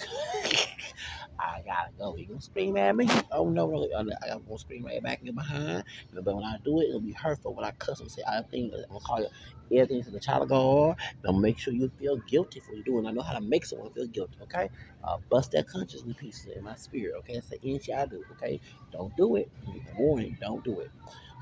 I 1.42 1.62
gotta 1.66 1.92
go. 1.98 2.16
You 2.16 2.26
gonna 2.28 2.42
scream 2.42 2.76
at 2.78 2.96
me? 2.96 3.08
Oh 3.32 3.50
no, 3.50 3.66
really? 3.68 3.90
I'm 3.96 4.08
gonna 4.08 4.58
scream 4.58 4.84
right 4.86 5.02
back 5.02 5.22
in 5.24 5.34
behind. 5.34 5.84
But 6.14 6.26
when 6.36 6.44
I 6.44 6.58
do 6.64 6.80
it, 6.82 6.88
it'll 6.90 7.00
be 7.00 7.12
hurtful. 7.12 7.54
When 7.54 7.66
I 7.66 7.72
cuss 7.72 8.00
and 8.00 8.10
say, 8.10 8.22
I 8.28 8.42
think 8.42 8.74
I'm 8.74 8.84
gonna 8.88 9.00
call 9.00 9.20
you 9.20 9.80
everything 9.80 10.04
to 10.04 10.12
the 10.12 10.20
child 10.20 10.44
of 10.44 10.50
God. 10.50 10.96
Gonna 11.24 11.40
make 11.40 11.58
sure 11.58 11.74
you 11.74 11.90
feel 12.00 12.18
guilty 12.28 12.60
for 12.60 12.74
you 12.74 12.84
doing. 12.84 13.06
I 13.06 13.12
know 13.12 13.22
how 13.22 13.34
to 13.34 13.42
make 13.42 13.66
someone 13.66 13.92
feel 13.92 14.08
guilty. 14.08 14.38
Okay, 14.44 14.70
uh, 15.04 15.18
bust 15.30 15.52
that 15.52 15.68
conscience 15.68 16.04
in 16.04 16.14
pieces 16.14 16.48
in 16.56 16.64
my 16.64 16.76
spirit. 16.76 17.14
Okay, 17.20 17.34
that's 17.34 17.48
the 17.50 17.62
inch 17.62 17.90
I 17.90 18.06
do. 18.06 18.24
Okay, 18.32 18.60
don't 18.92 19.16
do 19.16 19.36
it. 19.36 19.50
Warning, 19.98 20.38
don't 20.40 20.64
do 20.64 20.80
it. 20.80 20.90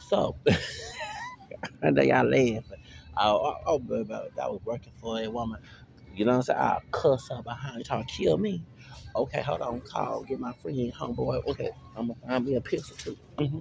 So, 0.00 0.36
I 1.82 1.90
know 1.90 2.02
y'all 2.02 2.24
laughing. 2.24 2.62
Oh, 3.18 3.56
oh, 3.66 3.78
baby, 3.80 4.14
I 4.14 4.48
was 4.48 4.60
working 4.64 4.92
for 5.00 5.20
a 5.20 5.28
woman 5.28 5.52
you 6.14 6.24
know 6.26 6.32
what 6.32 6.36
I'm 6.38 6.42
saying? 6.44 6.60
I'll 6.60 6.82
cuss 6.92 7.28
her 7.30 7.42
behind 7.42 7.84
trying 7.86 8.06
to 8.06 8.12
kill 8.12 8.38
me. 8.38 8.64
Okay, 9.16 9.42
hold 9.42 9.60
on, 9.60 9.80
call, 9.80 10.22
get 10.22 10.38
my 10.38 10.52
friend, 10.52 10.92
homeboy. 10.92 11.46
Okay, 11.48 11.70
I'm 11.96 12.08
gonna 12.08 12.18
find 12.26 12.44
me 12.44 12.54
a 12.54 12.60
pistol 12.60 12.96
too. 12.96 13.16
Mm-hmm. 13.38 13.60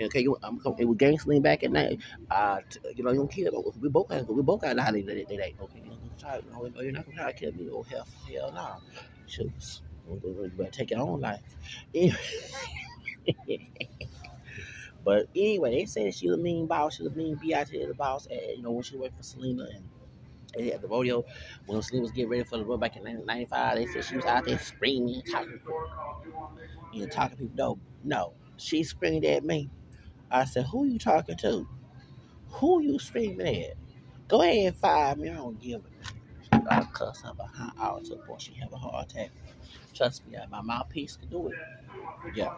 Okay, 0.00 0.20
you, 0.20 0.36
I'm 0.42 0.60
coming. 0.60 0.78
It 0.78 0.84
was 0.84 0.98
gangstering 0.98 1.42
back 1.42 1.64
at 1.64 1.72
night. 1.72 1.98
Uh, 2.30 2.60
you 2.94 3.02
know, 3.02 3.10
you 3.10 3.18
don't 3.18 3.30
kill. 3.30 3.50
Me. 3.50 3.72
We 3.80 3.88
both 3.88 4.08
got. 4.08 4.28
We 4.32 4.42
both 4.42 4.60
got 4.60 4.78
out 4.78 4.88
of. 4.88 4.94
They, 4.94 5.24
they, 5.24 5.54
okay, 5.60 5.82
you're 5.82 5.86
not 5.86 5.98
gonna 6.00 6.12
try. 6.18 6.40
No, 6.52 6.82
you're 6.82 6.92
not 6.92 7.04
gonna 7.06 7.16
try 7.16 7.32
to 7.32 7.38
kill 7.38 7.52
me. 7.52 7.68
Oh 7.72 7.82
hell, 7.82 8.06
hell 8.30 8.52
no. 8.52 8.76
Shoot, 9.26 9.50
you 10.08 10.52
better 10.56 10.70
take 10.70 10.90
your 10.90 11.00
own 11.00 11.20
life. 11.20 11.40
but 15.04 15.28
anyway, 15.34 15.70
they 15.72 15.86
said 15.86 16.14
she 16.14 16.28
was 16.28 16.38
a 16.38 16.42
mean 16.42 16.66
boss. 16.66 16.96
She 16.96 17.02
was 17.02 17.12
a 17.12 17.16
mean 17.16 17.36
bitch. 17.36 17.70
The 17.70 17.94
boss. 17.94 18.26
And, 18.26 18.40
you 18.56 18.62
know 18.62 18.70
when 18.70 18.82
she 18.84 18.96
worked 18.96 19.16
for 19.16 19.22
Selena 19.22 19.64
and 19.74 19.84
at 20.58 20.82
the 20.82 20.88
rodeo 20.88 21.24
when 21.66 21.82
Selena 21.82 22.02
was 22.02 22.12
getting 22.12 22.30
ready 22.30 22.44
for 22.44 22.58
the 22.58 22.64
road 22.64 22.80
back 22.80 22.96
in 22.96 23.04
1995. 23.04 23.76
They 23.76 23.86
said 23.86 24.04
she 24.04 24.16
was 24.16 24.26
out 24.26 24.44
there 24.46 24.58
screaming, 24.58 25.22
talking, 25.30 25.60
and 26.94 27.12
talking 27.12 27.36
to 27.38 27.42
people. 27.44 27.56
No, 27.56 27.80
no, 28.04 28.34
she 28.56 28.84
screamed 28.84 29.24
at 29.24 29.44
me. 29.44 29.70
I 30.30 30.44
said, 30.44 30.66
"Who 30.66 30.86
you 30.86 30.98
talking 30.98 31.36
to? 31.38 31.68
Who 32.48 32.82
you 32.82 32.98
screaming 32.98 33.64
at? 33.64 33.74
Go 34.28 34.42
ahead 34.42 34.66
and 34.68 34.76
fire 34.76 35.16
me. 35.16 35.30
I 35.30 35.34
don't 35.34 35.60
give 35.60 35.84
it." 35.86 35.92
I 36.70 36.84
cuss 36.92 37.22
her 37.22 37.34
behind 37.34 37.72
all 37.80 38.00
to 38.02 38.18
she 38.38 38.54
have 38.54 38.72
a 38.72 38.76
heart 38.78 39.12
attack. 39.12 39.32
Trust 39.94 40.26
me, 40.26 40.36
my 40.50 40.62
mouthpiece 40.62 41.16
can 41.16 41.28
do 41.30 41.48
it. 41.48 41.56
Yeah, 42.34 42.54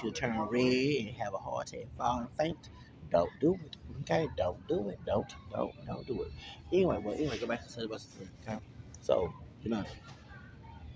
she'll 0.00 0.12
turn 0.12 0.38
red 0.48 0.62
and 0.62 1.10
have 1.16 1.34
a 1.34 1.38
heart 1.38 1.72
attack, 1.72 1.88
fall 1.96 2.20
and 2.20 2.30
faint. 2.38 2.70
Don't 3.10 3.30
do 3.40 3.54
it. 3.64 3.76
Okay, 4.02 4.28
don't 4.36 4.66
do 4.68 4.88
it. 4.90 4.98
Don't, 5.06 5.26
don't, 5.52 5.72
don't 5.86 6.06
do 6.06 6.22
it. 6.22 6.32
Anyway, 6.72 6.98
well, 7.04 7.14
anyway, 7.14 7.38
go 7.38 7.46
back 7.46 7.66
to 7.68 7.80
the 7.80 7.88
rest 7.88 8.16
Okay, 8.46 8.58
so 9.00 9.32
you 9.62 9.70
know, 9.70 9.84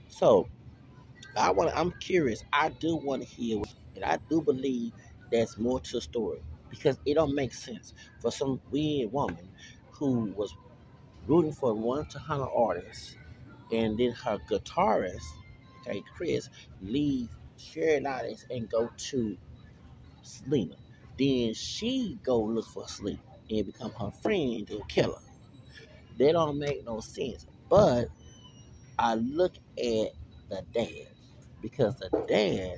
so 0.08 0.48
I 1.36 1.50
want. 1.52 1.72
I'm 1.76 1.92
curious. 2.00 2.44
I 2.52 2.70
do 2.70 2.96
want 2.96 3.22
to 3.22 3.28
hear, 3.28 3.62
and 3.96 4.04
I 4.04 4.18
do 4.28 4.42
believe 4.42 4.92
there's 5.30 5.58
more 5.58 5.80
to 5.80 5.92
the 5.94 6.00
story 6.00 6.42
because 6.70 6.98
it 7.06 7.14
don't 7.14 7.34
make 7.34 7.54
sense 7.54 7.94
for 8.20 8.32
some 8.32 8.60
weird 8.70 9.12
woman 9.12 9.50
who 9.92 10.32
was 10.36 10.54
rooting 11.26 11.52
for 11.52 11.74
one 11.74 12.06
to 12.06 12.18
hundred 12.18 12.50
artists, 12.56 13.16
and 13.72 13.98
then 13.98 14.12
her 14.12 14.38
guitarist, 14.50 15.24
okay, 15.82 16.02
Chris, 16.16 16.50
leave 16.82 17.30
Shelly 17.56 18.00
Lares 18.00 18.46
and 18.50 18.68
go 18.70 18.90
to 18.96 19.38
Selena. 20.22 20.76
Then 21.22 21.54
she 21.54 22.20
go 22.24 22.40
look 22.42 22.66
for 22.66 22.88
sleep 22.88 23.20
and 23.50 23.66
become 23.66 23.92
her 24.00 24.12
friend 24.22 24.66
to 24.68 24.82
kill 24.88 25.12
her. 25.14 25.32
That 26.18 26.32
don't 26.32 26.58
make 26.58 26.84
no 26.86 27.00
sense. 27.00 27.46
But 27.70 28.08
I 28.98 29.16
look 29.16 29.54
at 29.78 30.10
the 30.50 30.62
dad 30.74 31.08
because 31.62 31.96
the 31.98 32.10
dad 32.28 32.76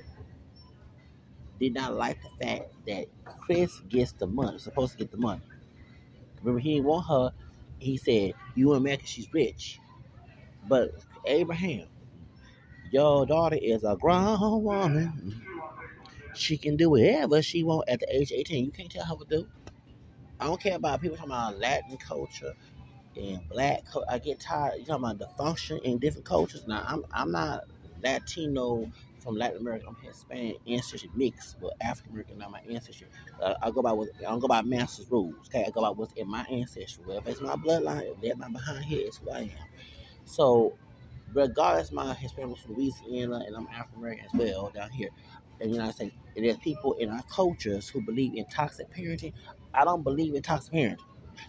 did 1.59 1.73
not 1.75 1.95
like 1.95 2.19
the 2.21 2.45
fact 2.45 2.65
that 2.87 3.07
Chris 3.25 3.79
gets 3.89 4.13
the 4.13 4.27
money, 4.27 4.59
supposed 4.59 4.93
to 4.93 4.99
get 4.99 5.11
the 5.11 5.17
money. 5.17 5.43
Remember, 6.41 6.59
he 6.61 6.75
didn't 6.75 6.87
want 6.87 7.07
her. 7.07 7.33
He 7.79 7.97
said, 7.97 8.33
"You 8.55 8.69
want 8.69 8.81
America? 8.81 9.07
She's 9.07 9.33
rich." 9.33 9.79
But 10.67 10.91
Abraham, 11.25 11.87
your 12.91 13.25
daughter 13.27 13.57
is 13.61 13.83
a 13.85 13.97
grown 13.97 14.63
woman. 14.63 15.44
She 16.35 16.57
can 16.57 16.77
do 16.77 16.91
whatever 16.91 17.41
she 17.41 17.63
want 17.63 17.89
at 17.89 18.01
the 18.01 18.15
age 18.15 18.31
of 18.31 18.39
18. 18.39 18.65
You 18.65 18.71
can't 18.71 18.91
tell 18.91 19.05
her 19.05 19.15
what 19.15 19.29
to 19.29 19.37
do. 19.39 19.49
I 20.39 20.47
don't 20.47 20.61
care 20.61 20.77
about 20.77 21.01
people 21.01 21.17
talking 21.17 21.31
about 21.31 21.59
Latin 21.59 21.97
culture 21.97 22.53
and 23.17 23.41
black 23.49 23.85
culture. 23.85 24.07
I 24.09 24.19
get 24.19 24.39
tired. 24.39 24.75
You 24.79 24.85
talking 24.85 25.05
about 25.05 25.19
the 25.19 25.27
function 25.37 25.79
in 25.83 25.99
different 25.99 26.25
cultures. 26.25 26.67
Now, 26.67 26.83
I'm 26.87 27.05
I'm 27.13 27.31
not 27.31 27.65
Latino 28.03 28.91
from 29.19 29.35
Latin 29.35 29.59
America. 29.61 29.85
I'm 29.89 29.95
Hispanic 29.97 30.57
ancestry 30.67 31.09
mixed 31.15 31.61
with 31.61 31.73
African 31.81 32.11
American. 32.13 32.39
Now 32.39 32.49
my 32.49 32.61
ancestry. 32.69 33.07
Uh, 33.41 33.55
I 33.61 33.71
go 33.71 33.81
by 33.81 33.93
what 33.93 34.09
I 34.19 34.23
don't 34.23 34.39
go 34.39 34.47
by 34.47 34.61
master's 34.63 35.09
rules. 35.11 35.35
Okay, 35.47 35.65
I 35.67 35.71
go 35.71 35.81
by 35.81 35.89
what's 35.89 36.13
in 36.13 36.29
my 36.29 36.45
ancestry. 36.51 37.03
Well, 37.07 37.23
it's 37.25 37.41
my 37.41 37.55
bloodline, 37.55 38.13
if 38.13 38.21
they're 38.21 38.35
not 38.37 38.53
behind 38.53 38.85
here, 38.85 39.07
it's 39.07 39.17
who 39.17 39.31
I 39.31 39.41
am. 39.41 39.69
So, 40.25 40.77
regardless, 41.33 41.91
my 41.91 42.13
Hispanic 42.13 42.57
from 42.59 42.75
Louisiana 42.75 43.43
and 43.47 43.55
I'm 43.55 43.67
African 43.67 43.99
American 43.99 44.25
as 44.25 44.33
well 44.33 44.71
down 44.73 44.91
here 44.91 45.09
the 45.59 45.67
United 45.69 45.93
States. 45.93 46.15
And 46.35 46.45
there's 46.45 46.57
people 46.57 46.93
in 46.95 47.09
our 47.09 47.23
cultures 47.23 47.89
who 47.89 48.01
believe 48.01 48.35
in 48.35 48.45
toxic 48.47 48.91
parenting. 48.93 49.33
I 49.73 49.85
don't 49.85 50.03
believe 50.03 50.35
in 50.35 50.41
toxic 50.43 50.73
parenting. 50.73 50.97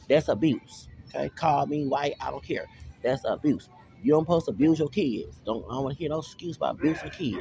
That's 0.09 0.29
abuse. 0.29 0.89
Okay, 1.15 1.29
call 1.31 1.67
me 1.67 1.87
white. 1.87 2.15
I 2.21 2.31
don't 2.31 2.45
care. 2.45 2.67
That's 3.03 3.25
abuse. 3.27 3.69
You 4.03 4.13
don't 4.13 4.25
supposed 4.25 4.47
to 4.47 4.53
abuse 4.53 4.79
your 4.79 4.89
kids. 4.89 5.41
Don't 5.47 5.65
I 5.71 5.75
don't 5.75 5.85
want 5.85 5.97
to 5.97 5.99
hear 5.99 6.11
no 6.11 6.19
excuse 6.19 6.57
about 6.57 6.77
abusing 6.79 7.11
kids 7.11 7.39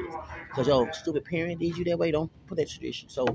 because 0.48 0.66
your 0.68 0.92
stupid 0.92 1.24
parent 1.24 1.60
did 1.60 1.76
you 1.76 1.84
that 1.84 1.98
way. 1.98 2.10
Don't 2.10 2.32
put 2.46 2.56
that 2.58 2.68
tradition. 2.70 3.08
So 3.08 3.26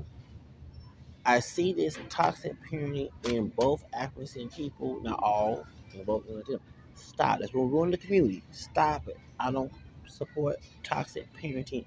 I 1.24 1.40
see 1.40 1.72
this 1.72 1.98
toxic 2.10 2.54
parenting 2.70 3.10
in 3.24 3.48
both 3.50 3.84
African 3.94 4.50
people, 4.50 5.00
not 5.02 5.20
all, 5.22 5.66
in 5.94 6.04
both 6.04 6.28
of 6.28 6.44
them. 6.46 6.60
Stop. 6.94 7.40
That's 7.40 7.54
what 7.54 7.64
ruin 7.64 7.92
the 7.92 7.98
community. 7.98 8.44
Stop 8.50 9.08
it. 9.08 9.18
I 9.40 9.52
don't 9.52 9.72
support 10.08 10.56
toxic 10.82 11.28
parenting 11.34 11.86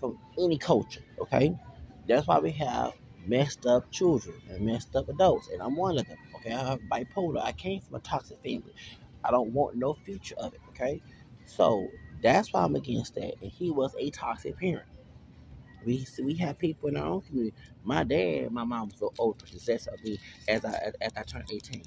from 0.00 0.18
any 0.38 0.58
culture. 0.58 1.02
Okay, 1.20 1.58
that's 2.08 2.28
why 2.28 2.40
we 2.40 2.52
have 2.52 2.94
messed 3.26 3.66
up 3.66 3.90
children 3.92 4.36
and 4.50 4.66
messed 4.66 4.96
up 4.96 5.08
adults, 5.10 5.48
and 5.50 5.62
I'm 5.62 5.76
one 5.76 5.98
of 5.98 6.08
them. 6.08 6.18
Okay, 6.36 6.52
I 6.54 6.70
have 6.70 6.80
bipolar. 6.82 7.42
I 7.42 7.52
came 7.52 7.80
from 7.82 7.96
a 7.96 8.00
toxic 8.00 8.38
family. 8.42 8.74
I 9.24 9.32
don't 9.32 9.52
want 9.52 9.76
no 9.76 9.94
future 9.94 10.36
of 10.38 10.54
it. 10.54 10.60
Okay, 10.70 11.02
so 11.46 11.88
that's 12.22 12.52
why 12.52 12.64
I'm 12.64 12.76
against 12.76 13.16
that. 13.16 13.34
And 13.42 13.52
he 13.52 13.70
was 13.72 13.94
a 14.00 14.10
toxic 14.10 14.58
parent. 14.58 14.88
We 15.84 16.06
we 16.22 16.36
have 16.36 16.58
people 16.58 16.88
in 16.90 16.96
our 16.98 17.06
own 17.06 17.22
community. 17.22 17.56
My 17.84 18.04
dad, 18.04 18.52
my 18.52 18.64
mom 18.64 18.88
was 18.88 18.98
so 18.98 19.12
ultra 19.18 19.48
possessive 19.48 19.94
of 19.94 20.04
me 20.04 20.18
as 20.48 20.64
I 20.64 20.92
as 21.02 21.12
I 21.16 21.22
turned 21.24 21.50
18. 21.52 21.82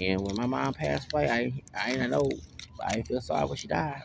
And 0.00 0.20
when 0.22 0.36
my 0.36 0.46
mom 0.46 0.74
passed 0.74 1.12
away, 1.12 1.30
I 1.30 1.62
I 1.78 1.92
didn't 1.92 2.10
know. 2.10 2.30
I 2.84 2.94
didn't 2.94 3.08
feel 3.08 3.20
sorry 3.22 3.46
when 3.46 3.56
she 3.56 3.68
died. 3.68 4.04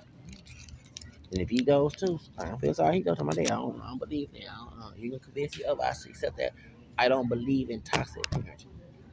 And 1.34 1.42
if 1.42 1.50
he 1.50 1.64
goes 1.64 1.96
too, 1.96 2.20
I 2.40 2.46
don't 2.46 2.62
feel 2.62 2.76
sorry. 2.76 2.98
He 2.98 3.02
goes 3.02 3.18
to 3.20 3.26
my 3.26 3.34
dad. 3.34 3.48
I 3.48 3.56
don't, 3.56 3.82
I 3.82 3.90
don't 3.90 4.00
believe 4.00 4.32
that. 4.34 4.44
I 4.44 4.58
don't, 4.58 4.84
uh, 4.84 4.92
you 4.98 5.12
can 5.12 5.22
convince 5.22 5.58
me 5.58 5.66
otherwise. 5.66 6.06
Except 6.08 6.38
that 6.38 6.54
I 7.00 7.10
don't 7.10 7.30
believe 7.30 7.72
in 7.72 7.82
toxic 7.82 8.24
parenting. 8.32 8.68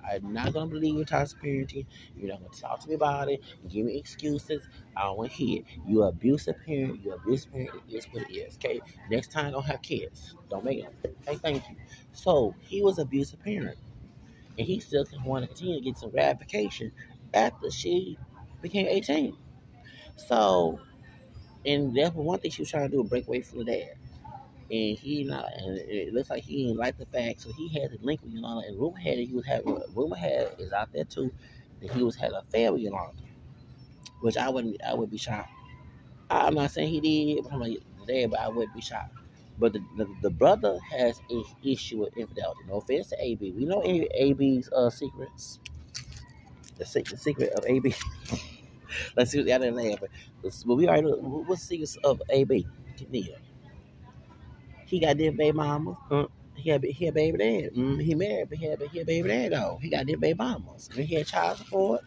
I'm 0.08 0.32
not 0.34 0.54
gonna 0.54 0.68
believe 0.70 0.98
in 0.98 1.06
toxic 1.06 1.40
parenting. 1.40 1.86
You're 2.16 2.30
not 2.30 2.40
gonna 2.40 2.54
talk 2.54 2.80
to 2.82 2.88
me 2.88 2.94
about 2.96 3.30
it. 3.30 3.42
Give 3.68 3.86
me 3.86 3.98
excuses. 3.98 4.68
I 4.96 5.04
don't 5.04 5.18
want 5.18 5.32
to 5.32 5.36
hear 5.38 5.60
it. 5.60 5.66
You're 5.86 6.08
abusive 6.08 6.56
parent. 6.66 7.02
You're 7.02 7.16
abusive 7.16 7.52
parent. 7.52 7.70
It 7.88 7.94
is 7.94 8.06
what 8.12 8.30
it 8.30 8.34
is. 8.34 8.56
Okay. 8.56 8.80
Next 9.10 9.32
time, 9.32 9.52
don't 9.52 9.66
have 9.66 9.82
kids. 9.82 10.36
Don't 10.50 10.64
make 10.64 10.82
them. 10.84 10.92
Okay. 11.28 11.38
Thank 11.38 11.70
you. 11.70 11.76
So 12.12 12.56
he 12.60 12.82
was 12.82 12.98
abusive 13.00 13.42
parent, 13.42 13.78
and 14.58 14.66
he 14.66 14.80
still 14.80 15.04
can 15.06 15.24
want 15.24 15.44
to 15.44 15.48
continue 15.48 15.76
to 15.80 15.84
get 15.84 15.98
some 15.98 16.10
gratification 16.10 16.92
after 17.34 17.70
she 17.70 18.18
became 18.62 18.86
18. 18.88 19.36
So, 20.16 20.80
and 21.66 21.96
that's 21.96 22.14
one 22.14 22.38
thing 22.38 22.50
she 22.50 22.62
was 22.62 22.70
trying 22.70 22.90
to 22.90 22.96
do: 22.96 23.04
break 23.04 23.26
away 23.26 23.42
from 23.42 23.58
the 23.60 23.64
dad 23.64 23.94
and 24.70 24.96
he 24.96 25.24
not, 25.24 25.52
and 25.56 25.78
it 25.78 26.14
looks 26.14 26.30
like 26.30 26.44
he 26.44 26.64
didn't 26.64 26.78
like 26.78 26.96
the 26.96 27.06
fact, 27.06 27.40
so 27.40 27.52
he 27.52 27.68
had 27.68 27.90
to 27.90 27.98
link 28.02 28.22
with 28.22 28.32
Yolanda. 28.32 28.68
And 28.68 28.78
rumor 28.78 28.98
had 28.98 29.18
it 29.18 29.26
he 29.26 29.34
was 29.34 29.44
having, 29.44 29.82
rumor 29.94 30.16
had 30.16 30.54
is 30.58 30.72
out 30.72 30.92
there 30.92 31.04
too, 31.04 31.32
that 31.80 31.90
he 31.90 32.04
was 32.04 32.14
having 32.14 32.36
a 32.36 32.38
affair 32.38 32.72
with 32.72 32.82
Yolanda, 32.82 33.22
which 34.20 34.36
I 34.36 34.48
wouldn't, 34.48 34.80
I 34.84 34.94
would 34.94 35.10
be 35.10 35.18
shocked. 35.18 35.50
I'm 36.30 36.54
not 36.54 36.70
saying 36.70 36.88
he 36.88 37.00
did, 37.00 37.42
but 37.42 37.52
I'm 37.52 37.60
like 37.60 37.78
there, 38.06 38.28
but 38.28 38.38
I 38.38 38.48
would 38.48 38.72
be 38.72 38.80
shocked. 38.80 39.16
But 39.58 39.72
the, 39.72 39.80
the, 39.96 40.06
the 40.22 40.30
brother 40.30 40.78
has 40.90 41.20
an 41.30 41.44
issue 41.64 41.98
with 41.98 42.16
infidelity. 42.16 42.60
No 42.68 42.76
offense 42.76 43.08
to 43.08 43.16
AB, 43.20 43.50
we 43.52 43.64
know 43.64 43.82
AB's 43.84 44.70
uh, 44.70 44.88
secrets. 44.90 45.58
The, 46.78 46.84
the 47.10 47.16
secret 47.16 47.52
of 47.54 47.64
AB. 47.66 47.92
Let's 49.16 49.30
see 49.30 49.38
what 49.38 49.46
the 49.46 49.52
other 49.52 49.70
laugh. 49.70 49.98
But 50.42 50.50
we 50.66 50.88
already 50.88 51.02
know 51.02 51.44
what's 51.46 51.62
the 51.62 51.66
secrets 51.66 51.96
of 52.04 52.22
AB. 52.30 52.66
Neil. 53.10 53.36
He 54.86 54.98
got 55.00 55.16
this 55.16 55.34
baby 55.34 55.52
mama. 55.52 55.96
Uh, 56.10 56.26
he 56.54 56.70
had 56.70 56.84
he 56.84 57.04
had 57.06 57.14
baby 57.14 57.38
dad. 57.38 57.74
Mm, 57.74 58.02
he 58.02 58.14
married, 58.14 58.48
but 58.48 58.58
he 58.58 58.66
had, 58.66 58.82
he 58.82 58.98
had 58.98 59.06
baby 59.06 59.28
dad 59.28 59.52
though. 59.52 59.78
He 59.80 59.88
got 59.88 60.06
this 60.06 60.16
baby 60.16 60.36
mamas. 60.36 60.90
And 60.94 61.04
he 61.06 61.14
had 61.14 61.26
child 61.26 61.58
support. 61.58 62.02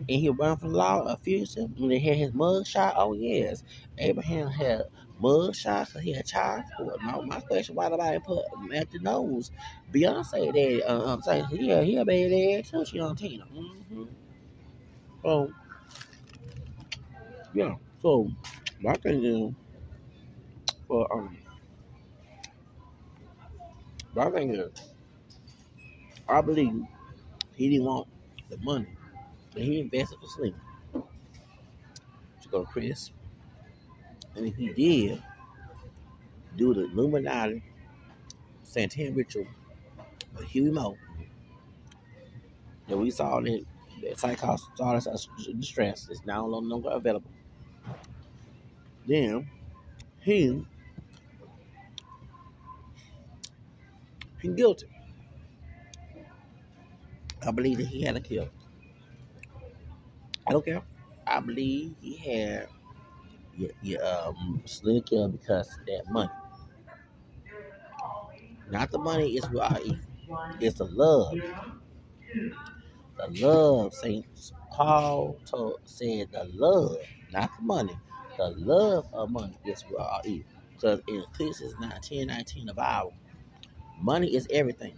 And 0.00 0.20
he 0.20 0.28
run 0.28 0.56
from 0.56 0.72
law 0.72 1.00
a 1.02 1.16
future. 1.16 1.66
And 1.76 1.90
he 1.90 1.98
had 1.98 2.16
his 2.16 2.34
mug 2.34 2.66
shot. 2.66 2.94
Oh 2.96 3.14
yes, 3.14 3.64
Abraham 3.98 4.48
had 4.48 4.82
mug 5.18 5.56
shots. 5.56 5.92
So 5.92 5.98
he 5.98 6.12
had 6.12 6.26
child 6.26 6.64
support. 6.68 7.00
My, 7.02 7.20
my 7.22 7.40
question: 7.40 7.74
Why 7.74 7.88
nobody 7.88 8.18
put 8.20 8.44
at 8.74 8.90
the 8.90 8.98
nose? 9.00 9.50
Beyonce 9.92 10.52
dad. 10.54 10.88
Uh, 10.88 11.12
I'm 11.12 11.22
saying 11.22 11.46
yeah, 11.52 11.80
he 11.80 11.96
a 11.96 12.04
baby 12.04 12.56
dad 12.56 12.66
too. 12.66 12.84
She 12.84 13.00
on 13.00 13.16
Tina. 13.16 13.46
Mm-hmm. 13.46 14.04
So 15.22 15.52
yeah. 17.54 17.74
So 18.02 18.30
my 18.80 18.94
thing 18.94 19.24
is 19.24 19.54
for 20.86 21.12
um 21.12 21.36
my 24.14 24.30
thing 24.30 24.54
is, 24.54 24.70
I 26.28 26.40
believe 26.40 26.84
he 27.54 27.70
didn't 27.70 27.86
want 27.86 28.08
the 28.50 28.58
money 28.58 28.88
that 29.54 29.62
he 29.62 29.80
invested 29.80 30.18
for 30.20 30.28
Slim 30.28 30.54
to 32.42 32.48
go 32.48 32.64
to 32.64 32.70
Chris. 32.70 33.10
And 34.36 34.46
if 34.46 34.56
he 34.56 34.72
did 34.72 35.22
do 36.56 36.74
the 36.74 36.84
Illuminati 36.84 37.62
Santana 38.62 39.12
ritual 39.12 39.46
with 40.36 40.48
Huey 40.48 40.70
Meaux, 40.70 40.96
that 42.88 42.96
we 42.96 43.10
saw 43.10 43.40
that 43.40 43.64
that 44.02 44.18
Stardust 44.74 45.28
Distress 45.58 46.08
is 46.08 46.24
now 46.24 46.46
no 46.46 46.58
longer 46.58 46.90
available. 46.90 47.30
Then 49.08 49.50
he 50.20 50.64
he 54.40 54.48
guilty. 54.48 54.86
I 57.46 57.52
believe 57.52 57.78
that 57.78 57.88
he 57.88 58.02
had 58.02 58.16
a 58.16 58.20
kill. 58.20 58.48
I 60.48 60.52
don't 60.52 60.64
care. 60.64 60.82
I 61.26 61.40
believe 61.40 61.96
he 62.00 62.16
had 62.18 62.68
your, 63.82 64.04
um 64.06 64.62
Slim 64.66 65.02
kill 65.02 65.28
because 65.28 65.68
that 65.86 66.04
money. 66.10 66.30
Not 68.70 68.90
the 68.92 68.98
money 68.98 69.36
is 69.36 69.44
what 69.50 69.72
I 69.72 69.80
eat. 69.84 69.98
It's 70.60 70.78
the 70.78 70.86
love. 70.86 71.34
The 73.18 73.28
love. 73.46 73.94
Saint 73.94 74.26
Paul 74.72 75.38
told, 75.46 75.80
said 75.84 76.28
the 76.32 76.44
love, 76.54 76.96
not 77.32 77.50
the 77.58 77.64
money. 77.64 77.98
The 78.38 78.50
love 78.50 79.06
of 79.12 79.30
money 79.30 79.58
is 79.64 79.82
what 79.90 80.02
I 80.02 80.20
eat. 80.24 80.46
Because 80.72 81.00
in 81.08 81.24
Ecclesiastes 81.32 81.74
19, 81.80 82.28
19 82.28 82.68
of 82.68 82.78
our 82.78 83.10
money 84.00 84.28
is 84.34 84.46
everything. 84.50 84.94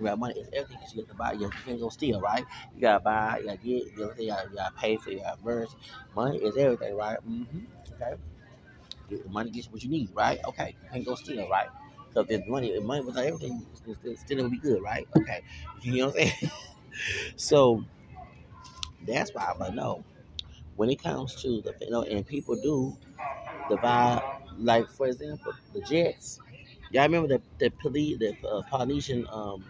Right, 0.00 0.18
money 0.18 0.34
is 0.38 0.48
everything 0.52 0.78
you 0.92 1.00
have 1.02 1.08
to 1.08 1.14
buy. 1.14 1.32
You 1.32 1.50
can't 1.64 1.80
go 1.80 1.88
steal, 1.88 2.20
right? 2.20 2.44
You 2.74 2.80
gotta 2.80 3.02
buy. 3.02 3.38
You 3.38 3.44
gotta 3.46 3.58
get. 3.58 3.66
You 3.66 3.92
gotta, 3.96 4.22
you 4.50 4.56
gotta, 4.56 4.74
pay 4.76 4.96
for. 4.96 5.10
You 5.10 5.20
gotta 5.20 5.42
merge. 5.42 5.70
Money 6.16 6.38
is 6.38 6.56
everything, 6.56 6.96
right? 6.96 7.18
Mm-hmm. 7.28 7.60
Okay. 7.94 9.22
Money 9.28 9.50
gets 9.50 9.70
what 9.70 9.82
you 9.82 9.90
need, 9.90 10.10
right? 10.14 10.40
Okay. 10.48 10.76
You 10.82 10.88
can't 10.90 11.06
go 11.06 11.14
steal, 11.14 11.48
right? 11.48 11.68
So 12.14 12.26
if 12.28 12.46
money, 12.48 12.70
if 12.70 12.82
money 12.82 13.04
was 13.04 13.14
like 13.14 13.26
everything, 13.26 13.64
still, 14.16 14.42
would 14.42 14.50
be 14.50 14.58
good, 14.58 14.82
right? 14.82 15.06
Okay. 15.16 15.42
You 15.82 15.98
know 15.98 16.06
what 16.08 16.20
I'm 16.20 16.26
saying? 16.26 16.50
so 17.36 17.84
that's 19.06 19.32
why 19.32 19.54
I 19.60 19.70
know 19.70 20.04
when 20.78 20.90
it 20.90 21.02
comes 21.02 21.36
to 21.42 21.62
the 21.62 21.74
you 21.82 21.90
know, 21.90 22.04
and 22.04 22.26
people 22.26 22.56
do 22.56 22.98
divide. 23.68 24.22
Like 24.58 24.88
for 24.90 25.08
example, 25.08 25.52
the 25.74 25.82
Jets. 25.82 26.40
Y'all 26.92 27.04
remember 27.04 27.28
the 27.28 27.42
the 27.58 27.70
police, 27.82 28.18
the 28.18 28.36
uh, 28.48 28.62
Polynesian 28.70 29.26
um, 29.32 29.64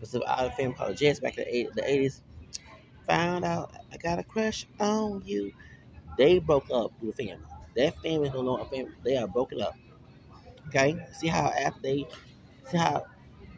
Pacific 0.00 0.28
Island 0.28 0.54
film 0.54 0.74
called 0.74 0.92
the 0.92 0.96
Jets 0.96 1.20
back 1.20 1.38
in 1.38 1.44
the 1.44 1.56
eight- 1.56 1.74
the 1.74 1.90
eighties. 1.90 2.22
Found 3.08 3.44
out 3.44 3.74
I 3.92 3.98
got 3.98 4.18
a 4.20 4.24
crush 4.24 4.66
on 4.80 5.22
you. 5.26 5.52
They 6.18 6.40
broke 6.40 6.66
up 6.72 6.92
with 7.00 7.16
the 7.16 7.26
family. 7.28 7.46
That 7.76 7.94
family 8.02 8.28
is 8.28 8.34
no 8.34 8.40
longer 8.42 8.64
a 8.64 8.66
family. 8.66 8.92
They 9.04 9.16
are 9.16 9.28
broken 9.28 9.62
up. 9.62 9.76
Okay. 10.68 10.96
See 11.14 11.28
how 11.28 11.48
after 11.48 11.80
they 11.82 12.06
see 12.70 12.78
how 12.78 13.04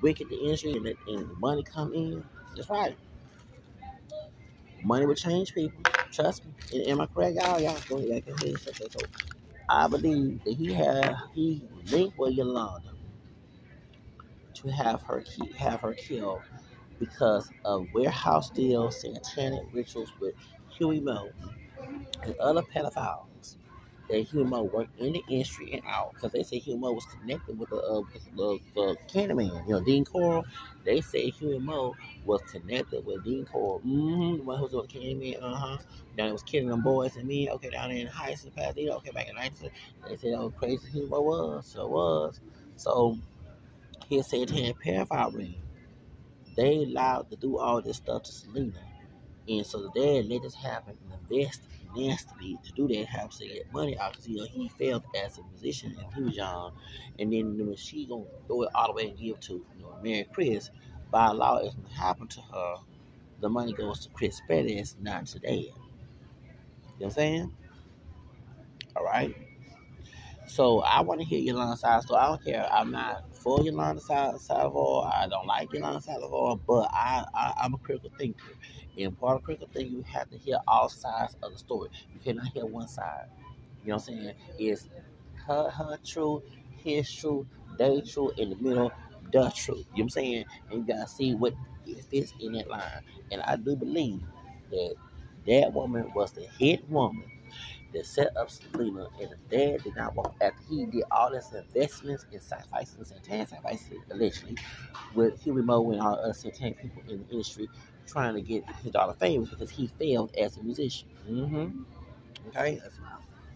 wicked 0.03 0.29
the 0.31 0.37
industry 0.39 0.73
and 0.73 0.87
the, 0.87 0.97
and 1.09 1.31
the 1.31 1.37
money 1.41 1.65
come 1.65 1.95
in. 1.95 2.25
That's 2.57 2.71
right. 2.71 2.97
Money 4.85 5.07
will 5.07 5.15
change 5.17 5.55
people. 5.55 5.83
Trust 6.15 6.45
me. 6.47 6.87
Am 6.89 7.03
I 7.03 7.07
correct, 7.09 7.37
y'all? 7.37 7.61
Y'all 7.61 7.81
go 7.89 7.99
ahead. 7.99 8.25
So. 8.61 9.01
I 9.69 9.89
believe 9.89 10.45
that 10.45 10.55
he 10.55 10.73
had 10.75 11.17
he 11.35 11.69
linked 11.87 12.19
with 12.19 12.35
Yolanda 12.35 12.93
to 14.55 14.69
have 14.71 15.03
her 15.05 15.25
have 15.59 15.81
her 15.83 15.95
killed 15.95 16.43
because 17.01 17.53
of 17.65 17.89
warehouse 17.95 18.51
deals, 18.51 19.01
satanic 19.03 19.63
rituals 19.73 20.13
with 20.21 20.35
Huey 20.79 21.01
Meaux 21.01 21.31
and 22.25 22.37
other 22.41 22.63
pedophiles. 22.63 23.57
That 24.09 24.19
Huey 24.19 24.45
Meaux 24.45 24.65
worked 24.65 24.99
in 25.01 25.15
the 25.15 25.23
industry 25.31 25.73
and 25.73 25.83
out 25.87 26.13
because 26.15 26.33
they 26.33 26.43
say 26.43 26.59
Huey 26.59 26.77
Meaux 26.77 26.93
was 26.93 27.07
connected 27.07 27.59
with 27.59 27.71
the 27.71 27.77
uh, 27.77 28.03
the, 28.37 28.59
the 28.75 28.97
Candyman, 29.09 29.67
you 29.67 29.75
know, 29.75 29.81
Dean 29.83 30.05
Corll. 30.05 30.45
They 30.85 31.01
say 31.01 31.31
Huey 31.31 31.59
Meaux 31.59 31.95
was 32.27 32.43
connected 32.43 33.07
with 33.07 33.25
Dean 33.25 33.47
Corll. 33.47 33.81
Mm-hmm. 33.81 34.39
The 34.39 34.43
one 34.43 34.59
who 34.59 34.65
was 34.65 34.75
with 34.75 34.89
Candyman, 34.89 35.43
uh 35.43 35.55
huh. 35.55 35.79
Down 36.17 36.27
there 36.27 36.33
was 36.33 36.43
killing 36.43 36.69
them 36.69 36.83
boys 36.83 37.17
and 37.17 37.27
me. 37.27 37.49
Okay, 37.51 37.71
down 37.71 37.89
there 37.89 37.99
in 37.99 38.07
Heights 38.07 38.45
and 38.45 38.55
Pasadena. 38.55 38.97
Okay, 38.97 39.11
back 39.11 39.29
in 39.29 39.37
19. 39.37 39.71
They 40.09 40.17
said 40.17 40.35
how 40.35 40.51
crazy 40.51 40.89
Huey 40.91 41.09
Meaux 41.09 41.23
was. 41.23 41.67
So 41.67 41.87
was. 41.87 42.41
So 42.77 43.19
he 44.07 44.23
said 44.23 44.49
to 44.49 44.55
him, 44.55 44.75
pedophile 44.85 45.35
ring. 45.35 45.55
They 46.57 46.85
allowed 46.85 47.31
to 47.31 47.37
do 47.37 47.59
all 47.59 47.81
this 47.83 47.97
stuff 47.97 48.25
to 48.25 48.33
Selena. 48.33 48.79
And 49.49 49.67
so 49.67 49.83
the 49.83 50.01
dad 50.01 50.27
let 50.27 50.43
this 50.43 50.55
happen 50.55 50.97
and 51.11 51.21
invest 51.31 51.63
nastily 51.95 52.59
to 52.65 52.73
do 52.73 52.89
that, 52.89 53.07
have 53.07 53.31
to 53.31 53.47
get 53.47 53.73
money 53.73 53.99
out 53.99 54.13
because 54.13 54.29
you 54.29 54.37
know 54.39 54.47
he 54.53 54.69
failed 54.79 55.05
as 55.25 55.39
a 55.39 55.43
musician 55.45 55.97
and 55.99 56.15
he 56.15 56.23
was 56.23 56.37
young. 56.37 56.73
And 57.19 57.33
then 57.33 57.57
when 57.67 57.77
she 57.77 58.07
gonna 58.07 58.25
throw 58.47 58.63
it 58.63 58.71
all 58.75 58.89
the 58.89 58.93
way 58.95 59.09
and 59.11 59.19
give 59.19 59.41
to 59.41 59.55
you 59.77 59.83
know 59.83 59.99
Mary 60.03 60.27
Chris, 60.33 60.71
by 61.11 61.29
law 61.29 61.59
if 61.59 61.75
it 61.75 61.89
happened 61.97 62.31
to 62.31 62.41
her, 62.43 62.77
the 63.41 63.49
money 63.49 63.73
goes 63.73 64.01
to 64.01 64.11
Chris 64.11 64.41
Pettis, 64.49 64.97
not 65.01 65.27
to 65.29 65.39
dad. 65.41 65.51
You 65.51 65.67
know 65.67 65.73
what 66.99 67.07
I'm 67.07 67.11
saying? 67.13 67.53
All 68.97 69.05
right. 69.05 69.35
So 70.47 70.81
I 70.81 71.01
want 71.01 71.21
to 71.21 71.27
hear 71.27 71.39
Yolanda 71.41 71.77
side 71.77 72.03
story. 72.03 72.21
I 72.21 72.29
don't 72.29 72.45
care. 72.45 72.69
I'm 72.71 72.91
not 72.91 73.35
for 73.37 73.63
Yolanda 73.63 74.01
Salazar. 74.01 75.13
I 75.13 75.27
don't 75.29 75.47
like 75.47 75.73
Yolanda 75.73 76.01
Salazar, 76.01 76.59
but 76.67 76.89
I, 76.93 77.25
I 77.35 77.55
I'm 77.63 77.75
a 77.75 77.79
critical 77.79 78.11
thinker. 78.19 78.53
And 78.99 79.19
part 79.19 79.37
of 79.39 79.45
critical 79.45 79.69
thinking, 79.73 79.95
you 79.97 80.05
have 80.13 80.31
to 80.31 80.39
hear 80.39 80.59
all 80.69 80.89
sides 80.89 81.37
of 81.43 81.53
the 81.53 81.59
story. 81.59 81.91
You 82.13 82.21
cannot 82.21 82.49
hear 82.49 82.67
one 82.67 82.89
side. 82.89 83.27
You 83.83 83.91
know 83.91 83.97
what 83.97 84.09
I'm 84.09 84.17
saying? 84.17 84.35
It's 84.59 84.89
her 85.47 85.71
her 85.71 85.99
truth, 86.05 86.43
his 86.77 87.11
truth, 87.13 87.47
they 87.79 88.01
truth, 88.03 88.33
in 88.39 88.51
the 88.51 88.57
middle, 88.57 88.93
the 89.33 89.51
truth. 89.51 89.79
You 89.79 89.83
know 89.85 89.87
what 89.95 90.03
I'm 90.05 90.09
saying? 90.11 90.45
And 90.71 90.81
you 90.81 90.95
gotta 90.95 91.09
see 91.09 91.35
what 91.35 91.55
fits 92.11 92.35
in 92.41 92.53
that 92.53 92.69
line. 92.69 93.03
And 93.33 93.43
I 93.43 93.57
do 93.57 93.77
believe 93.77 94.23
that 94.71 94.95
that 95.47 95.73
woman 95.73 96.11
was 96.15 96.33
the 96.33 96.43
hit 96.59 96.89
woman 96.91 97.25
set 98.03 98.37
up 98.37 98.51
Selena, 98.51 99.07
and 99.21 99.31
the 99.31 99.37
dad 99.57 99.83
did 99.85 99.97
not 99.97 100.17
want 100.17 100.35
after 100.41 100.63
he 100.69 100.87
did 100.87 101.05
all 101.11 101.33
his 101.33 101.53
investments 101.53 102.27
in 102.33 102.41
sacrifices 102.41 103.13
and 103.13 103.23
tan 103.23 103.47
sacrifices 103.47 103.99
allegedly 104.11 104.57
with 105.15 105.41
Huey 105.43 105.63
Meaux 105.63 105.91
and 105.93 106.01
all 106.01 106.17
other 106.17 106.33
satanic 106.33 106.81
people 106.81 107.03
in 107.09 107.21
the 107.21 107.29
industry 107.31 107.69
trying 108.07 108.35
to 108.35 108.43
get 108.43 108.65
his 108.83 108.93
daughter 108.93 109.15
famous 109.19 109.51
because 109.51 109.71
he 109.71 109.89
failed 109.99 110.33
as 110.37 110.57
a 110.57 110.63
musician. 110.63 111.09
Mm-hmm. 111.29 111.83
Okay, 112.49 112.81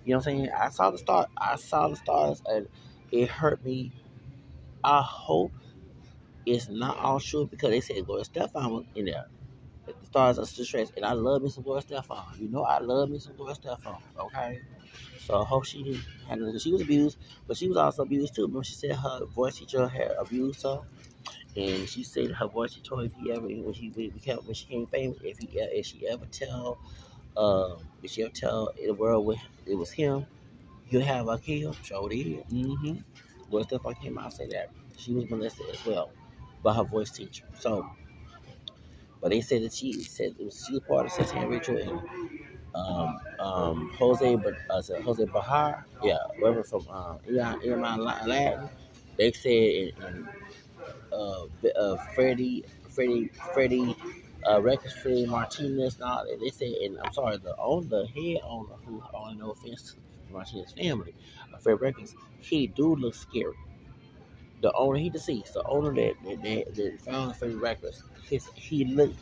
you 0.05 0.12
know 0.12 0.18
what 0.18 0.28
I'm 0.28 0.39
saying? 0.39 0.51
I 0.51 0.70
saw 0.70 0.91
the 0.91 0.99
start. 0.99 1.28
I 1.39 1.57
saw 1.57 1.89
the 1.89 1.97
stars, 1.97 2.43
and 2.47 2.68
it 3.12 3.28
hurt 3.28 3.64
me. 3.64 3.93
I 4.84 5.03
hope 5.03 5.53
it's 6.47 6.68
not 6.68 6.99
all 6.99 7.20
true 7.20 7.47
because 7.47 7.70
they 7.70 7.80
said 7.80 8.07
Gloria 8.07 8.24
Estefan 8.24 8.70
was 8.70 8.84
in 8.95 9.07
there. 9.07 9.26
The 10.01 10.07
stars 10.07 10.39
are 10.39 10.47
stressed, 10.47 10.95
and 10.97 11.05
I 11.05 11.12
love 11.12 11.43
me 11.43 11.51
some 11.51 11.64
Gloria 11.64 11.82
Estefan. 11.82 12.41
You 12.41 12.49
know, 12.49 12.62
I 12.64 12.78
love 12.78 13.11
me 13.11 13.18
some 13.18 13.36
Gloria 13.36 13.55
Estefan. 13.57 13.99
Okay, 14.18 14.61
so 15.18 15.43
I 15.43 15.45
hope 15.45 15.64
she 15.64 15.82
didn't. 15.82 16.05
Handle 16.26 16.59
She 16.59 16.72
was 16.72 16.82
abused, 16.82 17.18
but 17.47 17.57
she 17.57 17.68
was 17.68 17.76
also 17.78 18.03
abused 18.03 18.34
too. 18.34 18.43
Remember, 18.43 18.64
she 18.64 18.74
said 18.74 18.93
her 18.93 19.24
voice 19.26 19.59
teacher 19.59 19.89
had 19.89 20.12
abused 20.18 20.62
her 20.62 20.82
and 21.57 21.89
she 21.89 22.03
said 22.03 22.30
her 22.32 22.47
voice. 22.47 22.74
teacher 22.74 22.91
told 22.91 23.05
if 23.07 23.14
he 23.14 23.32
ever 23.32 23.47
when 23.47 23.72
she 23.72 23.89
became 23.91 24.39
when 24.39 24.55
she 24.55 24.66
became 24.66 24.86
famous, 24.86 25.18
if 25.22 25.39
he 25.39 25.49
if 25.59 25.86
she 25.86 26.07
ever 26.09 26.26
tell, 26.26 26.78
uh, 27.36 27.76
if 28.03 28.11
she 28.12 28.22
ever 28.22 28.32
tell 28.32 28.70
the 28.76 28.93
world 28.95 29.36
it 29.66 29.74
was 29.74 29.93
him, 29.93 30.26
you'll 30.91 31.03
have 31.03 31.28
a 31.28 31.39
kill. 31.39 31.72
Sure 31.74 32.09
did. 32.09 32.47
Mm-hmm. 32.49 32.99
Well, 33.51 33.64
stuff 33.64 33.84
like 33.84 33.99
him, 33.99 34.18
I 34.18 34.28
say 34.30 34.49
that 34.49 34.70
she 34.97 35.14
was 35.14 35.28
molested 35.30 35.68
as 35.70 35.84
well 35.86 36.11
by 36.62 36.74
her 36.74 36.84
voice 36.84 37.11
teacher. 37.11 37.47
So, 37.59 37.91
but 39.21 39.31
they 39.31 39.41
said 39.41 39.62
that 39.62 39.75
she 39.75 39.93
said 40.03 40.35
it 40.39 40.45
was 40.45 40.64
she 40.66 40.75
was 40.75 40.83
part 40.85 41.07
of 41.07 41.12
Satanic 41.12 41.51
Ritual 41.51 41.79
and 41.79 42.03
um, 42.75 43.21
um, 43.41 43.91
Jose, 43.99 44.35
uh, 44.71 44.83
Jose 45.03 45.25
Behar, 45.27 45.87
yeah, 46.03 46.19
whoever 46.39 46.62
from 46.62 46.87
uh, 46.91 47.16
EMI 47.29 47.99
Latin, 48.27 48.71
they 49.16 49.33
said 49.33 49.51
in 49.53 50.29
uh, 51.12 51.47
uh, 51.77 51.97
Freddie, 52.14 52.64
Freddie, 52.91 53.31
Freddie, 53.55 53.97
uh, 54.49 54.61
Records, 54.62 54.95
Freddie 54.95 55.27
Martinez, 55.27 55.97
and 55.97 56.05
all. 56.05 56.25
They 56.41 56.51
say, 56.51 56.85
and 56.85 56.99
I'm 57.03 57.12
sorry, 57.12 57.39
the 57.39 57.55
owner, 57.59 57.87
the 57.89 58.07
head 58.07 58.43
owner, 58.45 58.75
who, 58.85 59.03
all 59.14 59.35
no 59.35 59.51
offense 59.53 59.95
to 59.95 60.33
Martinez 60.33 60.73
family, 60.73 61.14
uh, 61.55 61.59
Freddie 61.59 61.79
Records, 61.81 62.14
he 62.41 62.66
do 62.69 62.95
look 62.97 63.14
scary. 63.14 63.55
The 64.61 64.73
owner, 64.73 64.99
he 64.99 65.11
deceased. 65.11 65.55
The 65.55 65.65
owner 65.65 65.95
that 65.95 66.15
that, 66.25 66.43
that, 66.43 66.75
that 66.75 67.01
found 67.01 67.37
Freddie 67.37 67.55
Records, 67.55 68.03
his 68.29 68.49
he 68.55 68.85
looked, 68.85 69.19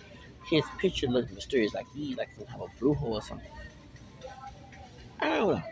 his 0.49 0.65
picture 0.79 1.09
looked 1.09 1.33
mysterious, 1.33 1.75
like 1.75 1.87
he 1.95 2.15
like 2.15 2.35
to 2.39 2.45
have 2.47 2.61
a 2.63 2.69
blue 2.81 2.95
hole 2.95 3.15
or 3.15 3.23
something. 3.23 3.51
I 5.21 5.29
don't 5.31 5.49
know. 5.57 5.63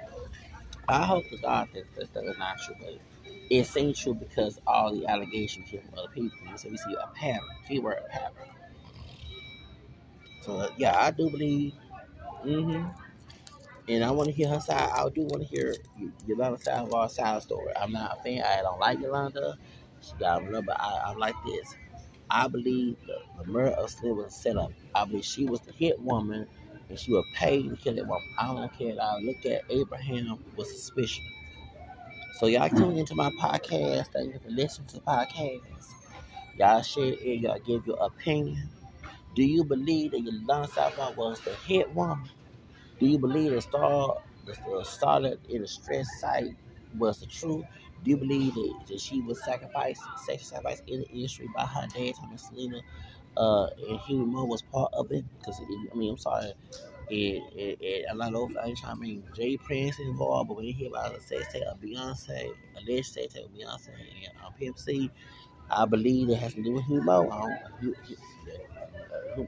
I 0.88 1.02
hope 1.04 1.28
to 1.30 1.38
God 1.38 1.68
that 1.74 1.84
that, 1.94 2.12
that 2.12 2.24
is 2.24 2.38
not 2.38 2.58
true, 2.64 2.76
but 2.78 2.98
it 3.50 3.64
seems 3.64 3.98
true 3.98 4.14
because 4.14 4.58
all 4.66 4.94
the 4.94 5.06
allegations 5.06 5.70
came 5.70 5.80
from 5.80 5.98
other 5.98 6.08
people. 6.12 6.38
So 6.56 6.68
we 6.68 6.76
see 6.76 6.94
a 6.94 7.06
pattern, 7.14 7.48
keyword 7.66 7.98
pattern. 8.10 8.48
So 10.42 10.68
yeah, 10.76 10.96
I 10.98 11.10
do 11.10 11.30
believe. 11.30 11.74
Mm-hmm. 12.44 13.03
And 13.88 14.02
I 14.02 14.10
want 14.10 14.28
to 14.28 14.34
hear 14.34 14.48
her 14.48 14.60
side. 14.60 14.90
I 14.94 15.06
do 15.10 15.22
want 15.22 15.42
to 15.42 15.48
hear 15.48 15.74
Yolanda 16.26 16.58
Salazar's 16.58 17.14
side 17.14 17.42
story. 17.42 17.72
I'm 17.76 17.92
not 17.92 18.18
a 18.18 18.22
fan. 18.22 18.42
I 18.42 18.62
don't 18.62 18.80
like 18.80 18.98
Yolanda. 18.98 19.58
She 20.00 20.12
got 20.18 20.42
a 20.42 20.62
but 20.62 20.76
I, 20.80 21.12
like 21.14 21.34
this. 21.46 21.76
I 22.30 22.48
believe 22.48 22.96
the, 23.06 23.18
the 23.42 23.50
murder 23.50 23.72
of 23.72 23.90
Slim 23.90 24.16
was 24.16 24.34
set 24.34 24.56
up. 24.56 24.72
I 24.94 25.04
believe 25.04 25.24
she 25.24 25.46
was 25.46 25.60
the 25.60 25.72
hit 25.72 26.00
woman 26.00 26.46
and 26.88 26.98
she 26.98 27.12
was 27.12 27.24
paid 27.34 27.68
to 27.70 27.76
kill 27.76 27.94
that 27.94 28.06
woman. 28.06 28.28
I 28.38 28.46
don't 28.46 28.78
care. 28.78 28.94
I 29.00 29.18
look 29.18 29.44
at 29.46 29.62
Abraham 29.68 30.38
with 30.56 30.68
suspicion. 30.68 31.24
So 32.38 32.46
y'all 32.46 32.68
hmm. 32.68 32.76
tune 32.76 32.98
into 32.98 33.14
my 33.14 33.30
podcast. 33.40 34.08
Thank 34.12 34.34
you 34.34 34.40
for 34.40 34.50
listening 34.50 34.88
to 34.88 34.94
the 34.96 35.02
podcast. 35.02 35.60
Y'all 36.58 36.82
share 36.82 37.12
it. 37.12 37.40
Y'all 37.40 37.58
give 37.60 37.86
your 37.86 37.98
opinion. 38.00 38.68
Do 39.34 39.42
you 39.42 39.64
believe 39.64 40.12
that 40.12 40.20
Yolanda 40.20 40.68
Salazar 40.68 41.12
was 41.12 41.40
the 41.40 41.52
hit 41.66 41.92
woman? 41.94 42.30
Do 43.00 43.06
you 43.06 43.18
believe 43.18 43.50
the 43.52 43.60
star, 43.60 44.16
the 44.46 44.84
started 44.84 45.40
in 45.48 45.62
the 45.62 45.68
stress 45.68 46.06
site 46.20 46.56
was 46.96 47.20
the 47.20 47.26
truth? 47.26 47.64
Do 48.04 48.10
you 48.10 48.16
believe 48.16 48.54
that, 48.54 48.74
that 48.88 49.00
she 49.00 49.20
was 49.22 49.42
sacrificed, 49.44 50.02
sexual 50.24 50.46
sacrifice 50.58 50.82
in 50.86 51.00
the 51.00 51.08
industry 51.08 51.48
by 51.56 51.64
her 51.66 51.86
dad, 51.94 52.14
Thomas 52.14 52.46
Selena, 52.48 52.80
uh, 53.36 53.66
and 53.88 53.98
Huey 54.00 54.24
Meaux 54.24 54.44
was 54.44 54.62
part 54.62 54.92
of 54.94 55.10
it? 55.10 55.24
Because 55.38 55.60
I 55.60 55.94
mean, 55.96 56.10
I'm 56.10 56.18
sorry, 56.18 56.52
and, 57.10 57.42
and, 57.58 57.82
and 57.82 58.04
a 58.10 58.14
lot 58.14 58.34
of 58.34 58.56
I 58.56 58.66
ain't 58.68 58.78
trying 58.78 58.96
to 58.96 59.00
mean 59.00 59.24
Jay 59.34 59.56
Prince 59.56 59.98
involved, 59.98 60.48
but 60.48 60.56
when 60.56 60.66
you 60.66 60.74
hear 60.74 60.88
about 60.88 61.16
a 61.16 61.20
sex 61.20 61.52
tape 61.52 61.64
of 61.64 61.80
Beyonce, 61.80 62.50
alleged 62.78 63.06
sex 63.06 63.34
tape 63.34 63.46
of 63.46 63.50
Beyonce 63.52 63.88
and 63.88 64.32
um, 64.44 64.52
Pimp 64.58 64.78
C, 64.78 65.10
I 65.70 65.86
believe 65.86 66.30
it 66.30 66.36
has 66.36 66.54
to 66.54 66.62
do 66.62 66.72
with 66.72 66.84
Humo. 66.84 67.32
Um, 67.32 67.50
the, 67.80 67.94
the, 69.36 69.46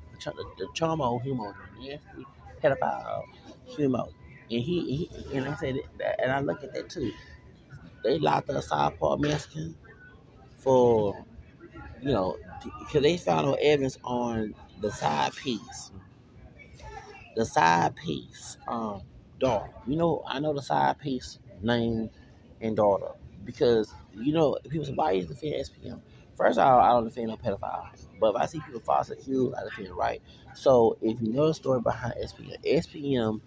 the 0.59 0.67
Chomo 0.75 1.23
Humo, 1.25 1.55
the 1.79 1.89
nasty 1.89 2.27
pedophile 2.63 3.25
Humo. 3.69 4.09
And 4.51 4.63
he, 4.63 5.09
he 5.09 5.37
and 5.37 5.49
I 5.49 5.57
said 5.57 5.77
that, 5.99 6.21
and 6.23 6.33
I 6.33 6.41
look 6.41 6.63
at 6.63 6.73
that 6.75 6.89
too. 6.91 7.13
They 8.05 8.19
locked 8.19 8.51
up 8.51 8.63
South 8.63 8.99
Park 8.99 9.21
Mexican 9.21 9.77
for, 10.59 11.25
you 12.01 12.13
know, 12.13 12.39
because 12.81 13.03
they 13.03 13.17
found 13.17 13.47
no 13.47 13.55
evidence 13.55 13.99
on 14.05 14.55
the 14.81 14.91
side 14.93 15.35
piece 15.35 15.91
the 17.37 17.45
side 17.45 17.95
piece, 17.97 18.57
um, 18.67 19.03
daughter. 19.39 19.71
You 19.87 19.97
know, 19.97 20.23
I 20.27 20.41
know 20.41 20.55
the 20.55 20.63
side 20.63 20.99
piece 20.99 21.39
name 21.63 22.11
and 22.61 22.77
daughter 22.77 23.13
because 23.45 23.93
you 24.15 24.33
know 24.33 24.59
people 24.69 24.87
say 24.87 24.93
why 24.95 25.13
you 25.13 25.27
defend 25.27 25.55
SPM. 25.55 26.01
First 26.37 26.59
of 26.59 26.67
all, 26.67 26.81
I 26.81 26.89
don't 26.91 27.05
defend 27.05 27.29
no 27.29 27.37
pedophiles, 27.37 28.06
but 28.21 28.35
if 28.35 28.43
I 28.43 28.47
see 28.47 28.61
people 28.61 28.81
false 28.81 29.11
accused, 29.11 29.55
I 29.57 29.65
defend 29.65 29.91
right. 29.97 30.23
So 30.55 30.97
if 31.03 31.21
you 31.21 31.33
know 31.33 31.49
the 31.49 31.55
story 31.55 31.81
behind 31.81 32.15
SPM, 32.23 32.63
SPM, 32.65 33.41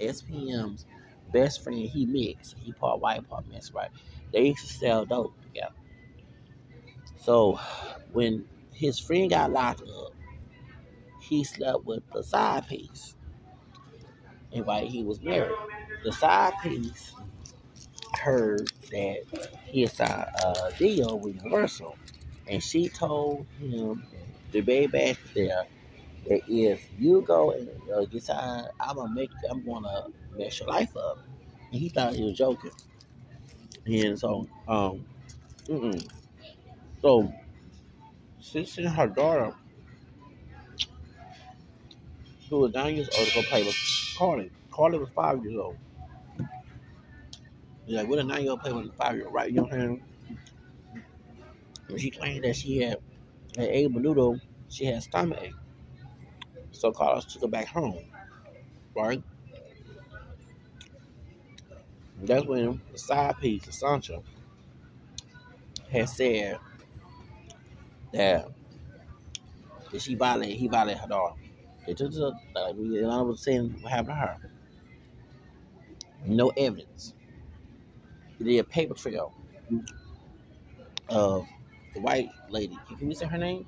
SPM's 0.00 0.86
best 1.32 1.62
friend, 1.62 1.78
he 1.78 2.06
mixed, 2.06 2.56
he 2.58 2.72
part 2.72 3.00
white, 3.00 3.28
part 3.28 3.48
mixed, 3.48 3.72
right? 3.74 3.90
They 4.32 4.46
used 4.48 4.66
to 4.66 4.72
sell 4.72 5.04
dope 5.04 5.34
together. 5.42 5.74
So 7.16 7.58
when 8.12 8.46
his 8.72 8.98
friend 8.98 9.30
got 9.30 9.52
locked 9.52 9.82
up, 9.82 10.12
he 11.20 11.44
slept 11.44 11.84
with 11.84 12.02
the 12.12 12.22
side 12.22 12.66
piece. 12.68 13.14
And 14.52 14.64
while 14.64 14.86
he 14.86 15.02
was 15.02 15.20
married, 15.20 15.54
the 16.04 16.12
side 16.12 16.54
piece 16.62 17.14
heard 18.14 18.70
that 18.90 19.18
he 19.66 19.86
signed 19.86 20.26
a 20.44 20.70
deal 20.78 21.18
with 21.18 21.36
Universal. 21.36 21.96
And 22.48 22.62
she 22.62 22.88
told 22.88 23.46
him, 23.60 24.04
the 24.52 24.60
baby 24.62 24.86
back 24.86 25.16
there, 25.34 25.64
that 26.26 26.40
if 26.48 26.88
you 26.98 27.22
go 27.22 27.52
and 27.52 27.68
uh, 27.94 28.04
get 28.06 28.22
signed, 28.22 28.68
I'm 28.80 28.96
gonna 28.96 29.14
make, 29.14 29.30
I'm 29.50 29.64
gonna 29.64 30.06
mess 30.36 30.60
your 30.60 30.68
life 30.68 30.96
up. 30.96 31.18
And 31.70 31.80
he 31.80 31.88
thought 31.90 32.14
he 32.14 32.24
was 32.24 32.36
joking. 32.36 32.70
And 33.86 34.18
so, 34.18 34.48
um, 34.66 35.06
mm-mm. 35.68 36.08
so 37.02 37.32
sent 38.40 38.68
her 38.88 39.06
daughter, 39.08 39.54
who 42.48 42.60
was 42.60 42.72
nine 42.72 42.96
years 42.96 43.08
old, 43.18 43.28
to 43.28 43.34
go 43.34 43.42
play 43.42 43.62
with 43.62 43.76
Carly. 44.16 44.50
Carly 44.70 44.98
was 44.98 45.10
five 45.14 45.42
years 45.44 45.56
old. 45.58 45.76
He's 47.86 47.96
like, 47.96 48.08
what 48.08 48.18
a 48.18 48.24
nine 48.24 48.42
year 48.42 48.52
old 48.52 48.60
play 48.60 48.72
with 48.72 48.86
a 48.86 48.92
five 48.92 49.16
year 49.16 49.26
old, 49.26 49.34
right? 49.34 49.50
You 49.50 49.56
know 49.56 49.62
what 49.64 49.72
I'm 49.74 49.80
saying? 49.80 50.02
And 51.88 52.00
she 52.00 52.10
claimed 52.10 52.44
that 52.44 52.56
she 52.56 52.78
had, 52.78 52.98
had 53.56 53.68
ate 53.68 53.90
menudo, 53.90 54.40
she 54.68 54.84
had 54.86 55.02
stomach 55.02 55.38
ache. 55.42 55.54
So 56.72 56.92
Carlos 56.92 57.24
took 57.32 57.42
her 57.42 57.48
back 57.48 57.68
home, 57.68 58.04
right? 58.96 59.22
That's 62.22 62.46
when 62.46 62.80
the 62.92 62.98
side 62.98 63.36
piece, 63.38 63.66
of 63.66 63.74
Sancho, 63.74 64.24
had 65.90 66.08
said 66.08 66.58
that 68.12 68.48
that 69.92 70.02
she 70.02 70.14
violated, 70.14 70.56
he 70.56 70.68
violated 70.68 71.00
her 71.00 71.08
daughter. 71.08 71.34
They 71.86 71.94
took 71.94 72.12
to, 72.12 72.32
uh, 72.56 72.68
I 72.68 72.72
was 73.22 73.42
saying 73.42 73.78
what 73.80 73.92
happened 73.92 74.08
to 74.08 74.14
her. 74.14 74.36
No 76.26 76.48
evidence. 76.56 77.14
They 78.38 78.52
did 78.52 78.58
a 78.60 78.64
paper 78.64 78.94
trail 78.94 79.32
of 81.08 81.46
the 81.94 82.00
white 82.00 82.30
lady. 82.50 82.78
Can 82.98 83.08
you 83.10 83.14
say 83.16 83.26
her 83.26 83.38
name? 83.38 83.66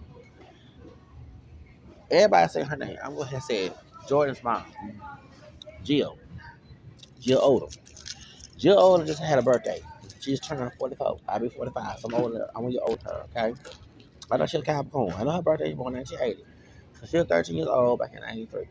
Everybody 2.11 2.49
say 2.49 2.63
her 2.63 2.77
name. 2.77 2.97
I'm 3.05 3.15
going 3.15 3.29
to 3.29 3.41
say 3.41 3.73
Jordan's 4.09 4.43
mom, 4.43 4.65
Jill. 5.85 6.19
Jill 7.21 7.41
Odom. 7.41 7.77
Jill 8.59 8.77
Odom 8.79 9.07
just 9.07 9.23
had 9.23 9.39
a 9.39 9.43
birthday. 9.43 9.81
She's 10.21 10.41
turning 10.41 10.71
44. 10.79 11.19
I'll 11.29 11.41
be 11.41 11.49
45. 11.49 12.01
So 12.01 12.09
I'm 12.09 12.15
older. 12.15 12.47
I'm 12.55 12.67
a 12.67 12.71
year 12.71 12.81
older, 12.85 13.25
okay? 13.37 13.55
I 14.31 14.37
know 14.37 14.47
she's 14.47 14.61
a 14.61 14.65
Capricorn. 14.65 15.15
I 15.19 15.25
know 15.25 15.33
her 15.33 15.43
birthday 15.43 15.71
is 15.71 15.77
born 15.77 15.95
in 15.95 16.01
1980. 16.01 16.45
So 17.01 17.07
she 17.07 17.17
was 17.19 17.27
13 17.27 17.57
years 17.57 17.69
old 17.69 18.01
back 18.01 18.15
in 18.15 18.21
93. 18.21 18.65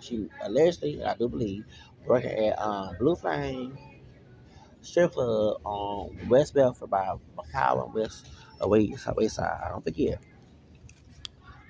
She 0.00 0.28
allegedly, 0.42 1.02
I 1.04 1.14
do 1.16 1.28
believe, 1.28 1.64
working 2.06 2.30
at 2.32 2.58
um, 2.60 2.96
Blue 2.98 3.16
Flame 3.16 3.78
strip 4.82 5.12
club 5.12 5.58
on 5.64 6.16
West 6.28 6.54
Bedford 6.54 6.90
by 6.90 7.16
McCowan 7.36 7.92
West 7.94 8.28
Side. 9.28 9.60
I 9.64 9.70
don't 9.70 9.84
forget. 9.84 10.20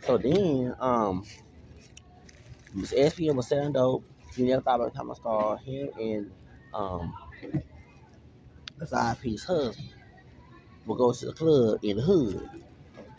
So 0.02 0.18
then, 0.18 0.74
um, 0.80 1.24
Miss 2.74 2.92
SPM 2.94 3.36
was 3.36 3.48
selling 3.48 3.72
dope. 3.72 4.04
He 4.36 4.44
never 4.44 4.62
thought 4.62 4.76
about 4.76 4.92
becoming 4.92 5.12
a 5.12 5.16
star. 5.16 5.58
Him 5.58 5.90
and 6.00 6.32
um, 6.74 7.14
the 8.78 8.86
side 8.86 9.20
piece 9.20 9.44
husband 9.44 9.94
would 10.86 10.98
go 10.98 11.12
to 11.12 11.26
the 11.26 11.32
club 11.34 11.80
in 11.82 11.96
the 11.98 12.02
hood. 12.02 12.50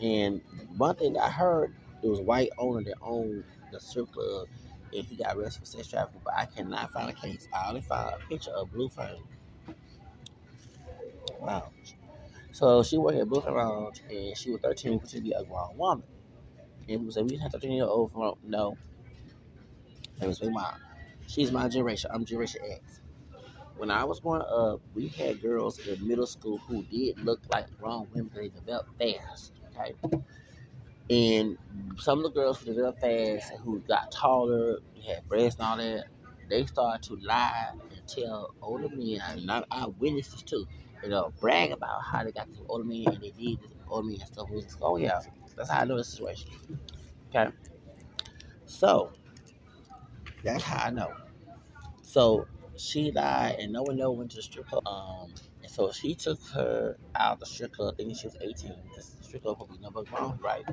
And 0.00 0.42
one 0.76 0.96
thing 0.96 1.18
I 1.18 1.30
heard, 1.30 1.74
it 2.02 2.08
was 2.08 2.20
a 2.20 2.24
white 2.24 2.50
owner 2.58 2.84
that 2.84 2.96
owned 3.02 3.44
the 3.72 3.80
strip 3.80 4.12
club, 4.12 4.48
and 4.94 5.04
he 5.06 5.16
got 5.16 5.36
arrested 5.36 5.60
for 5.60 5.66
sex 5.66 5.88
trafficking. 5.88 6.22
But 6.24 6.34
I 6.36 6.46
cannot 6.46 6.92
find 6.92 7.10
a 7.10 7.14
case. 7.14 7.48
I 7.52 7.68
only 7.68 7.82
found 7.82 8.14
a 8.14 8.28
picture 8.28 8.52
of 8.52 8.72
Blue 8.72 8.90
Flame 8.90 9.24
Lounge. 11.40 11.77
So 12.52 12.82
she 12.82 12.98
worked 12.98 13.18
at 13.18 13.28
Flame 13.28 13.54
Lounge, 13.54 14.02
and 14.10 14.36
she 14.36 14.50
was 14.50 14.60
13, 14.62 14.98
pretending 14.98 15.08
to 15.08 15.20
be 15.20 15.32
a 15.32 15.44
grown 15.44 15.76
woman. 15.76 16.04
And 16.88 17.04
we 17.04 17.12
said, 17.12 17.30
we 17.30 17.36
had 17.36 17.52
13 17.52 17.72
year 17.72 17.84
old 17.84 18.12
from, 18.12 18.34
no. 18.42 18.76
It 20.20 20.26
was 20.26 20.42
my 20.42 20.48
mom. 20.48 20.74
She's 21.26 21.52
my 21.52 21.68
generation. 21.68 22.10
I'm 22.12 22.24
Generation 22.24 22.62
X. 22.70 23.00
When 23.76 23.90
I 23.90 24.04
was 24.04 24.20
growing 24.20 24.42
up, 24.42 24.80
we 24.94 25.08
had 25.08 25.40
girls 25.40 25.78
in 25.86 26.06
middle 26.06 26.26
school 26.26 26.58
who 26.58 26.82
did 26.84 27.18
look 27.20 27.40
like 27.50 27.66
grown 27.78 28.08
women 28.12 28.30
because 28.34 28.50
they 28.50 28.58
developed 28.58 28.90
fast. 28.98 29.52
Okay. 29.76 29.94
And 31.10 31.58
some 31.98 32.18
of 32.18 32.24
the 32.24 32.30
girls 32.30 32.58
who 32.60 32.66
developed 32.66 33.00
fast 33.00 33.52
and 33.52 33.60
who 33.60 33.80
got 33.80 34.10
taller, 34.10 34.78
had 35.06 35.28
breasts 35.28 35.60
and 35.60 35.68
all 35.68 35.76
that, 35.76 36.06
they 36.48 36.66
start 36.66 37.02
to 37.04 37.16
lie 37.16 37.72
and 37.92 38.08
tell 38.08 38.54
older 38.62 38.88
men, 38.90 39.20
and 39.28 39.50
I, 39.50 39.64
I 39.70 39.86
witnessed 39.88 40.32
this 40.32 40.42
too, 40.42 40.66
you 41.02 41.10
know, 41.10 41.32
brag 41.40 41.72
about 41.72 42.02
how 42.04 42.24
they 42.24 42.32
got 42.32 42.48
to 42.54 42.66
older 42.68 42.84
men 42.84 43.04
and 43.08 43.22
they 43.22 43.30
did 43.32 43.60
this 43.60 43.72
older 43.88 44.08
men 44.08 44.18
and 44.20 44.28
stuff. 44.28 44.48
Oh 44.82 44.96
yeah, 44.98 45.20
that's 45.56 45.70
how 45.70 45.80
I 45.80 45.84
know 45.84 45.96
the 45.98 46.04
situation. 46.04 46.50
Okay. 47.30 47.52
So 48.66 49.12
that's 50.44 50.64
how 50.64 50.86
I 50.86 50.90
know. 50.90 51.14
So 52.02 52.48
she 52.76 53.12
lied, 53.12 53.56
and 53.60 53.72
no 53.72 53.82
one 53.82 53.96
know 53.96 54.12
when 54.12 54.28
to 54.28 54.42
strip 54.42 54.68
club. 54.68 54.86
Um 54.86 55.34
and 55.62 55.70
so 55.72 55.92
she 55.92 56.14
took 56.14 56.40
her 56.54 56.98
out 57.16 57.34
of 57.34 57.40
the 57.40 57.46
strip 57.46 57.72
club 57.72 57.96
thinking 57.96 58.16
she 58.16 58.26
was 58.28 58.36
18. 58.40 58.74
Because 58.88 59.10
the 59.16 59.24
strip 59.24 59.42
club 59.42 59.58
would 59.60 59.70
be 59.70 59.78
number 59.78 60.04
grown, 60.04 60.38
right? 60.42 60.64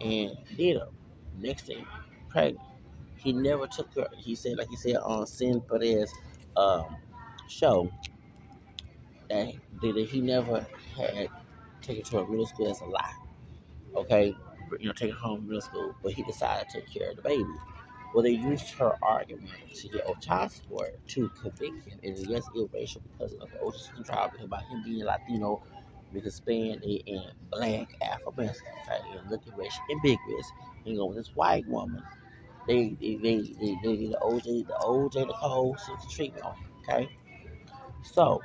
And 0.00 0.36
did 0.56 0.78
her. 0.78 0.88
Next 1.36 1.66
thing, 1.66 1.86
pregnant. 2.30 2.60
He 3.18 3.32
never 3.32 3.66
took 3.66 3.92
her. 3.94 4.06
He 4.16 4.34
said, 4.34 4.58
like 4.58 4.68
he 4.68 4.76
said 4.76 4.96
on 4.96 5.26
Sin 5.26 5.60
Perez 5.60 6.12
um, 6.56 6.96
show, 7.48 7.90
that, 9.28 9.52
that 9.82 10.08
he 10.10 10.20
never 10.20 10.66
had 10.96 11.28
taken 11.82 12.04
to 12.04 12.18
a 12.18 12.28
middle 12.28 12.46
school 12.46 12.70
as 12.70 12.80
a 12.80 12.86
lie. 12.86 13.12
Okay, 13.96 14.34
you 14.80 14.86
know, 14.86 14.92
take 14.92 15.12
her 15.12 15.18
home 15.18 15.38
from 15.40 15.48
middle 15.48 15.60
school, 15.62 15.94
but 16.02 16.12
he 16.12 16.22
decided 16.22 16.68
to 16.70 16.80
take 16.80 16.92
care 16.92 17.10
of 17.10 17.16
the 17.16 17.22
baby. 17.22 17.44
Well, 18.14 18.22
they 18.22 18.30
used 18.30 18.70
her 18.74 18.96
argument 19.02 19.52
to 19.74 19.88
get 19.88 20.06
old 20.06 20.20
child 20.20 20.50
support 20.50 21.06
to 21.08 21.28
convict 21.40 21.86
him, 21.86 21.98
and 22.02 22.16
yes, 22.28 22.44
racial 22.72 23.02
because 23.02 23.34
of 23.34 23.50
the 23.50 23.58
Ocean 23.60 24.02
trial 24.04 24.32
about 24.42 24.62
him 24.64 24.82
being 24.84 25.04
Latino, 25.04 25.62
Hispanic, 26.12 27.02
and 27.06 27.32
black 27.50 27.88
Afro 28.02 28.32
Mexican, 28.36 28.72
okay, 28.82 29.18
and 29.18 29.30
looking 29.30 29.54
racial 29.56 29.82
ambiguous, 29.90 30.50
and 30.86 30.96
going 30.96 31.08
with 31.10 31.18
this 31.18 31.36
white 31.36 31.66
woman. 31.68 32.02
They 32.68 32.90
they 33.00 33.16
they 33.16 33.38
they, 33.60 33.78
they 33.84 33.96
the 34.08 34.18
OJ 34.22 34.68
the 34.68 34.74
OJ 34.82 35.14
the 35.28 35.78
system 35.78 36.10
treatment 36.10 36.46
okay. 36.88 37.10
So 38.04 38.42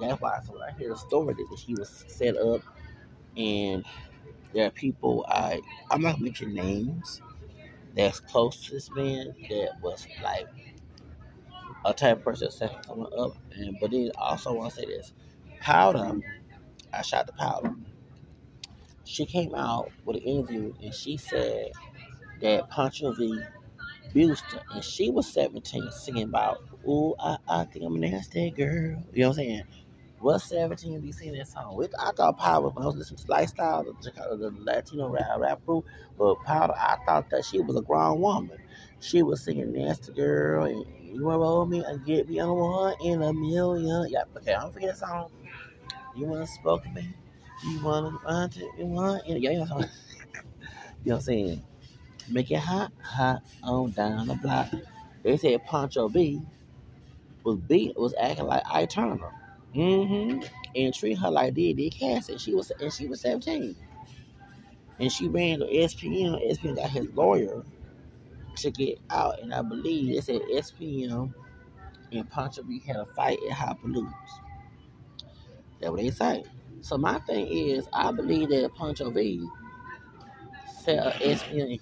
that's 0.00 0.20
why. 0.20 0.40
So 0.46 0.54
when 0.54 0.62
I 0.62 0.72
hear 0.78 0.90
the 0.90 0.96
story 0.96 1.34
that 1.34 1.58
he 1.58 1.74
was 1.74 2.04
set 2.08 2.36
up, 2.36 2.62
and 3.36 3.84
there 4.54 4.66
are 4.66 4.70
people 4.72 5.26
I 5.28 5.60
I'm 5.90 6.02
not 6.02 6.20
mentioning 6.20 6.54
names 6.56 7.22
that's 7.96 8.20
close 8.20 8.66
to 8.66 8.72
this 8.72 8.90
man 8.92 9.34
that 9.50 9.70
was 9.82 10.06
like 10.22 10.48
a 11.86 11.94
type 11.94 12.18
of 12.18 12.24
person 12.24 12.48
that's 12.60 12.86
coming 12.86 13.08
up. 13.18 13.32
And 13.56 13.78
but 13.80 13.92
then 13.92 14.10
also 14.18 14.54
want 14.54 14.74
to 14.74 14.80
say 14.82 14.86
this, 14.86 15.12
Powder, 15.60 16.20
I 16.92 17.02
shot 17.02 17.26
the 17.26 17.34
Powder. 17.34 17.74
She 19.04 19.26
came 19.26 19.54
out 19.54 19.90
with 20.04 20.16
an 20.18 20.22
interview 20.22 20.74
and 20.82 20.94
she 20.94 21.16
said 21.16 21.72
that 22.42 22.68
Pancho 22.70 23.12
V 23.12 23.40
abused 24.10 24.44
and 24.74 24.84
she 24.84 25.10
was 25.10 25.26
17 25.32 25.90
singing 25.90 26.24
about, 26.24 26.62
"Ooh, 26.86 27.14
I, 27.18 27.38
I 27.48 27.64
think 27.64 27.84
I'm 27.84 27.96
a 27.96 27.98
nasty 27.98 28.50
girl." 28.50 29.02
You 29.12 29.22
know 29.22 29.28
what 29.28 29.38
I'm 29.38 29.44
saying? 29.44 29.62
Was 30.20 30.44
17 30.44 31.00
be 31.00 31.10
singing 31.10 31.36
that 31.38 31.48
song? 31.48 31.76
With 31.76 31.92
I 31.98 32.12
thought 32.12 32.38
Powder 32.38 32.68
when 32.68 32.84
I 32.84 32.86
was 32.86 32.96
listening 32.96 33.18
to 33.24 33.30
Lifestyle, 33.30 33.82
the, 33.82 33.92
the 34.36 34.54
Latino 34.60 35.08
rap, 35.08 35.26
rap 35.38 35.64
group, 35.66 35.84
but 36.16 36.36
Powder, 36.44 36.74
I 36.76 36.96
thought 37.04 37.28
that 37.30 37.44
she 37.44 37.58
was 37.58 37.76
a 37.76 37.80
grown 37.80 38.20
woman. 38.20 38.58
She 39.00 39.22
was 39.24 39.42
singing 39.42 39.72
Nasty 39.72 40.12
Girl 40.12 40.64
and 40.66 40.86
You 41.02 41.24
Wanna 41.24 41.38
Roll 41.38 41.66
Me 41.66 41.82
and 41.84 42.04
Get 42.06 42.28
Me 42.28 42.38
on 42.38 42.56
One 42.56 42.94
in 43.04 43.20
a 43.20 43.32
Million. 43.32 44.06
Yeah, 44.10 44.22
okay, 44.36 44.54
I 44.54 44.60
don't 44.60 44.72
forget 44.72 44.90
that 44.90 44.98
song. 44.98 45.30
You 46.14 46.26
wanna 46.26 46.46
spoke 46.46 46.84
to 46.84 46.90
me? 46.90 47.12
You 47.64 47.82
wanna 47.82 48.16
find 48.20 48.56
it? 48.56 48.68
You 48.78 48.86
wanna? 48.86 49.22
Yeah, 49.26 49.50
yeah, 49.50 49.66
song. 49.66 49.80
you 49.80 49.86
know 51.06 51.14
what 51.14 51.14
I'm 51.16 51.20
saying? 51.22 51.64
Make 52.28 52.50
it 52.50 52.58
hot, 52.58 52.92
hot 53.02 53.42
on 53.62 53.90
down 53.90 54.28
the 54.28 54.34
block. 54.34 54.68
They 55.22 55.36
said 55.36 55.64
Poncho 55.66 56.08
B 56.08 56.40
was 57.44 57.58
beat 57.58 57.96
was 57.96 58.14
acting 58.20 58.46
like 58.46 58.62
I 58.70 58.86
Turner. 58.86 59.32
Mm-hmm. 59.74 60.40
And 60.76 60.94
treat 60.94 61.18
her 61.18 61.30
like 61.30 61.54
they 61.54 61.72
did 61.72 61.92
Cassie. 61.92 62.38
She 62.38 62.54
was 62.54 62.70
and 62.80 62.92
she 62.92 63.06
was 63.06 63.20
17. 63.20 63.76
And 65.00 65.12
she 65.12 65.28
ran 65.28 65.60
to 65.60 65.66
SPM. 65.66 66.50
SPM 66.50 66.76
got 66.76 66.90
his 66.90 67.08
lawyer 67.14 67.62
to 68.56 68.70
get 68.70 68.98
out. 69.10 69.40
And 69.40 69.52
I 69.52 69.62
believe 69.62 70.14
they 70.14 70.20
said 70.20 70.42
SPM 70.52 71.32
and 72.12 72.30
Poncho 72.30 72.62
B 72.62 72.82
had 72.86 72.96
a 72.96 73.06
fight 73.06 73.38
at 73.50 73.56
Hopaloo's. 73.56 74.12
That's 75.80 75.90
what 75.90 76.00
they 76.00 76.10
say. 76.10 76.44
So 76.82 76.98
my 76.98 77.18
thing 77.20 77.46
is, 77.46 77.88
I 77.92 78.12
believe 78.12 78.50
that 78.50 78.74
Poncho 78.74 79.10
V 79.10 79.48
uh, 80.88 81.12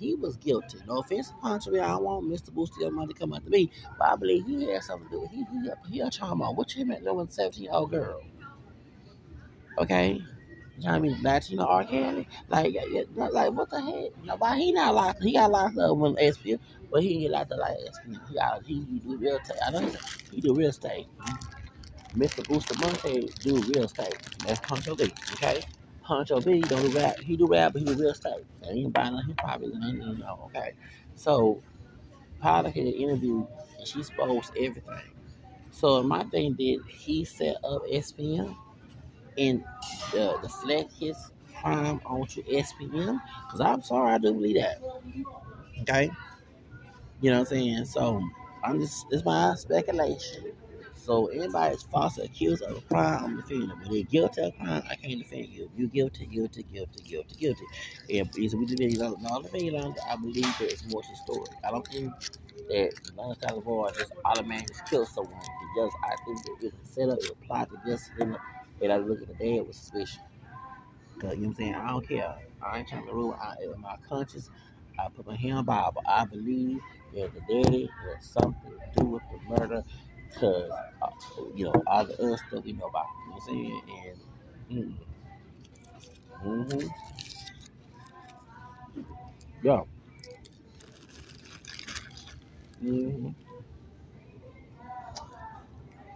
he 0.01 0.15
was 0.17 0.37
guilty. 0.39 0.79
No 0.87 0.99
offense 1.01 1.33
V. 1.43 1.79
I 1.81 1.97
want 1.97 2.27
Mr. 2.31 2.53
Booster 2.53 2.91
money 2.91 3.15
to 3.15 3.19
come 3.19 3.33
to 3.33 3.51
me. 3.51 3.71
But 3.99 4.09
I 4.13 4.17
believe 4.17 4.47
he 4.47 4.69
had 4.73 4.85
something 4.85 5.09
to 5.09 5.15
do 5.17 5.21
with 5.23 5.33
it. 5.33 5.37
He, 5.37 5.47
he, 5.91 5.95
he 5.97 6.01
a 6.01 6.11
trauma. 6.11 6.53
What 6.53 6.75
you 6.77 6.87
meant 6.87 7.05
knowing 7.05 7.29
17 7.31 7.65
year 7.65 7.73
old 7.73 7.91
girl? 7.91 8.21
Okay? 9.79 10.25
You 10.79 10.87
know 10.87 10.93
what 10.93 10.97
I 10.97 11.01
mean? 11.01 11.23
Latino 11.23 11.65
R. 11.67 11.85
Kelly. 11.85 12.29
Like, 12.49 12.75
like 13.15 13.53
what 13.53 13.71
the 13.71 13.81
heck? 13.81 14.13
You 14.25 14.33
why 14.39 14.57
he 14.59 14.73
not 14.73 14.95
locked? 14.95 15.23
He 15.23 15.35
got 15.35 15.51
locked 15.51 15.79
up 15.79 15.97
with 15.97 16.17
SPM, 16.17 16.61
but 16.93 17.03
he 17.03 17.25
ain't 17.25 17.33
locked 17.33 17.53
up 17.53 17.61
like 17.61 17.77
SPM. 17.79 18.21
He 18.29 18.39
he, 18.67 18.75
he 18.93 18.99
do 19.01 19.17
real 19.19 19.37
estate. 19.37 19.59
I 19.67 19.71
know 19.71 19.81
he, 19.81 19.97
he 20.37 20.41
do 20.41 20.55
real 20.55 20.71
estate. 20.71 21.07
Mr. 22.17 22.47
Booster 22.49 22.75
Monte 22.81 23.31
do 23.43 23.63
real 23.63 23.85
estate. 23.85 24.17
That's 24.47 24.61
B. 24.97 25.13
Okay. 25.35 25.63
Poncho 26.11 26.41
B 26.41 26.59
don't 26.59 26.91
do 26.91 26.99
rap. 26.99 27.21
He 27.21 27.37
do 27.37 27.47
rap, 27.47 27.73
but 27.73 27.83
he 27.83 27.87
do 27.87 27.95
real 27.95 28.11
estate. 28.11 28.45
And 28.65 28.77
he 28.77 28.85
ain't 28.85 28.93
buying 28.93 29.13
no 29.15 29.23
hip 29.23 29.41
hop. 29.41 29.63
You 29.63 29.69
know. 30.19 30.41
Okay. 30.47 30.73
So, 31.15 31.63
Potter 32.41 32.69
had 32.69 32.79
an 32.79 32.93
interview, 32.95 33.47
and 33.79 33.87
she 33.87 34.01
exposed 34.01 34.51
everything. 34.57 35.13
So 35.71 36.03
my 36.03 36.25
thing 36.25 36.55
did 36.55 36.81
he 36.89 37.25
set 37.25 37.59
up 37.63 37.83
SPM 37.87 38.57
and 39.39 39.65
uh, 40.19 40.37
deflect 40.43 40.93
his 40.99 41.17
crime 41.61 42.01
onto 42.05 42.43
SPM? 42.43 43.21
Because 43.47 43.61
I'm 43.61 43.81
sorry, 43.83 44.15
I 44.15 44.19
do 44.19 44.33
believe 44.35 44.57
that. 44.57 44.83
Okay, 45.83 46.11
you 47.21 47.31
know 47.31 47.39
what 47.39 47.53
I'm 47.53 47.57
saying. 47.57 47.85
So 47.85 48.21
I'm 48.65 48.81
just 48.81 49.07
is 49.13 49.25
my 49.25 49.55
speculation. 49.55 50.55
So 51.11 51.27
anybody 51.27 51.71
that's 51.73 51.83
falsely 51.85 52.27
accused 52.27 52.63
of 52.63 52.79
a 52.79 52.83
crime, 52.83 53.25
I'm 53.25 53.37
defending 53.37 53.69
them. 53.71 53.81
When 53.81 53.93
they're 53.95 54.05
guilty 54.05 54.43
of 54.43 54.49
a 54.49 54.53
crime, 54.53 54.85
I 54.89 54.95
can't 54.95 55.19
defend 55.19 55.49
you. 55.49 55.69
You're 55.77 55.89
guilty, 55.89 56.27
guilty, 56.27 56.65
guilty, 56.73 57.03
guilty, 57.03 57.37
guilty. 57.37 57.65
And 58.11 58.31
if 58.37 58.55
we 58.55 58.67
defend 58.67 58.93
you, 58.93 58.99
no, 59.01 59.43
defend 59.43 59.65
you, 59.67 59.77
I 60.09 60.17
believe 60.17 60.57
there 60.61 60.69
is 60.69 60.85
more 60.87 61.03
to 61.03 61.11
the 61.11 61.17
story. 61.17 61.51
I 61.65 61.73
don't 61.73 61.87
think 61.89 62.15
that 62.69 62.93
Lance 63.17 63.41
Salvador 63.41 63.91
just 63.93 64.13
automatically 64.25 64.77
kill 64.89 65.07
someone. 65.07 65.35
It 65.35 65.81
just, 65.81 65.97
I 66.05 66.17
think 66.25 66.45
that 66.45 66.57
it's 66.63 66.77
a 66.77 66.93
setup, 66.95 67.19
it's 67.19 67.31
a 67.31 67.35
plot 67.47 67.71
to 67.71 67.79
just, 67.91 68.13
know, 68.19 68.39
and 68.83 68.93
I 68.93 68.99
look 68.99 69.21
at 69.23 69.29
the 69.29 69.35
dad 69.35 69.67
with 69.67 69.77
suspicion. 69.77 70.23
Cause 71.21 71.37
you 71.37 71.43
know 71.43 71.49
what 71.49 71.49
I'm 71.49 71.55
saying? 71.57 71.77
I 71.77 71.89
don't 71.91 72.09
care. 72.09 72.35
I 72.63 72.79
ain't 72.79 72.89
trying 72.89 73.07
to 73.07 73.13
rule. 73.15 73.37
out 73.43 73.57
in 73.63 73.81
my 73.81 73.97
conscience, 74.09 74.51
I 74.99 75.09
put 75.09 75.27
my 75.27 75.37
hand 75.37 75.59
on 75.59 75.67
Bible. 75.67 76.03
I 76.07 76.27
believe 76.27 76.81
that 77.15 77.33
the 77.35 77.63
daddy 77.63 77.91
had 78.07 78.23
something 78.23 78.71
to 78.71 79.01
do 79.01 79.07
with 79.07 79.23
the 79.33 79.39
murder. 79.61 79.85
Cause 80.39 80.71
uh, 81.03 81.09
you 81.55 81.65
know 81.65 81.75
all 81.87 82.05
the 82.05 82.15
other 82.23 82.37
stuff 82.49 82.65
we 82.65 82.73
know 82.73 82.87
about. 82.87 83.07
You 83.25 83.31
know 83.31 83.37
what 83.37 83.43
I'm 83.43 83.49
saying? 83.49 83.83
And 84.71 84.97
mm, 86.45 86.73
mm-hmm. 86.73 86.89
Yeah. 89.63 89.83
Mm-hmm. 92.83 93.31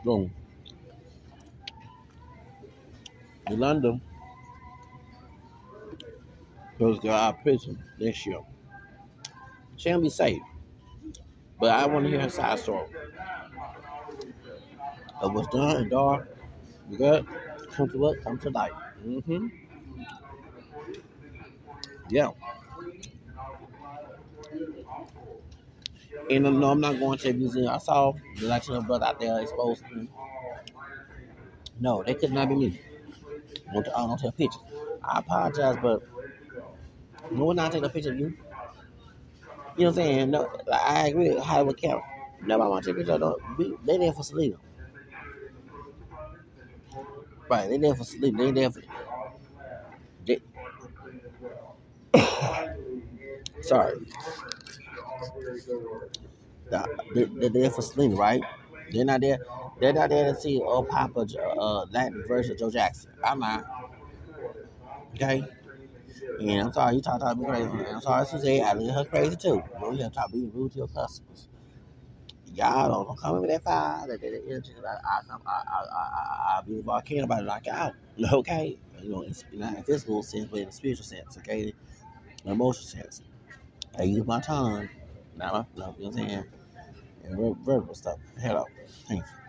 Boom. 0.04 0.32
Yolanda 3.48 4.00
goes 6.78 6.98
to 7.00 7.08
our 7.08 7.32
prison 7.32 7.82
next 7.98 8.26
year. 8.26 8.40
She 9.76 9.90
gonna 9.90 10.02
be 10.02 10.08
safe. 10.10 10.42
But 11.58 11.70
I 11.70 11.86
want 11.86 12.04
to 12.04 12.10
hear 12.10 12.20
her 12.20 12.28
side 12.30 12.58
story. 12.58 12.88
Of 15.20 15.34
what's 15.34 15.48
done 15.48 15.76
and 15.76 15.90
dark, 15.90 16.28
You 16.90 16.98
good, 16.98 17.26
come 17.70 17.88
to 17.90 17.98
what? 17.98 18.22
Come 18.22 18.38
to 18.38 18.50
light. 18.50 18.72
Mm-hmm. 19.06 19.46
Yeah. 22.10 22.30
And 26.30 26.44
no, 26.60 26.70
I'm 26.70 26.80
not 26.80 26.98
going 26.98 27.18
to 27.18 27.30
a 27.30 27.32
museum. 27.32 27.68
I 27.68 27.78
saw 27.78 28.12
the 28.36 28.46
Latino 28.46 28.80
brother 28.82 29.06
out 29.06 29.20
there 29.20 29.40
exposed. 29.40 29.84
Me. 29.94 30.08
No, 31.80 32.02
they 32.02 32.14
could 32.14 32.32
not 32.32 32.48
be 32.48 32.54
me. 32.54 32.80
I 33.72 33.78
I 33.78 33.82
don't 33.82 34.18
take 34.18 34.36
pictures. 34.36 34.62
I 35.02 35.18
apologize, 35.18 35.76
but 35.82 36.02
no 37.30 37.44
one 37.44 37.56
not 37.56 37.72
taking 37.72 37.84
a 37.84 37.88
picture 37.88 38.12
of 38.12 38.18
you. 38.18 38.26
You 39.76 39.84
know 39.84 39.86
what 39.86 39.86
I'm 39.88 39.94
saying? 39.94 40.30
No, 40.30 40.50
I 40.72 41.08
agree 41.08 41.30
with 41.30 41.42
Hollywood 41.42 41.76
camera. 41.76 42.02
Nobody 42.42 42.70
want 42.70 42.84
to 42.84 42.92
take 42.92 42.96
a 42.96 42.98
picture. 42.98 43.24
Of 43.24 43.58
them. 43.58 43.78
They 43.84 43.98
there 43.98 44.12
for 44.12 44.22
Selena. 44.22 44.56
Right, 47.50 47.68
they 47.68 47.78
for 47.94 48.04
Selena. 48.04 48.44
They 48.44 48.50
there 48.52 48.70
for. 48.70 48.82
They, 50.26 50.40
sorry. 53.62 53.98
They, 57.14 57.24
they're 57.24 57.50
there 57.50 57.70
for 57.70 57.82
Selena, 57.82 58.16
right? 58.16 58.42
They're 58.92 59.04
not 59.04 59.20
there. 59.20 59.38
They're 59.80 59.92
not 59.92 60.10
there 60.10 60.32
to 60.32 60.40
see 60.40 60.60
old 60.60 60.88
Papa 60.88 61.26
uh, 61.58 61.84
Latin 61.90 62.24
version 62.28 62.52
of 62.52 62.58
Joe 62.58 62.70
Jackson. 62.70 63.12
I'm 63.24 63.40
not. 63.40 63.64
Okay. 65.14 65.42
And 66.40 66.60
I'm 66.62 66.72
sorry, 66.72 66.96
you 66.96 67.00
talk 67.02 67.16
about 67.16 67.38
me 67.38 67.46
crazy. 67.46 67.70
I'm 67.70 68.00
sorry, 68.00 68.26
Suzanne, 68.26 68.64
I 68.64 68.72
look 68.74 68.90
at 68.90 68.94
her 68.96 69.04
crazy 69.04 69.36
too. 69.36 69.62
You 69.80 69.92
you 69.92 70.02
have 70.02 70.12
to 70.12 70.18
talk 70.18 70.32
being 70.32 70.50
rude 70.54 70.72
to 70.72 70.78
your 70.78 70.88
customers. 70.88 71.48
Y'all 72.54 72.88
don't, 72.88 73.06
don't 73.08 73.20
come 73.20 73.36
in 73.36 73.42
with 73.42 73.50
that 73.50 73.64
fire, 73.64 74.06
that, 74.08 74.20
that, 74.20 74.30
that. 74.30 75.00
I, 75.06 75.20
I, 75.32 75.38
I, 75.38 76.58
I, 76.58 76.62
be 76.66 76.80
volcano 76.82 77.24
about 77.24 77.40
to 77.40 77.44
knock 77.46 77.66
out. 77.68 77.94
Okay? 78.32 78.78
You 79.02 79.10
know, 79.10 79.22
it's 79.22 79.44
not 79.52 79.76
in 79.76 79.82
physical 79.84 80.22
sense, 80.22 80.46
but 80.50 80.60
in 80.60 80.66
the 80.66 80.72
spiritual 80.72 81.04
sense, 81.04 81.36
okay? 81.38 81.74
The 82.44 82.52
emotional 82.52 82.86
sense. 82.86 83.22
I 83.98 84.04
use 84.04 84.26
my 84.26 84.40
tongue, 84.40 84.88
not 85.36 85.52
my, 85.52 85.58
you 85.74 85.80
know 85.80 85.94
what 85.96 86.06
I'm 86.06 86.12
saying? 86.14 86.44
And 87.24 87.56
verbal 87.64 87.94
stuff. 87.94 88.18
Hello. 88.40 88.66
Thank 89.08 89.20
you. 89.20 89.43